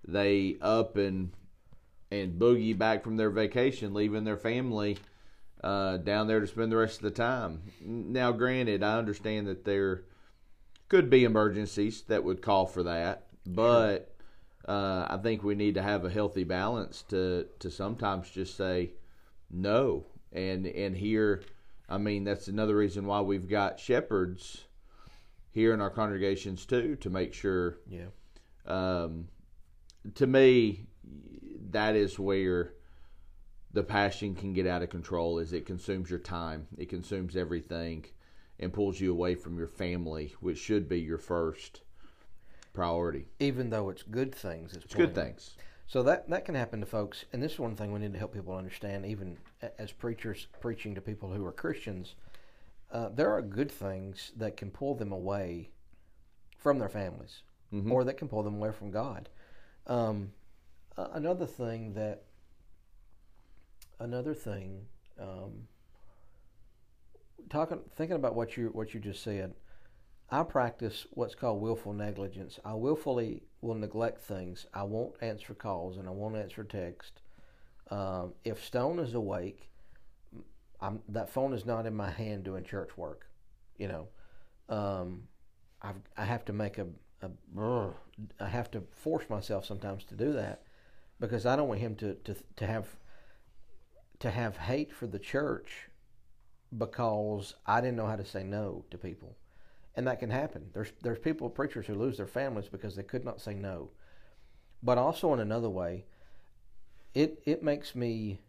they 0.08 0.58
up 0.62 0.98
and 0.98 1.32
and 2.12 2.40
boogie 2.40 2.78
back 2.78 3.04
from 3.04 3.18
their 3.18 3.32
vacation, 3.32 3.94
leaving 3.94 4.24
their 4.24 4.38
family 4.38 4.98
uh, 5.64 5.98
down 5.98 6.28
there 6.28 6.40
to 6.40 6.48
spend 6.48 6.72
the 6.72 6.78
rest 6.78 6.98
of 6.98 7.04
the 7.04 7.12
time. 7.12 7.62
Now, 7.82 8.32
granted, 8.32 8.84
I 8.84 8.98
understand 8.98 9.48
that 9.48 9.66
there 9.66 10.04
could 10.90 11.10
be 11.10 11.24
emergencies 11.24 12.04
that 12.04 12.24
would 12.24 12.42
call 12.42 12.68
for 12.68 12.84
that, 12.84 13.28
but 13.46 14.14
uh, 14.68 15.08
I 15.10 15.18
think 15.18 15.44
we 15.44 15.56
need 15.56 15.76
to 15.76 15.82
have 15.82 16.06
a 16.06 16.10
healthy 16.10 16.44
balance 16.44 17.02
to 17.10 17.48
to 17.60 17.72
sometimes 17.72 18.30
just 18.30 18.56
say 18.56 18.92
no, 19.50 20.06
and 20.34 20.66
and 20.66 20.96
here, 20.96 21.44
I 21.90 21.98
mean, 21.98 22.24
that's 22.24 22.48
another 22.48 22.76
reason 22.76 23.06
why 23.06 23.22
we've 23.22 23.48
got 23.48 23.80
shepherds 23.80 24.66
here 25.52 25.74
in 25.74 25.82
our 25.82 25.90
congregations 25.90 26.66
too 26.66 26.96
to 26.98 27.10
make 27.10 27.34
sure. 27.34 27.78
Yeah. 27.88 28.08
Um, 28.66 29.28
to 30.16 30.28
me, 30.28 30.86
that 31.72 31.96
is 31.96 32.18
where 32.18 32.74
the 33.74 33.84
passion 33.84 34.36
can 34.36 34.54
get 34.54 34.68
out 34.68 34.82
of 34.84 34.90
control 34.90 35.40
is 35.40 35.52
it 35.52 35.66
consumes 35.66 36.10
your 36.10 36.20
time 36.20 36.68
it 36.78 36.88
consumes 36.90 37.36
everything 37.36 38.06
and 38.60 38.72
pulls 38.72 39.00
you 39.00 39.12
away 39.12 39.36
from 39.36 39.58
your 39.58 39.68
family 39.68 40.34
which 40.40 40.60
should 40.60 40.88
be 40.88 41.02
your 41.02 41.18
first 41.18 41.82
priority 42.72 43.28
Even 43.40 43.70
though 43.70 43.90
it's 43.90 44.04
good 44.04 44.34
things, 44.34 44.74
it's, 44.74 44.86
it's 44.86 44.96
good 44.96 45.16
things 45.16 45.56
So 45.88 46.02
that 46.04 46.30
that 46.30 46.46
can 46.46 46.56
happen 46.56 46.80
to 46.80 46.86
folks, 46.86 47.26
and 47.32 47.42
this 47.44 47.54
is 47.54 47.60
one 47.60 47.76
thing 47.76 47.92
we 47.92 48.00
need 48.00 48.14
to 48.14 48.20
help 48.20 48.34
people 48.34 48.56
understand. 48.56 49.06
Even 49.06 49.38
as 49.78 49.92
preachers 49.92 50.48
preaching 50.60 50.96
to 50.96 51.02
people 51.02 51.32
who 51.32 51.46
are 51.46 51.52
Christians, 51.52 52.16
uh, 52.92 53.10
there 53.10 53.32
are 53.32 53.42
good 53.42 53.72
things 53.72 54.32
that 54.38 54.58
can 54.58 54.72
pull 54.72 54.96
them 54.96 55.12
away 55.12 55.70
from 56.58 56.80
their 56.80 56.90
families, 56.90 57.44
Mhm. 57.72 57.92
or 57.92 58.04
that 58.06 58.18
can 58.18 58.28
pull 58.28 58.44
them 58.44 58.56
away 58.56 58.72
from 58.72 58.92
God. 58.92 59.30
Um, 59.86 60.34
a- 60.98 61.10
another 61.14 61.46
thing 61.46 61.94
that 61.94 62.24
another 64.00 64.34
thing 64.34 64.88
um, 65.20 65.68
talking 67.50 67.80
thinking 67.92 68.16
about 68.16 68.36
what 68.36 68.58
you 68.58 68.70
what 68.70 68.94
you 68.94 69.00
just 69.00 69.22
said 69.22 69.54
I 70.30 70.44
practice 70.44 71.06
what's 71.12 71.36
called 71.36 71.62
willful 71.62 71.94
negligence. 71.94 72.60
I 72.66 72.74
willfully 72.74 73.44
will 73.64 73.76
neglect 73.76 74.22
things. 74.22 74.66
I 74.74 74.84
won't 74.84 75.16
answer 75.22 75.54
calls 75.54 75.98
and 75.98 76.08
I 76.08 76.12
won't 76.12 76.36
answer 76.36 76.64
text. 76.64 77.22
Um, 77.90 78.34
if 78.44 78.64
Stone 78.64 79.00
is 79.00 79.14
awake, 79.14 79.70
I'm, 80.82 81.02
that 81.10 81.30
phone 81.30 81.54
is 81.54 81.66
not 81.66 81.86
in 81.86 81.96
my 81.96 82.12
hand 82.12 82.44
doing 82.44 82.64
church 82.64 82.98
work. 82.98 83.26
You 83.78 83.88
know, 83.88 84.08
um, 84.70 85.24
I've, 85.82 86.02
I 86.18 86.26
have 86.26 86.44
to 86.46 86.54
make 86.54 86.78
a, 86.78 86.88
a 87.22 87.30
brr, 87.54 87.94
I 88.40 88.48
have 88.48 88.70
to 88.72 88.84
force 88.92 89.30
myself 89.30 89.66
sometimes 89.66 90.04
to 90.06 90.16
do 90.16 90.34
that 90.34 90.64
because 91.20 91.46
I 91.46 91.56
don't 91.56 91.70
want 91.70 91.80
him 91.80 91.96
to, 91.96 92.16
to, 92.16 92.36
to 92.58 92.68
have 92.68 92.88
to 94.20 94.30
have 94.32 94.56
hate 94.56 94.94
for 94.94 95.08
the 95.08 95.20
church 95.20 95.90
because 96.78 97.56
I 97.66 97.82
didn't 97.82 97.98
know 97.98 98.08
how 98.08 98.16
to 98.16 98.26
say 98.26 98.44
no 98.44 98.86
to 98.92 98.98
people 98.98 99.36
and 99.96 100.08
that 100.08 100.20
can 100.20 100.30
happen. 100.30 100.70
There's 100.74 100.92
there's 101.02 101.20
people 101.20 101.50
preachers 101.50 101.86
who 101.88 101.96
lose 101.96 102.18
their 102.18 102.28
families 102.28 102.70
because 102.70 102.96
they 102.96 103.04
could 103.04 103.24
not 103.24 103.42
say 103.42 103.54
no. 103.54 103.90
But 104.82 104.98
also 104.98 105.34
in 105.34 105.40
another 105.40 105.70
way, 105.70 106.06
it 107.14 107.42
it 107.46 107.64
makes 107.64 107.96
me. 107.96 108.40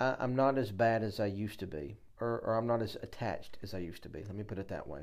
I, 0.00 0.16
I'm 0.18 0.34
not 0.34 0.58
as 0.58 0.70
bad 0.70 1.02
as 1.02 1.20
I 1.20 1.26
used 1.26 1.60
to 1.60 1.66
be, 1.66 1.98
or, 2.20 2.40
or 2.40 2.56
I'm 2.56 2.66
not 2.66 2.82
as 2.82 2.96
attached 3.02 3.58
as 3.62 3.74
I 3.74 3.78
used 3.78 4.02
to 4.04 4.08
be. 4.08 4.20
Let 4.20 4.34
me 4.34 4.44
put 4.44 4.58
it 4.58 4.68
that 4.68 4.86
way. 4.86 5.02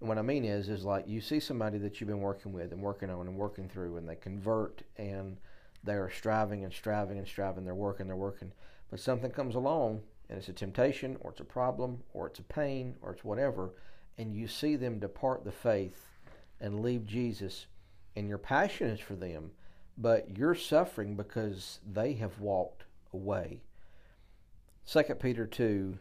And 0.00 0.08
what 0.08 0.18
I 0.18 0.22
mean 0.22 0.44
is, 0.44 0.68
is 0.68 0.84
like 0.84 1.06
you 1.06 1.20
see 1.20 1.40
somebody 1.40 1.78
that 1.78 2.00
you've 2.00 2.08
been 2.08 2.20
working 2.20 2.52
with 2.52 2.72
and 2.72 2.82
working 2.82 3.10
on 3.10 3.26
and 3.26 3.36
working 3.36 3.68
through, 3.68 3.96
and 3.96 4.08
they 4.08 4.16
convert 4.16 4.82
and 4.96 5.36
they 5.84 5.94
are 5.94 6.10
striving 6.10 6.64
and 6.64 6.72
striving 6.72 7.18
and 7.18 7.26
striving. 7.26 7.64
They're 7.64 7.74
working, 7.74 8.08
they're 8.08 8.16
working, 8.16 8.52
but 8.90 9.00
something 9.00 9.30
comes 9.30 9.54
along 9.54 10.02
and 10.28 10.38
it's 10.38 10.48
a 10.48 10.52
temptation 10.52 11.16
or 11.20 11.30
it's 11.30 11.40
a 11.40 11.44
problem 11.44 12.02
or 12.12 12.26
it's 12.26 12.38
a 12.38 12.44
pain 12.44 12.96
or 13.02 13.12
it's 13.12 13.24
whatever, 13.24 13.74
and 14.18 14.34
you 14.34 14.48
see 14.48 14.76
them 14.76 14.98
depart 14.98 15.44
the 15.44 15.52
faith 15.52 16.06
and 16.60 16.80
leave 16.80 17.06
Jesus, 17.06 17.66
and 18.14 18.28
your 18.28 18.38
passion 18.38 18.88
is 18.88 19.00
for 19.00 19.14
them, 19.14 19.50
but 19.98 20.36
you're 20.36 20.54
suffering 20.54 21.16
because 21.16 21.80
they 21.90 22.14
have 22.14 22.40
walked 22.40 22.84
away. 23.12 23.60
Second 24.84 25.20
Peter 25.20 25.46
two. 25.46 25.98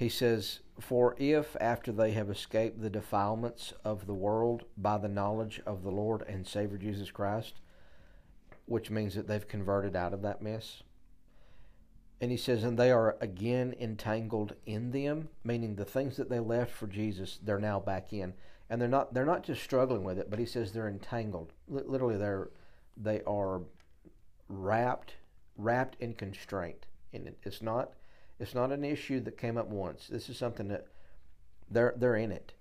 He 0.00 0.08
says, 0.08 0.60
For 0.80 1.14
if 1.18 1.58
after 1.60 1.92
they 1.92 2.12
have 2.12 2.30
escaped 2.30 2.80
the 2.80 2.88
defilements 2.88 3.74
of 3.84 4.06
the 4.06 4.14
world 4.14 4.64
by 4.78 4.96
the 4.96 5.08
knowledge 5.08 5.60
of 5.66 5.82
the 5.82 5.90
Lord 5.90 6.22
and 6.26 6.46
Savior 6.46 6.78
Jesus 6.78 7.10
Christ, 7.10 7.60
which 8.64 8.88
means 8.90 9.14
that 9.14 9.28
they've 9.28 9.46
converted 9.46 9.94
out 9.94 10.14
of 10.14 10.22
that 10.22 10.40
mess, 10.40 10.82
and 12.20 12.30
he 12.30 12.36
says, 12.36 12.64
and 12.64 12.78
they 12.78 12.90
are 12.90 13.16
again 13.20 13.74
entangled 13.80 14.54
in 14.66 14.90
them, 14.90 15.28
meaning 15.42 15.74
the 15.74 15.84
things 15.86 16.16
that 16.16 16.28
they 16.28 16.38
left 16.38 16.72
for 16.72 16.86
Jesus, 16.86 17.38
they're 17.42 17.58
now 17.58 17.80
back 17.80 18.12
in, 18.12 18.34
and 18.68 18.80
they're 18.80 18.88
not 18.88 19.14
they're 19.14 19.24
not 19.24 19.42
just 19.42 19.62
struggling 19.62 20.04
with 20.04 20.18
it, 20.18 20.28
but 20.28 20.38
he 20.38 20.44
says 20.46 20.72
they're 20.72 20.88
entangled. 20.88 21.52
Li- 21.66 21.82
Literally, 21.86 22.18
they're 22.18 22.50
they 22.96 23.22
are 23.22 23.62
wrapped 24.48 25.14
wrapped 25.56 25.96
in 26.00 26.14
constraint. 26.14 26.86
And 27.12 27.26
it, 27.26 27.38
it's 27.42 27.62
not 27.62 27.92
it's 28.38 28.54
not 28.54 28.72
an 28.72 28.84
issue 28.84 29.20
that 29.20 29.38
came 29.38 29.56
up 29.56 29.68
once. 29.68 30.08
This 30.08 30.28
is 30.28 30.36
something 30.36 30.68
that 30.68 30.86
they're 31.70 31.94
they're 31.96 32.16
in 32.16 32.32
it. 32.32 32.52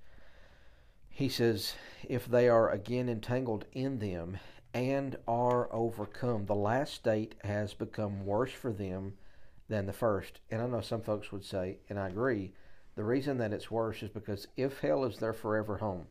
He 1.09 1.27
says, 1.27 1.73
if 2.07 2.27
they 2.27 2.47
are 2.47 2.69
again 2.69 3.09
entangled 3.09 3.65
in 3.73 3.99
them 3.99 4.37
and 4.73 5.17
are 5.27 5.67
overcome, 5.73 6.45
the 6.45 6.55
last 6.55 6.93
state 6.93 7.35
has 7.43 7.73
become 7.73 8.25
worse 8.25 8.53
for 8.53 8.71
them 8.71 9.15
than 9.69 9.85
the 9.85 9.93
first. 9.93 10.41
And 10.51 10.61
I 10.61 10.67
know 10.67 10.81
some 10.81 11.01
folks 11.01 11.31
would 11.31 11.45
say, 11.45 11.77
and 11.89 11.97
I 11.97 12.07
agree, 12.07 12.51
the 12.95 13.03
reason 13.03 13.37
that 13.37 13.53
it's 13.53 13.71
worse 13.71 14.03
is 14.03 14.09
because 14.09 14.47
if 14.57 14.79
hell 14.79 15.05
is 15.05 15.17
their 15.17 15.31
forever 15.31 15.77
home, 15.77 16.07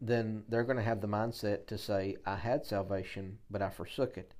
then 0.00 0.42
they're 0.48 0.64
going 0.64 0.78
to 0.78 0.82
have 0.82 1.02
the 1.02 1.06
mindset 1.06 1.66
to 1.66 1.78
say, 1.78 2.16
I 2.26 2.36
had 2.36 2.64
salvation, 2.64 3.38
but 3.50 3.62
I 3.62 3.68
forsook 3.68 4.16
it. 4.16 4.34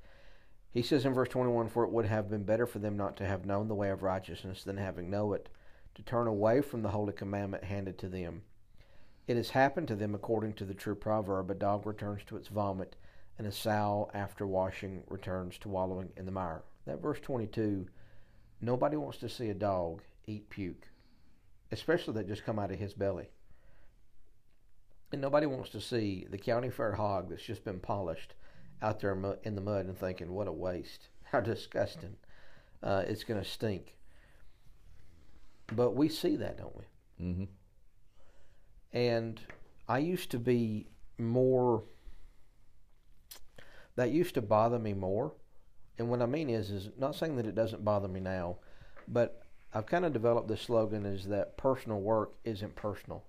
He 0.72 0.82
says 0.82 1.04
in 1.04 1.12
verse 1.12 1.28
21 1.28 1.68
For 1.68 1.84
it 1.84 1.90
would 1.90 2.06
have 2.06 2.30
been 2.30 2.44
better 2.44 2.66
for 2.66 2.78
them 2.78 2.96
not 2.96 3.16
to 3.18 3.26
have 3.26 3.44
known 3.44 3.68
the 3.68 3.74
way 3.74 3.90
of 3.90 4.02
righteousness 4.02 4.64
than 4.64 4.78
having 4.78 5.10
know 5.10 5.32
it, 5.34 5.48
to 5.94 6.02
turn 6.02 6.26
away 6.26 6.60
from 6.62 6.82
the 6.82 6.90
holy 6.90 7.12
commandment 7.12 7.64
handed 7.64 7.98
to 7.98 8.08
them. 8.08 8.42
It 9.26 9.36
has 9.36 9.50
happened 9.50 9.88
to 9.88 9.96
them 9.96 10.14
according 10.14 10.54
to 10.54 10.64
the 10.64 10.74
true 10.74 10.94
proverb 10.94 11.50
a 11.50 11.54
dog 11.54 11.86
returns 11.86 12.22
to 12.24 12.36
its 12.36 12.48
vomit, 12.48 12.96
and 13.36 13.46
a 13.46 13.52
sow 13.52 14.10
after 14.14 14.46
washing 14.46 15.02
returns 15.08 15.58
to 15.58 15.68
wallowing 15.68 16.10
in 16.16 16.24
the 16.24 16.32
mire. 16.32 16.62
That 16.86 17.02
verse 17.02 17.20
22 17.20 17.86
Nobody 18.60 18.96
wants 18.96 19.18
to 19.18 19.28
see 19.28 19.48
a 19.48 19.54
dog 19.54 20.02
eat 20.26 20.50
puke, 20.50 20.88
especially 21.72 22.14
that 22.14 22.28
just 22.28 22.44
come 22.44 22.58
out 22.58 22.70
of 22.70 22.78
his 22.78 22.92
belly. 22.92 23.30
And 25.12 25.20
nobody 25.20 25.46
wants 25.46 25.70
to 25.70 25.80
see 25.80 26.26
the 26.30 26.38
county 26.38 26.70
fair 26.70 26.92
hog 26.92 27.30
that's 27.30 27.42
just 27.42 27.64
been 27.64 27.80
polished 27.80 28.34
out 28.82 29.00
there 29.00 29.16
in 29.42 29.54
the 29.54 29.60
mud 29.60 29.86
and 29.86 29.98
thinking, 29.98 30.32
what 30.32 30.46
a 30.46 30.52
waste. 30.52 31.08
How 31.24 31.40
disgusting. 31.40 32.16
Uh, 32.82 33.04
it's 33.06 33.24
going 33.24 33.42
to 33.42 33.48
stink. 33.48 33.96
But 35.72 35.94
we 35.94 36.08
see 36.08 36.36
that, 36.36 36.58
don't 36.58 36.76
we? 36.76 37.24
mm-hmm. 37.24 37.44
And 38.92 39.40
I 39.88 39.98
used 39.98 40.30
to 40.32 40.38
be 40.38 40.88
more, 41.18 41.84
that 43.94 44.10
used 44.10 44.34
to 44.34 44.42
bother 44.42 44.78
me 44.78 44.94
more 44.94 45.32
and 46.00 46.08
what 46.08 46.22
I 46.22 46.26
mean 46.26 46.48
is, 46.48 46.70
is 46.70 46.88
not 46.96 47.14
saying 47.14 47.36
that 47.36 47.44
it 47.44 47.54
doesn't 47.54 47.84
bother 47.84 48.08
me 48.08 48.20
now, 48.20 48.56
but 49.06 49.42
I've 49.74 49.84
kind 49.84 50.06
of 50.06 50.14
developed 50.14 50.48
this 50.48 50.62
slogan 50.62 51.04
is 51.04 51.26
that 51.26 51.58
personal 51.58 52.00
work 52.00 52.32
isn't 52.42 52.74
personal. 52.74 53.22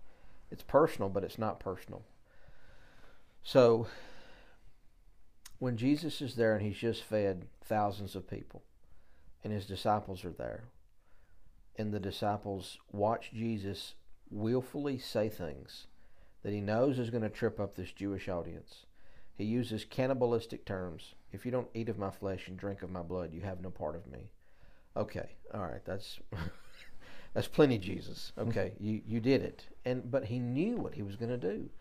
It's 0.50 0.64
personal, 0.64 1.10
but 1.10 1.26
it's 1.26 1.38
not 1.38 1.60
personal. 1.60 2.04
So 3.44 3.88
when 5.60 5.76
Jesus 5.76 6.22
is 6.22 6.36
there 6.36 6.56
and 6.56 6.66
he's 6.66 6.78
just 6.78 7.04
fed 7.04 7.46
thousands 7.62 8.16
of 8.16 8.30
people, 8.30 8.64
and 9.44 9.52
his 9.52 9.66
disciples 9.66 10.24
are 10.24 10.32
there, 10.32 10.64
and 11.76 11.92
the 11.94 12.00
disciples 12.00 12.78
watch 12.90 13.32
Jesus 13.34 13.96
willfully 14.30 14.98
say 14.98 15.28
things 15.28 15.88
that 16.42 16.54
he 16.54 16.62
knows 16.62 17.00
is 17.00 17.10
going 17.10 17.24
to 17.24 17.30
trip 17.30 17.60
up 17.60 17.76
this 17.76 17.92
Jewish 17.92 18.30
audience. 18.30 18.86
He 19.42 19.48
uses 19.48 19.86
cannibalistic 19.86 20.66
terms. 20.66 21.16
If 21.32 21.48
you 21.48 21.52
don't 21.52 21.72
eat 21.74 21.90
of 21.90 21.98
my 21.98 22.12
flesh 22.12 22.48
and 22.48 22.56
drink 22.56 22.84
of 22.84 22.92
my 22.92 23.02
blood, 23.02 23.34
you 23.34 23.42
have 23.42 23.60
no 23.60 23.72
part 23.72 23.96
of 23.96 24.06
me. 24.06 24.30
Okay, 24.96 25.32
all 25.52 25.64
right, 25.64 25.84
that's 25.84 26.20
that's 27.34 27.48
plenty, 27.48 27.80
Jesus. 27.80 28.34
Okay, 28.38 28.74
you 28.80 29.02
you 29.04 29.20
did 29.20 29.42
it, 29.42 29.66
and 29.84 30.12
but 30.12 30.26
he 30.26 30.38
knew 30.38 30.78
what 30.78 30.94
he 30.94 31.02
was 31.02 31.16
going 31.16 31.32
to 31.32 31.40
do, 31.40 31.72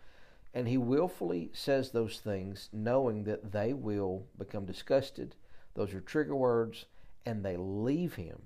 and 0.55 0.67
he 0.67 0.77
willfully 0.79 1.51
says 1.53 1.91
those 1.91 2.19
things, 2.19 2.67
knowing 2.73 3.25
that 3.25 3.51
they 3.51 3.73
will 3.73 4.25
become 4.39 4.65
disgusted. 4.65 5.35
Those 5.75 5.93
are 5.93 6.01
trigger 6.01 6.35
words, 6.35 6.85
and 7.27 7.45
they 7.45 7.57
leave 7.57 8.15
him. 8.15 8.41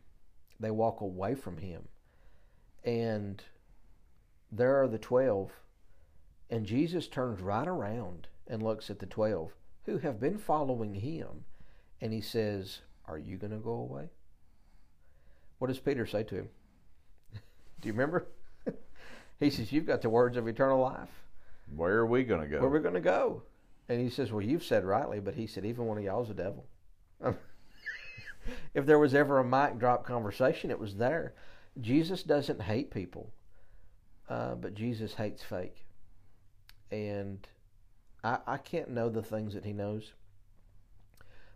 They 0.60 0.72
walk 0.72 1.00
away 1.00 1.36
from 1.36 1.60
him, 1.60 1.88
and 2.84 3.42
there 4.52 4.76
are 4.82 4.90
the 4.90 4.98
twelve, 4.98 5.54
and 6.50 6.66
Jesus 6.66 7.08
turns 7.08 7.40
right 7.40 7.66
around 7.66 8.28
and 8.48 8.62
looks 8.62 8.90
at 8.90 9.00
the 9.00 9.06
twelve 9.06 9.54
who 9.86 10.00
have 10.00 10.20
been 10.20 10.38
following 10.38 10.96
him, 10.96 11.46
and 12.02 12.12
he 12.14 12.22
says, 12.22 12.82
"Are 13.06 13.18
you 13.18 13.38
going 13.38 13.52
to 13.52 13.58
go 13.58 13.72
away?" 13.72 14.10
What 15.58 15.68
does 15.68 15.80
Peter 15.80 16.06
say 16.06 16.24
to 16.24 16.36
him? 16.36 16.50
Do 17.82 17.88
you 17.88 17.94
remember? 17.94 18.28
he 19.40 19.50
says, 19.50 19.72
You've 19.72 19.86
got 19.86 20.02
the 20.02 20.10
words 20.10 20.38
of 20.38 20.48
eternal 20.48 20.82
life. 20.82 21.10
Where 21.76 21.98
are 21.98 22.06
we 22.06 22.24
going 22.24 22.42
to 22.42 22.48
go? 22.48 22.60
Where 22.60 22.70
are 22.70 22.74
we 22.74 22.80
going 22.80 22.94
to 22.96 23.02
go? 23.02 23.44
And 23.88 24.02
he 24.02 24.10
says, 24.10 24.32
Well, 24.32 24.44
you've 24.44 24.64
said 24.64 24.84
rightly, 24.84 25.20
but 25.20 25.36
he 25.36 25.48
said, 25.48 25.66
Even 25.66 25.86
one 25.86 25.98
of 25.98 26.04
y'all's 26.04 26.30
a 26.30 26.34
devil. 26.34 26.66
if 28.74 28.86
there 28.86 29.00
was 29.00 29.16
ever 29.16 29.40
a 29.40 29.44
mic 29.44 29.80
drop 29.80 30.06
conversation, 30.06 30.72
it 30.72 30.80
was 30.80 30.96
there. 30.96 31.34
Jesus 31.82 32.24
doesn't 32.24 32.62
hate 32.62 32.92
people, 32.92 33.32
uh, 34.30 34.56
but 34.56 34.76
Jesus 34.76 35.14
hates 35.14 35.44
fake. 35.44 35.86
And 36.92 37.48
I, 38.26 38.40
I 38.48 38.58
can't 38.58 38.90
know 38.90 39.08
the 39.08 39.22
things 39.22 39.54
that 39.54 39.66
he 39.66 39.72
knows. 39.72 40.14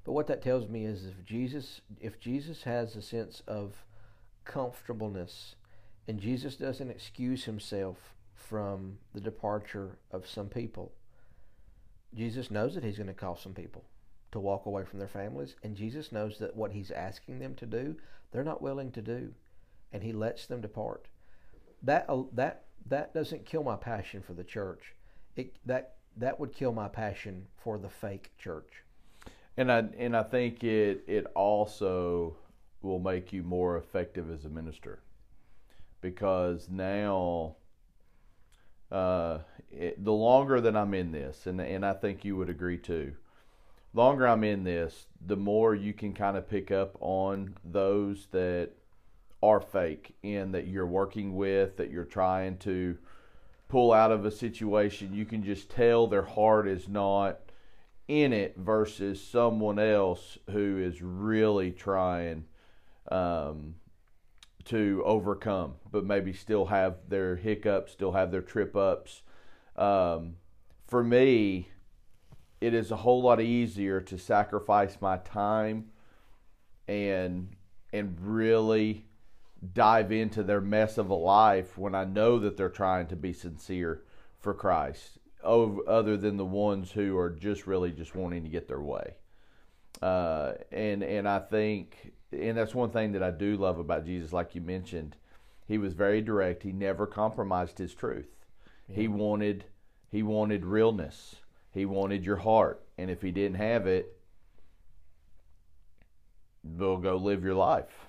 But 0.05 0.13
what 0.13 0.28
that 0.28 0.43
tells 0.43 0.70
me 0.70 0.86
is 0.86 1.05
if 1.05 1.26
Jesus 1.26 1.82
if 1.99 2.20
Jesus 2.20 2.63
has 2.63 2.95
a 2.95 3.01
sense 3.01 3.41
of 3.47 3.84
comfortableness 4.45 5.55
and 6.07 6.20
Jesus 6.20 6.55
doesn't 6.55 6.89
excuse 6.89 7.45
himself 7.45 7.97
from 8.34 8.99
the 9.13 9.20
departure 9.20 9.97
of 10.11 10.28
some 10.28 10.47
people, 10.47 10.93
Jesus 12.15 12.51
knows 12.51 12.76
that 12.76 12.84
he's 12.84 12.97
going 12.97 13.07
to 13.07 13.13
call 13.13 13.36
some 13.36 13.53
people 13.53 13.84
to 14.32 14.39
walk 14.39 14.67
away 14.67 14.84
from 14.84 14.99
their 14.99 15.07
families 15.07 15.55
and 15.63 15.76
Jesus 15.76 16.11
knows 16.11 16.38
that 16.38 16.55
what 16.55 16.72
he's 16.72 16.91
asking 16.91 17.39
them 17.39 17.55
to 17.55 17.65
do, 17.65 17.95
they're 18.32 18.43
not 18.43 18.61
willing 18.61 18.91
to 18.91 19.01
do 19.01 19.34
and 19.91 20.03
he 20.03 20.13
lets 20.13 20.45
them 20.45 20.61
depart. 20.61 21.07
That 21.82 22.07
that 22.34 22.65
that 22.86 23.13
doesn't 23.13 23.45
kill 23.45 23.63
my 23.63 23.76
passion 23.76 24.22
for 24.22 24.34
the 24.34 24.43
church. 24.43 24.93
It 25.36 25.55
that 25.65 25.95
that 26.18 26.39
would 26.39 26.53
kill 26.53 26.74
my 26.74 26.88
passion 26.88 27.47
for 27.57 27.78
the 27.78 27.89
fake 27.89 28.32
church. 28.38 28.84
And 29.57 29.72
I 29.72 29.86
and 29.97 30.16
I 30.16 30.24
think 30.24 30.64
it 30.64 31.03
it 31.07 31.26
also 31.36 32.36
will 32.82 32.99
make 32.99 33.34
you 33.34 33.43
more 33.43 33.78
effective 33.78 34.32
as 34.32 34.45
a 34.45 34.49
minister 34.49 34.99
because 36.01 36.70
now 36.70 37.55
uh, 38.91 39.39
it, 39.72 40.03
the 40.03 40.14
longer 40.14 40.62
that 40.62 40.76
I'm 40.76 40.93
in 40.93 41.12
this, 41.12 41.45
and 41.45 41.60
and 41.62 41.86
I 41.86 41.93
think 41.93 42.26
you 42.26 42.36
would 42.38 42.49
agree 42.49 42.78
too, 42.78 43.14
longer 43.93 44.28
I'm 44.28 44.43
in 44.43 44.64
this, 44.64 45.07
the 45.26 45.36
more 45.36 45.76
you 45.76 45.93
can 45.93 46.14
kind 46.14 46.38
of 46.38 46.49
pick 46.49 46.72
up 46.72 46.97
on 46.99 47.55
those 47.64 48.28
that 48.32 48.72
are 49.41 49.62
fake 49.62 50.16
and 50.24 50.53
that 50.53 50.68
you're 50.68 50.88
working 50.88 51.36
with, 51.36 51.78
that 51.78 51.91
you're 51.91 52.05
trying 52.05 52.57
to 52.57 52.97
pull 53.70 53.93
out 53.93 54.11
of 54.11 54.26
a 54.26 54.32
situation. 54.32 55.13
You 55.13 55.26
can 55.26 55.43
just 55.43 55.70
tell 55.70 56.07
their 56.07 56.24
heart 56.24 56.67
is 56.67 56.89
not 56.89 57.39
in 58.07 58.34
it 58.34 58.55
versus 58.57 59.24
someone 59.24 59.80
else 59.80 60.38
who 60.49 60.80
is 60.80 61.01
really 61.01 61.72
trying 61.72 62.45
um, 63.11 63.76
to 64.65 65.03
overcome, 65.05 65.76
but 65.91 66.03
maybe 66.03 66.34
still 66.34 66.65
have 66.65 66.97
their 67.07 67.36
hiccups, 67.36 67.93
still 67.93 68.11
have 68.11 68.32
their 68.32 68.41
trip 68.41 68.76
ups. 68.76 69.22
Um, 69.76 70.38
for 70.88 71.03
me, 71.03 71.70
it 72.59 72.74
is 72.74 72.89
a 72.89 72.97
whole 72.97 73.22
lot 73.22 73.39
easier 73.39 74.01
to 74.01 74.17
sacrifice 74.17 74.97
my 74.99 75.17
time 75.17 75.91
and 76.88 77.55
and 77.93 78.17
really 78.20 79.05
dive 79.74 80.12
into 80.12 80.43
their 80.43 80.62
mess 80.62 80.97
of 80.97 81.10
a 81.10 81.16
life 81.16 81.78
when 81.78 81.95
I 81.95 82.05
know 82.05 82.39
that 82.39 82.57
they're 82.57 82.70
trying 82.70 83.07
to 83.07 83.16
be 83.16 83.34
sincere 83.34 84.03
for 84.39 84.53
Christ 84.53 85.20
other 85.43 86.18
than 86.18 86.38
the 86.38 86.45
ones 86.45 86.91
who 86.91 87.18
are 87.18 87.30
just 87.30 87.66
really 87.66 87.91
just 87.91 88.16
wanting 88.16 88.43
to 88.43 88.49
get 88.49 88.68
their 88.68 88.82
way. 88.82 89.16
Uh, 90.01 90.53
and 90.72 91.03
and 91.03 91.28
I 91.28 91.39
think, 91.39 92.14
and 92.32 92.57
that's 92.57 92.76
one 92.76 92.91
thing 92.91 93.14
that 93.14 93.24
I 93.24 93.32
do 93.32 93.57
love 93.57 93.80
about 93.80 94.05
Jesus. 94.05 94.34
Like 94.34 94.55
you 94.55 94.62
mentioned, 94.62 95.16
he 95.68 95.78
was 95.78 95.93
very 95.93 96.22
direct. 96.22 96.64
He 96.64 96.72
never 96.72 97.05
compromised 97.05 97.78
his 97.78 97.93
truth. 97.93 98.30
Yeah. 98.88 98.95
He 98.95 99.07
wanted 99.07 99.66
he 100.10 100.24
wanted 100.24 100.66
realness. 100.66 101.36
He 101.72 101.86
wanted 101.86 102.26
your 102.26 102.38
heart, 102.38 102.84
and 102.97 103.10
if 103.10 103.22
he 103.22 103.32
didn't 103.32 103.57
have 103.57 103.88
it, 103.88 104.18
we'll 106.64 106.97
go 106.97 107.16
live 107.16 107.43
your 107.43 107.55
life. 107.55 108.09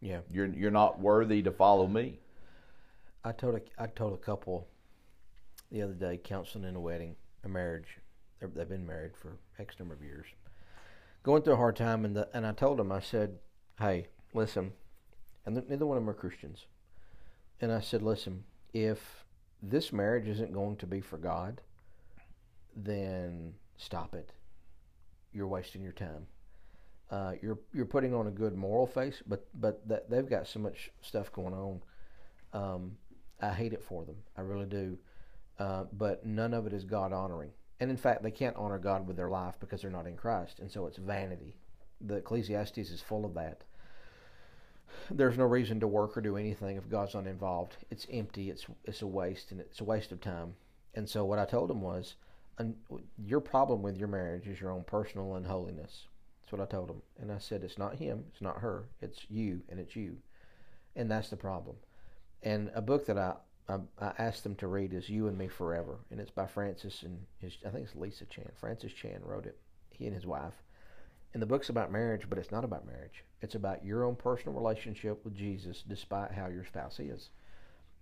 Yeah, 0.00 0.20
you're 0.30 0.46
you're 0.46 0.70
not 0.70 1.00
worthy 1.00 1.42
to 1.42 1.50
follow 1.50 1.86
me. 1.86 2.20
I 3.24 3.32
told 3.32 3.56
a, 3.56 3.82
I 3.82 3.86
told 3.86 4.14
a 4.14 4.18
couple 4.18 4.68
the 5.72 5.82
other 5.82 5.94
day 5.94 6.20
counseling 6.22 6.64
in 6.64 6.76
a 6.76 6.80
wedding, 6.80 7.16
a 7.44 7.48
marriage. 7.48 7.98
they 8.40 8.60
have 8.60 8.68
been 8.68 8.86
married 8.86 9.16
for 9.16 9.38
X 9.58 9.76
number 9.78 9.94
of 9.94 10.02
years, 10.02 10.26
going 11.22 11.42
through 11.42 11.54
a 11.54 11.56
hard 11.56 11.76
time, 11.76 12.04
and 12.04 12.14
the, 12.14 12.28
and 12.32 12.46
I 12.46 12.52
told 12.52 12.78
them, 12.78 12.92
I 12.92 13.00
said, 13.00 13.38
"Hey, 13.78 14.06
listen," 14.32 14.72
and 15.44 15.56
neither 15.68 15.86
one 15.86 15.98
of 15.98 16.04
them 16.04 16.10
are 16.10 16.14
Christians, 16.14 16.66
and 17.60 17.72
I 17.72 17.80
said, 17.80 18.02
"Listen, 18.02 18.44
if 18.72 19.24
this 19.60 19.92
marriage 19.92 20.28
isn't 20.28 20.52
going 20.52 20.76
to 20.76 20.86
be 20.86 21.00
for 21.00 21.18
God, 21.18 21.60
then 22.76 23.54
stop 23.76 24.14
it. 24.14 24.32
You're 25.32 25.48
wasting 25.48 25.82
your 25.82 25.92
time. 25.92 26.28
Uh, 27.10 27.32
you're 27.40 27.58
you're 27.72 27.86
putting 27.86 28.14
on 28.14 28.26
a 28.26 28.30
good 28.30 28.54
moral 28.54 28.86
face, 28.86 29.22
but 29.26 29.46
but 29.54 29.82
they've 30.10 30.28
got 30.28 30.46
so 30.46 30.60
much 30.60 30.90
stuff 31.00 31.32
going 31.32 31.54
on. 31.54 31.82
Um, 32.52 32.96
I 33.40 33.50
hate 33.50 33.72
it 33.72 33.82
for 33.82 34.04
them. 34.04 34.16
I 34.36 34.42
really 34.42 34.66
do. 34.66 34.98
Uh, 35.58 35.84
but 35.92 36.24
none 36.24 36.54
of 36.54 36.66
it 36.66 36.72
is 36.72 36.84
God 36.84 37.12
honoring. 37.12 37.50
And 37.80 37.90
in 37.90 37.96
fact, 37.96 38.22
they 38.22 38.30
can't 38.30 38.56
honor 38.56 38.78
God 38.78 39.06
with 39.06 39.16
their 39.16 39.30
life 39.30 39.56
because 39.60 39.82
they're 39.82 39.90
not 39.90 40.06
in 40.06 40.16
Christ, 40.16 40.58
and 40.58 40.70
so 40.70 40.86
it's 40.86 40.98
vanity. 40.98 41.56
The 42.00 42.16
Ecclesiastes 42.16 42.90
is 42.90 43.00
full 43.00 43.24
of 43.24 43.34
that. 43.34 43.62
There's 45.10 45.38
no 45.38 45.44
reason 45.44 45.80
to 45.80 45.86
work 45.86 46.16
or 46.16 46.20
do 46.20 46.36
anything 46.36 46.76
if 46.76 46.88
God's 46.88 47.14
not 47.14 47.26
involved. 47.26 47.76
It's 47.90 48.06
empty. 48.12 48.50
It's 48.50 48.66
it's 48.84 49.02
a 49.02 49.06
waste, 49.06 49.52
and 49.52 49.60
it's 49.60 49.80
a 49.80 49.84
waste 49.84 50.12
of 50.12 50.20
time. 50.20 50.54
And 50.94 51.08
so 51.08 51.24
what 51.24 51.38
I 51.38 51.44
told 51.44 51.70
him 51.70 51.80
was, 51.80 52.16
your 53.24 53.40
problem 53.40 53.82
with 53.82 53.96
your 53.96 54.08
marriage 54.08 54.46
is 54.46 54.60
your 54.60 54.72
own 54.72 54.84
personal 54.84 55.36
unholiness. 55.36 56.06
That's 56.48 56.58
what 56.58 56.66
I 56.66 56.70
told 56.70 56.88
him. 56.88 57.02
And 57.20 57.30
I 57.30 57.36
said, 57.36 57.62
it's 57.62 57.76
not 57.76 57.96
him, 57.96 58.24
it's 58.32 58.40
not 58.40 58.60
her, 58.60 58.88
it's 59.02 59.26
you, 59.28 59.60
and 59.68 59.78
it's 59.78 59.94
you. 59.94 60.16
And 60.96 61.10
that's 61.10 61.28
the 61.28 61.36
problem. 61.36 61.76
And 62.42 62.70
a 62.74 62.80
book 62.80 63.04
that 63.04 63.18
I 63.18 63.34
I, 63.68 63.80
I 64.00 64.12
asked 64.16 64.44
them 64.44 64.54
to 64.56 64.66
read 64.66 64.94
is 64.94 65.10
"You 65.10 65.28
and 65.28 65.36
Me 65.36 65.46
Forever," 65.46 65.98
and 66.10 66.18
it's 66.18 66.30
by 66.30 66.46
Francis 66.46 67.02
and 67.02 67.18
his 67.38 67.58
I 67.66 67.68
think 67.68 67.84
it's 67.84 67.94
Lisa 67.94 68.24
Chan. 68.24 68.50
Francis 68.58 68.94
Chan 68.94 69.20
wrote 69.22 69.44
it. 69.44 69.58
He 69.90 70.06
and 70.06 70.14
his 70.14 70.24
wife. 70.24 70.54
And 71.34 71.42
the 71.42 71.46
book's 71.46 71.68
about 71.68 71.92
marriage, 71.92 72.30
but 72.30 72.38
it's 72.38 72.50
not 72.50 72.64
about 72.64 72.86
marriage. 72.86 73.24
It's 73.42 73.54
about 73.54 73.84
your 73.84 74.04
own 74.04 74.16
personal 74.16 74.58
relationship 74.58 75.22
with 75.26 75.36
Jesus, 75.36 75.84
despite 75.86 76.32
how 76.32 76.46
your 76.46 76.64
spouse 76.64 76.98
is, 76.98 77.28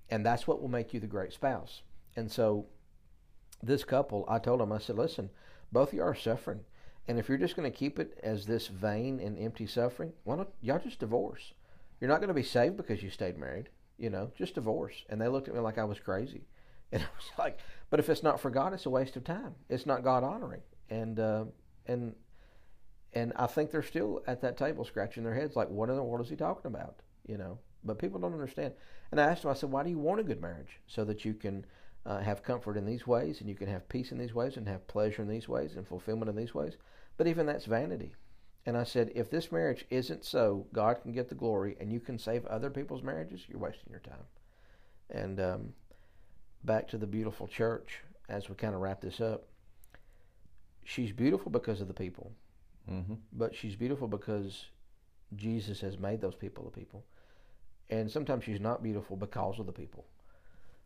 and 0.09 0.24
that's 0.24 0.47
what 0.47 0.62
will 0.62 0.68
make 0.68 0.94
you 0.94 1.01
the 1.01 1.09
great 1.09 1.32
spouse. 1.32 1.82
And 2.14 2.30
so, 2.30 2.66
this 3.61 3.82
couple, 3.82 4.24
I 4.28 4.38
told 4.38 4.61
them, 4.61 4.70
I 4.70 4.78
said, 4.78 4.97
listen, 4.97 5.30
both 5.72 5.88
of 5.88 5.94
you 5.94 6.03
are 6.03 6.14
suffering, 6.14 6.61
and 7.09 7.18
if 7.18 7.28
you're 7.28 7.38
just 7.38 7.57
going 7.57 7.70
to 7.70 7.76
keep 7.76 7.98
it 7.98 8.18
as 8.22 8.46
this 8.46 8.68
vain 8.68 9.20
and 9.20 9.38
empty 9.38 9.66
suffering, 9.66 10.12
why 10.24 10.36
don't 10.36 10.48
y'all 10.61 10.78
just 10.78 11.00
divorce? 11.00 11.52
You're 12.00 12.11
not 12.11 12.20
going 12.20 12.28
to 12.28 12.34
be 12.34 12.42
saved 12.42 12.76
because 12.76 13.02
you 13.02 13.11
stayed 13.11 13.38
married 13.38 13.68
you 13.98 14.11
know, 14.11 14.30
just 14.36 14.54
divorce. 14.54 15.04
And 15.09 15.20
they 15.20 15.28
looked 15.28 15.48
at 15.48 15.54
me 15.54 15.61
like 15.61 15.78
I 15.78 15.84
was 15.84 15.98
crazy. 15.98 16.42
And 16.92 17.02
I 17.02 17.07
was 17.16 17.30
like, 17.36 17.59
but 17.90 17.98
if 17.98 18.09
it's 18.09 18.22
not 18.22 18.38
for 18.38 18.48
God, 18.48 18.72
it's 18.72 18.86
a 18.86 18.90
waste 18.90 19.16
of 19.16 19.24
time. 19.24 19.57
It's 19.68 19.86
not 19.86 20.04
God 20.04 20.22
honoring. 20.22 20.61
And, 20.88 21.18
uh, 21.18 21.46
and, 21.86 22.14
and 23.12 23.32
I 23.34 23.48
think 23.48 23.72
they're 23.72 23.82
still 23.82 24.22
at 24.28 24.40
that 24.42 24.57
table 24.57 24.84
scratching 24.84 25.24
their 25.24 25.34
heads 25.34 25.57
like, 25.57 25.68
what 25.68 25.88
in 25.88 25.96
the 25.96 26.02
world 26.04 26.24
is 26.24 26.30
he 26.30 26.36
talking 26.36 26.68
about? 26.68 27.00
You 27.26 27.38
know, 27.38 27.59
but 27.82 27.98
people 27.98 28.20
don't 28.20 28.32
understand. 28.32 28.72
And 29.11 29.20
I 29.20 29.24
asked 29.24 29.42
them, 29.42 29.50
I 29.50 29.54
said, 29.54 29.72
why 29.72 29.82
do 29.82 29.90
you 29.90 29.98
want 29.98 30.20
a 30.20 30.22
good 30.22 30.40
marriage? 30.40 30.78
So 30.86 31.04
that 31.07 31.24
you 31.24 31.34
can 31.34 31.66
uh, 32.07 32.20
have 32.20 32.44
comfort 32.44 32.76
in 32.76 32.86
these 32.86 33.04
ways 33.04 33.40
and 33.40 33.48
you 33.48 33.57
can 33.57 33.66
have 33.66 33.88
peace 33.88 34.12
in 34.12 34.18
these 34.18 34.32
ways 34.32 34.57
and 34.57 34.68
have 34.68 34.86
pleasure 34.86 35.22
in 35.22 35.28
these 35.28 35.48
ways 35.48 35.74
and 35.74 35.88
fulfillment 35.88 36.30
in 36.30 36.36
these 36.36 36.54
ways. 36.54 36.76
But 37.16 37.26
even 37.26 37.46
that's 37.46 37.64
vanity. 37.66 38.14
And 38.66 38.76
I 38.76 38.84
said, 38.84 39.12
if 39.14 39.30
this 39.30 39.52
marriage 39.52 39.84
isn't 39.90 40.24
so, 40.24 40.66
God 40.72 41.00
can 41.02 41.12
get 41.12 41.28
the 41.28 41.34
glory 41.34 41.76
and 41.80 41.92
you 41.92 42.00
can 42.00 42.18
save 42.18 42.44
other 42.46 42.70
people's 42.70 43.02
marriages, 43.02 43.42
you're 43.48 43.60
wasting 43.60 43.90
your 43.90 44.00
time. 44.00 44.24
And 45.10 45.40
um, 45.40 45.72
back 46.64 46.88
to 46.88 46.98
the 46.98 47.06
beautiful 47.06 47.46
church 47.46 48.00
as 48.28 48.48
we 48.48 48.56
kind 48.56 48.74
of 48.74 48.80
wrap 48.80 49.00
this 49.00 49.20
up. 49.20 49.44
she's 50.84 51.12
beautiful 51.12 51.50
because 51.50 51.80
of 51.80 51.88
the 51.88 51.94
people, 51.94 52.32
hmm 52.88 53.14
but 53.32 53.54
she's 53.54 53.76
beautiful 53.76 54.08
because 54.08 54.66
Jesus 55.34 55.80
has 55.80 55.98
made 55.98 56.20
those 56.20 56.34
people 56.34 56.64
the 56.64 56.70
people. 56.70 57.04
And 57.90 58.10
sometimes 58.10 58.44
she's 58.44 58.60
not 58.60 58.82
beautiful 58.82 59.16
because 59.16 59.58
of 59.58 59.66
the 59.66 59.72
people. 59.72 60.06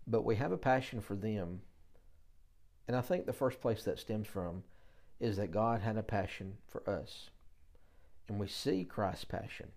But 0.06 0.24
we 0.24 0.36
have 0.36 0.52
a 0.52 0.58
passion 0.58 1.00
for 1.00 1.14
them. 1.14 1.60
And 2.88 2.96
I 2.96 3.00
think 3.00 3.26
the 3.26 3.32
first 3.32 3.60
place 3.60 3.84
that 3.84 3.98
stems 3.98 4.26
from 4.26 4.64
is 5.20 5.36
that 5.36 5.52
God 5.52 5.80
had 5.82 5.96
a 5.96 6.02
passion 6.02 6.56
for 6.66 6.88
us. 6.88 7.30
And 8.28 8.40
we 8.40 8.48
see 8.48 8.84
Christ's 8.84 9.24
passion. 9.24 9.68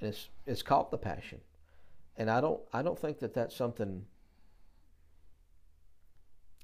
And 0.00 0.08
it's 0.10 0.28
it's 0.46 0.62
called 0.62 0.90
the 0.90 0.98
passion. 0.98 1.40
And 2.16 2.30
I 2.30 2.40
don't 2.40 2.60
I 2.72 2.82
don't 2.82 2.98
think 2.98 3.18
that 3.20 3.34
that's 3.34 3.56
something 3.56 4.06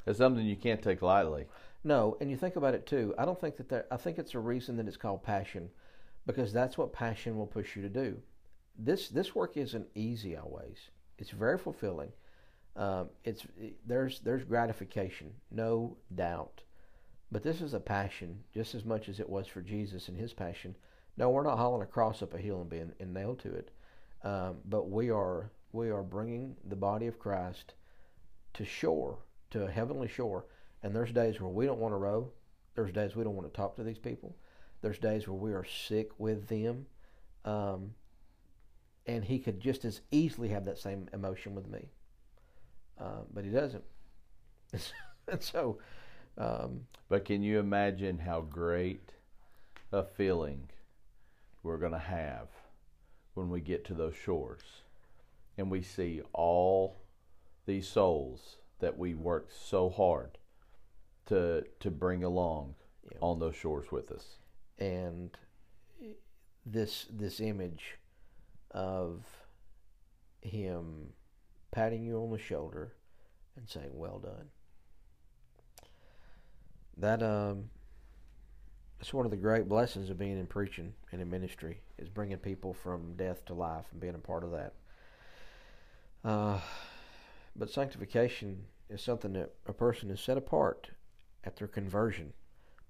It's 0.07 0.19
something 0.19 0.47
you 0.47 0.57
can't 0.57 0.83
take 0.83 1.03
lightly. 1.03 1.47
No, 1.85 2.17
and 2.21 2.31
you 2.31 2.37
think 2.37 2.57
about 2.57 2.75
it 2.75 2.87
too. 2.87 3.15
I 3.19 3.25
don't 3.25 3.41
think 3.41 3.57
that 3.57 3.69
there, 3.69 3.87
I 3.91 3.97
think 3.97 4.19
it's 4.19 4.35
a 4.35 4.39
reason 4.39 4.77
that 4.77 4.89
it's 4.89 4.97
called 4.97 5.23
passion, 5.23 5.71
because 6.27 6.53
that's 6.53 6.79
what 6.79 6.93
passion 6.93 7.37
will 7.37 7.47
push 7.47 7.77
you 7.77 7.83
to 7.83 7.89
do. 7.89 8.17
This 8.79 9.09
this 9.09 9.35
work 9.35 9.57
isn't 9.57 9.87
easy 9.95 10.37
always. 10.37 10.91
It's 11.19 11.31
very 11.31 11.59
fulfilling. 11.59 12.13
Um, 12.75 13.11
it's 13.25 13.47
there's 13.87 14.21
there's 14.21 14.45
gratification, 14.45 15.33
no 15.51 15.97
doubt, 16.15 16.63
but 17.31 17.43
this 17.43 17.61
is 17.61 17.75
a 17.75 17.81
passion 17.81 18.43
just 18.55 18.75
as 18.75 18.85
much 18.85 19.09
as 19.09 19.21
it 19.21 19.29
was 19.29 19.47
for 19.47 19.61
Jesus 19.61 20.09
and 20.09 20.17
his 20.17 20.33
passion. 20.33 20.75
No, 21.17 21.31
we're 21.31 21.43
not 21.43 21.59
hauling 21.59 21.83
a 21.83 21.87
cross 21.87 22.23
up 22.23 22.35
a 22.35 22.39
hill 22.39 22.61
and 22.61 22.71
being 22.71 22.93
and 23.01 23.13
nailed 23.13 23.41
to 23.41 23.53
it, 23.53 23.71
um, 24.25 24.59
but 24.65 24.89
we 24.91 25.11
are 25.11 25.51
we 25.73 25.91
are 25.91 26.03
bringing 26.03 26.57
the 26.65 26.77
body 26.77 27.07
of 27.07 27.19
Christ 27.19 27.75
to 28.55 28.65
shore, 28.65 29.19
to 29.51 29.65
a 29.65 29.71
heavenly 29.71 30.09
shore. 30.09 30.47
And 30.83 30.95
there's 30.95 31.13
days 31.13 31.41
where 31.41 31.51
we 31.51 31.67
don't 31.67 31.81
want 31.81 31.93
to 31.93 31.99
row. 31.99 32.31
There's 32.75 32.93
days 32.93 33.17
we 33.17 33.25
don't 33.25 33.35
want 33.35 33.53
to 33.53 33.57
talk 33.57 33.77
to 33.77 33.83
these 33.83 33.99
people. 33.99 34.37
There's 34.81 34.99
days 34.99 35.27
where 35.27 35.37
we 35.37 35.53
are 35.53 35.65
sick 35.65 36.11
with 36.19 36.49
them. 36.49 36.87
Um, 37.45 37.95
and 39.07 39.25
he 39.25 39.39
could 39.39 39.61
just 39.61 39.85
as 39.85 40.01
easily 40.11 40.49
have 40.49 40.67
that 40.67 40.79
same 40.79 41.09
emotion 41.13 41.55
with 41.55 41.69
me. 41.69 41.89
Uh, 43.01 43.23
but 43.33 43.45
he 43.45 43.51
doesn't. 43.51 43.85
and 45.29 45.43
so, 45.43 45.79
um, 46.39 46.87
But 47.09 47.25
can 47.25 47.43
you 47.43 47.59
imagine 47.59 48.19
how 48.19 48.41
great 48.43 49.13
a 49.93 50.03
feeling 50.05 50.71
we're 51.63 51.79
going 51.79 51.93
to 51.93 51.99
have 51.99 52.49
when 53.35 53.51
we 53.51 53.61
get 53.61 53.85
to 53.87 53.95
those 53.95 54.15
shores 54.17 54.63
and 55.57 55.71
we 55.71 55.83
see 55.83 56.23
all 56.33 56.97
these 57.67 57.89
souls 57.89 58.57
that 58.81 58.97
we 58.99 59.15
worked 59.15 59.53
so 59.53 59.91
hard 59.91 60.39
to 61.27 61.65
to 61.81 61.91
bring 61.91 62.25
along 62.25 62.75
Yeah. 63.11 63.19
on 63.21 63.39
those 63.39 63.55
shores 63.57 63.91
with 63.93 64.11
us. 64.11 64.39
and 64.79 65.37
this 66.65 67.07
this 67.11 67.41
image 67.41 67.99
of 68.71 69.25
him 70.43 71.13
patting 71.71 72.05
you 72.05 72.19
on 72.23 72.31
the 72.31 72.39
shoulder 72.39 72.95
and 73.57 73.69
saying 73.69 73.91
well 73.97 74.19
done 74.19 74.51
that 76.99 77.23
um 77.23 77.71
it's 79.01 79.15
one 79.15 79.25
of 79.25 79.31
the 79.31 79.37
great 79.37 79.69
blessings 79.69 80.11
of 80.11 80.19
being 80.19 80.39
in 80.39 80.47
preaching 80.47 80.93
and 81.13 81.21
in 81.21 81.31
ministry 81.31 81.81
is 81.99 82.09
bringing 82.09 82.37
people 82.39 82.75
from 82.75 83.15
death 83.15 83.45
to 83.45 83.55
life 83.55 83.85
and 83.93 84.01
being 84.01 84.17
a 84.17 84.19
part 84.19 84.43
of 84.43 84.51
that. 84.51 84.73
Uh, 86.25 86.59
but 87.55 87.71
sanctification 87.71 88.65
is 88.91 89.01
something 89.01 89.35
that 89.35 89.55
a 89.67 89.73
person 89.73 90.11
is 90.11 90.21
set 90.21 90.37
apart 90.37 90.91
at 91.45 91.57
their 91.57 91.69
conversion 91.69 92.33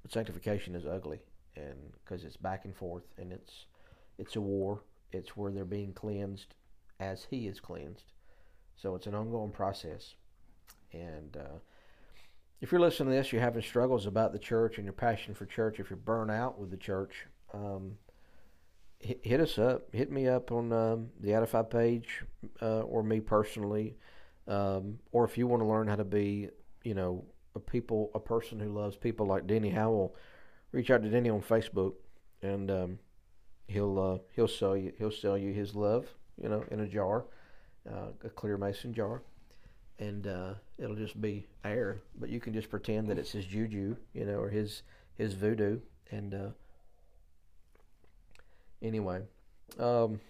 but 0.02 0.12
sanctification 0.12 0.74
is 0.74 0.86
ugly 0.86 1.20
and 1.56 1.92
because 1.92 2.24
it's 2.24 2.36
back 2.36 2.64
and 2.64 2.74
forth 2.74 3.04
and 3.18 3.32
it's 3.32 3.66
it's 4.18 4.36
a 4.36 4.40
war. 4.40 4.82
It's 5.12 5.36
where 5.36 5.52
they're 5.52 5.64
being 5.64 5.92
cleansed 5.92 6.54
as 6.98 7.26
he 7.30 7.46
is 7.46 7.60
cleansed. 7.60 8.12
So 8.76 8.94
it's 8.94 9.06
an 9.06 9.14
ongoing 9.14 9.52
process 9.52 10.14
and 10.92 11.36
uh, 11.36 11.58
if 12.60 12.72
you're 12.72 12.80
listening 12.80 13.10
to 13.10 13.16
this 13.16 13.32
you're 13.32 13.40
having 13.40 13.62
struggles 13.62 14.06
about 14.06 14.32
the 14.32 14.38
church 14.38 14.76
and 14.76 14.84
your 14.84 14.92
passion 14.92 15.34
for 15.34 15.46
church 15.46 15.80
if 15.80 15.90
you're 15.90 15.96
burnt 15.96 16.30
out 16.30 16.58
with 16.58 16.70
the 16.70 16.76
church 16.76 17.26
um, 17.54 17.96
hit, 19.00 19.20
hit 19.22 19.40
us 19.40 19.58
up. 19.58 19.88
Hit 19.92 20.10
me 20.10 20.28
up 20.28 20.52
on 20.52 20.72
um, 20.72 21.08
the 21.20 21.34
edify 21.34 21.62
page 21.62 22.24
uh, 22.60 22.80
or 22.80 23.02
me 23.02 23.20
personally. 23.20 23.96
Um, 24.46 24.98
or 25.12 25.24
if 25.24 25.36
you 25.36 25.46
want 25.46 25.62
to 25.62 25.66
learn 25.66 25.88
how 25.88 25.96
to 25.96 26.04
be 26.04 26.48
you 26.84 26.94
know 26.94 27.24
a 27.54 27.60
people 27.60 28.10
a 28.14 28.20
person 28.20 28.58
who 28.58 28.72
loves 28.72 28.96
people 28.96 29.26
like 29.26 29.46
denny 29.46 29.68
howell 29.68 30.14
reach 30.72 30.90
out 30.90 31.02
to 31.02 31.10
Denny 31.10 31.30
on 31.30 31.40
Facebook, 31.40 31.94
and 32.42 32.70
um, 32.70 32.98
he'll 33.66 33.98
uh, 33.98 34.18
he'll 34.34 34.48
sell 34.48 34.76
you 34.76 34.92
he'll 34.98 35.10
sell 35.10 35.36
you 35.36 35.52
his 35.52 35.74
love, 35.74 36.06
you 36.42 36.48
know, 36.48 36.64
in 36.70 36.80
a 36.80 36.86
jar, 36.86 37.24
uh, 37.90 38.08
a 38.24 38.28
clear 38.30 38.56
mason 38.56 38.92
jar, 38.92 39.22
and 39.98 40.26
uh, 40.26 40.54
it'll 40.78 40.96
just 40.96 41.20
be 41.20 41.46
air, 41.64 41.98
but 42.18 42.28
you 42.28 42.40
can 42.40 42.52
just 42.52 42.70
pretend 42.70 43.08
that 43.08 43.18
it's 43.18 43.32
his 43.32 43.44
juju, 43.46 43.96
you 44.14 44.24
know, 44.24 44.38
or 44.38 44.48
his 44.48 44.82
his 45.16 45.34
voodoo, 45.34 45.80
and 46.10 46.34
uh, 46.34 46.48
anyway, 48.82 49.20
um, 49.78 50.20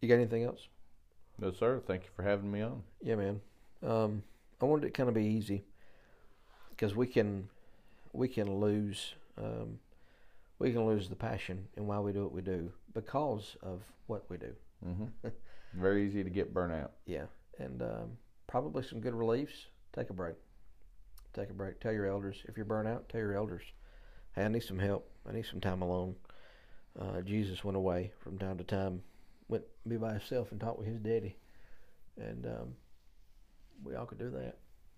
you 0.00 0.08
got 0.08 0.14
anything 0.16 0.44
else? 0.44 0.68
No, 1.38 1.52
sir. 1.52 1.82
Thank 1.86 2.04
you 2.04 2.10
for 2.14 2.22
having 2.22 2.50
me 2.50 2.62
on. 2.62 2.82
Yeah, 3.02 3.16
man. 3.16 3.40
Um, 3.82 4.22
I 4.60 4.64
wanted 4.64 4.86
it 4.86 4.94
kind 4.94 5.08
of 5.08 5.14
be 5.14 5.24
easy 5.24 5.64
because 6.70 6.94
we 6.94 7.06
can 7.06 7.48
we 8.12 8.28
can 8.28 8.60
lose 8.60 9.14
um, 9.38 9.78
we 10.58 10.72
can 10.72 10.86
lose 10.86 11.08
the 11.08 11.16
passion 11.16 11.68
in 11.76 11.86
why 11.86 11.98
we 11.98 12.12
do 12.12 12.22
what 12.22 12.32
we 12.32 12.42
do 12.42 12.72
because 12.94 13.56
of 13.62 13.82
what 14.06 14.24
we 14.30 14.38
do. 14.38 14.52
hmm 14.84 15.04
Very 15.76 16.06
easy 16.06 16.24
to 16.24 16.30
get 16.30 16.54
burnt 16.54 16.72
out. 16.72 16.92
Yeah, 17.06 17.26
and 17.58 17.82
um, 17.82 18.10
probably 18.46 18.82
some 18.82 19.00
good 19.00 19.14
reliefs. 19.14 19.66
Take 19.94 20.10
a 20.10 20.14
break. 20.14 20.34
Take 21.34 21.50
a 21.50 21.54
break. 21.54 21.80
Tell 21.80 21.92
your 21.92 22.06
elders 22.06 22.42
if 22.48 22.56
you're 22.56 22.64
burnt 22.66 22.88
out. 22.88 23.08
Tell 23.08 23.20
your 23.20 23.34
elders, 23.34 23.62
hey, 24.34 24.44
I 24.44 24.48
need 24.48 24.62
some 24.62 24.78
help. 24.78 25.10
I 25.28 25.32
need 25.32 25.44
some 25.44 25.60
time 25.60 25.82
alone. 25.82 26.16
Uh, 26.98 27.20
Jesus 27.20 27.62
went 27.62 27.76
away 27.76 28.12
from 28.20 28.38
time 28.38 28.56
to 28.56 28.64
time, 28.64 29.02
went 29.48 29.64
be 29.86 29.96
by 29.96 30.12
himself 30.12 30.50
and 30.50 30.60
talked 30.60 30.78
with 30.78 30.88
his 30.88 30.98
daddy, 30.98 31.36
and 32.18 32.46
um, 32.46 32.74
we 33.84 33.94
all 33.94 34.06
could 34.06 34.18
do 34.18 34.30
that. 34.30 34.56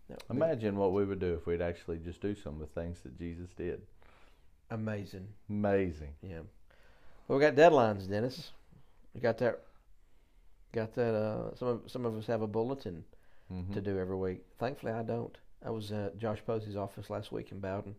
that 0.09 0.23
would 0.29 0.37
be 0.39 0.45
Imagine 0.45 0.77
what 0.77 0.93
we 0.93 1.05
would 1.05 1.19
do 1.19 1.35
if 1.35 1.47
we'd 1.47 1.61
actually 1.61 1.99
just 1.99 2.21
do 2.21 2.37
some 2.37 2.55
of 2.55 2.61
the 2.61 2.81
things 2.81 3.01
that 3.03 3.19
Jesus 3.19 3.49
did. 3.57 3.83
amazing. 4.71 5.27
Amazing. 5.51 6.15
Yeah. 6.23 6.41
Well, 7.27 7.39
we 7.39 7.45
got 7.45 7.57
deadlines, 7.57 8.09
Dennis. 8.09 8.53
We 9.13 9.21
got 9.21 9.39
that. 9.39 9.61
Got 10.73 10.95
that. 10.95 11.15
Uh, 11.15 11.55
some 11.55 11.69
of 11.69 11.81
some 11.91 12.05
of 12.05 12.17
us 12.17 12.27
have 12.27 12.43
a 12.43 12.47
bulletin 12.47 13.05
hmm 13.49 13.73
to 13.73 13.81
do 13.81 13.99
every 13.99 14.17
week. 14.17 14.45
Thankfully, 14.59 14.93
I 14.93 15.03
don't. 15.03 15.37
I 15.65 15.71
was 15.71 15.91
at 15.93 16.19
Josh 16.19 16.39
Posey's 16.47 16.77
office 16.77 17.09
last 17.11 17.33
week 17.33 17.51
in 17.51 17.59
Bowden, 17.61 17.95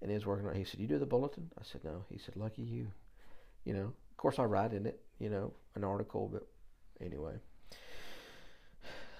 and 0.00 0.10
he 0.10 0.14
was 0.14 0.26
working 0.26 0.46
on. 0.46 0.54
it. 0.54 0.58
He 0.58 0.64
said, 0.64 0.80
"You 0.80 0.88
do 0.88 0.98
the 0.98 1.06
bulletin?" 1.06 1.50
I 1.58 1.62
said, 1.62 1.84
"No." 1.84 2.04
He 2.10 2.18
said, 2.18 2.36
"Lucky 2.36 2.62
you." 2.62 2.88
You 3.64 3.74
know, 3.74 3.84
of 4.10 4.16
course, 4.16 4.38
I 4.38 4.44
write 4.44 4.72
in 4.72 4.86
it. 4.86 5.00
You 5.20 5.30
know, 5.30 5.52
an 5.76 5.84
article, 5.84 6.28
but 6.32 6.46
anyway. 7.00 7.34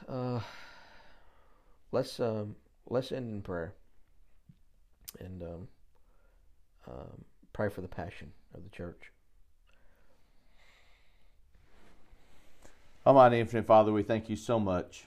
Uh, 0.08 0.40
let's 1.92 2.18
um, 2.18 2.56
let's 2.90 3.12
end 3.12 3.30
in 3.30 3.42
prayer, 3.42 3.74
and 5.20 5.42
um, 5.42 5.68
um, 6.88 7.24
pray 7.52 7.68
for 7.68 7.80
the 7.82 7.88
passion 7.88 8.32
of 8.54 8.64
the 8.64 8.70
church. 8.70 9.12
Oh, 13.04 13.08
Almighty 13.08 13.40
Infinite 13.40 13.66
Father, 13.66 13.92
we 13.92 14.04
thank 14.04 14.28
you 14.28 14.36
so 14.36 14.60
much 14.60 15.06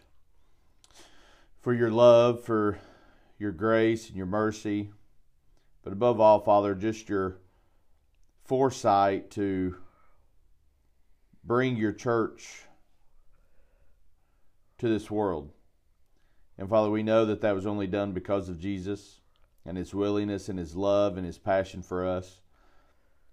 for 1.62 1.74
your 1.74 1.90
love, 1.90 2.44
for 2.44 2.78
your 3.40 3.54
grace 3.54 4.10
and 4.10 4.18
your 4.18 4.26
mercy, 4.26 4.90
but 5.82 5.94
above 5.94 6.20
all, 6.20 6.42
Father, 6.42 6.76
just 6.76 7.08
your 7.08 7.38
foresight 8.44 9.32
to 9.32 9.78
bring 11.42 11.78
your 11.78 11.94
church 11.94 12.64
to 14.78 14.90
this 14.90 15.10
world. 15.10 15.54
And 16.58 16.68
Father, 16.68 16.90
we 16.90 17.02
know 17.02 17.24
that 17.24 17.40
that 17.40 17.56
was 17.56 17.66
only 17.66 17.88
done 17.88 18.12
because 18.12 18.50
of 18.50 18.60
Jesus 18.60 19.22
and 19.66 19.78
his 19.78 19.96
willingness 19.96 20.50
and 20.50 20.60
his 20.60 20.76
love 20.76 21.16
and 21.16 21.26
his 21.26 21.38
passion 21.38 21.82
for 21.82 22.06
us. 22.06 22.42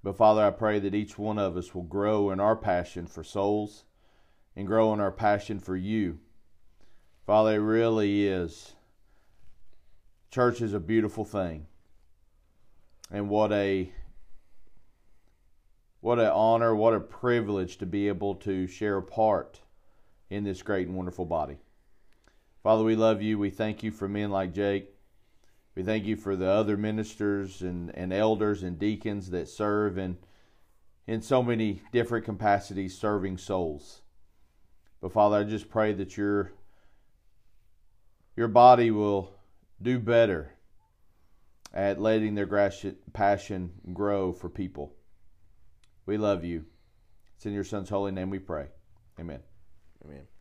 But 0.04 0.16
Father, 0.16 0.46
I 0.46 0.50
pray 0.50 0.78
that 0.78 0.94
each 0.94 1.18
one 1.18 1.40
of 1.40 1.56
us 1.56 1.74
will 1.74 1.82
grow 1.82 2.30
in 2.30 2.38
our 2.38 2.54
passion 2.54 3.08
for 3.08 3.24
souls 3.24 3.86
and 4.56 4.66
grow 4.66 4.92
in 4.92 5.00
our 5.00 5.12
passion 5.12 5.58
for 5.58 5.76
you. 5.76 6.18
Father, 7.26 7.54
it 7.54 7.58
really 7.58 8.26
is. 8.26 8.72
Church 10.30 10.60
is 10.60 10.74
a 10.74 10.80
beautiful 10.80 11.24
thing. 11.24 11.66
And 13.10 13.28
what 13.28 13.52
a 13.52 13.92
what 16.00 16.18
an 16.18 16.26
honor, 16.26 16.74
what 16.74 16.94
a 16.94 17.00
privilege 17.00 17.78
to 17.78 17.86
be 17.86 18.08
able 18.08 18.34
to 18.34 18.66
share 18.66 18.96
a 18.96 19.02
part 19.02 19.60
in 20.30 20.42
this 20.42 20.62
great 20.62 20.88
and 20.88 20.96
wonderful 20.96 21.24
body. 21.24 21.58
Father, 22.62 22.82
we 22.82 22.96
love 22.96 23.22
you. 23.22 23.38
We 23.38 23.50
thank 23.50 23.82
you 23.82 23.92
for 23.92 24.08
men 24.08 24.30
like 24.30 24.52
Jake. 24.52 24.88
We 25.74 25.82
thank 25.82 26.04
you 26.04 26.16
for 26.16 26.36
the 26.36 26.48
other 26.48 26.76
ministers 26.76 27.62
and, 27.62 27.96
and 27.96 28.12
elders 28.12 28.62
and 28.62 28.78
deacons 28.78 29.30
that 29.30 29.48
serve 29.48 29.96
in, 29.96 30.18
in 31.06 31.22
so 31.22 31.42
many 31.42 31.82
different 31.92 32.24
capacities 32.24 32.98
serving 32.98 33.38
souls. 33.38 34.01
But 35.02 35.12
Father, 35.12 35.36
I 35.36 35.42
just 35.42 35.68
pray 35.68 35.92
that 35.94 36.16
your, 36.16 36.52
your 38.36 38.48
body 38.48 38.92
will 38.92 39.34
do 39.82 39.98
better 39.98 40.52
at 41.74 42.00
letting 42.00 42.36
their 42.36 42.70
passion 43.12 43.72
grow 43.92 44.32
for 44.32 44.48
people. 44.48 44.94
We 46.06 46.16
love 46.16 46.44
you. 46.44 46.64
It's 47.36 47.46
in 47.46 47.52
your 47.52 47.64
Son's 47.64 47.90
holy 47.90 48.12
name 48.12 48.30
we 48.30 48.38
pray. 48.38 48.68
Amen. 49.18 49.40
Amen. 50.04 50.31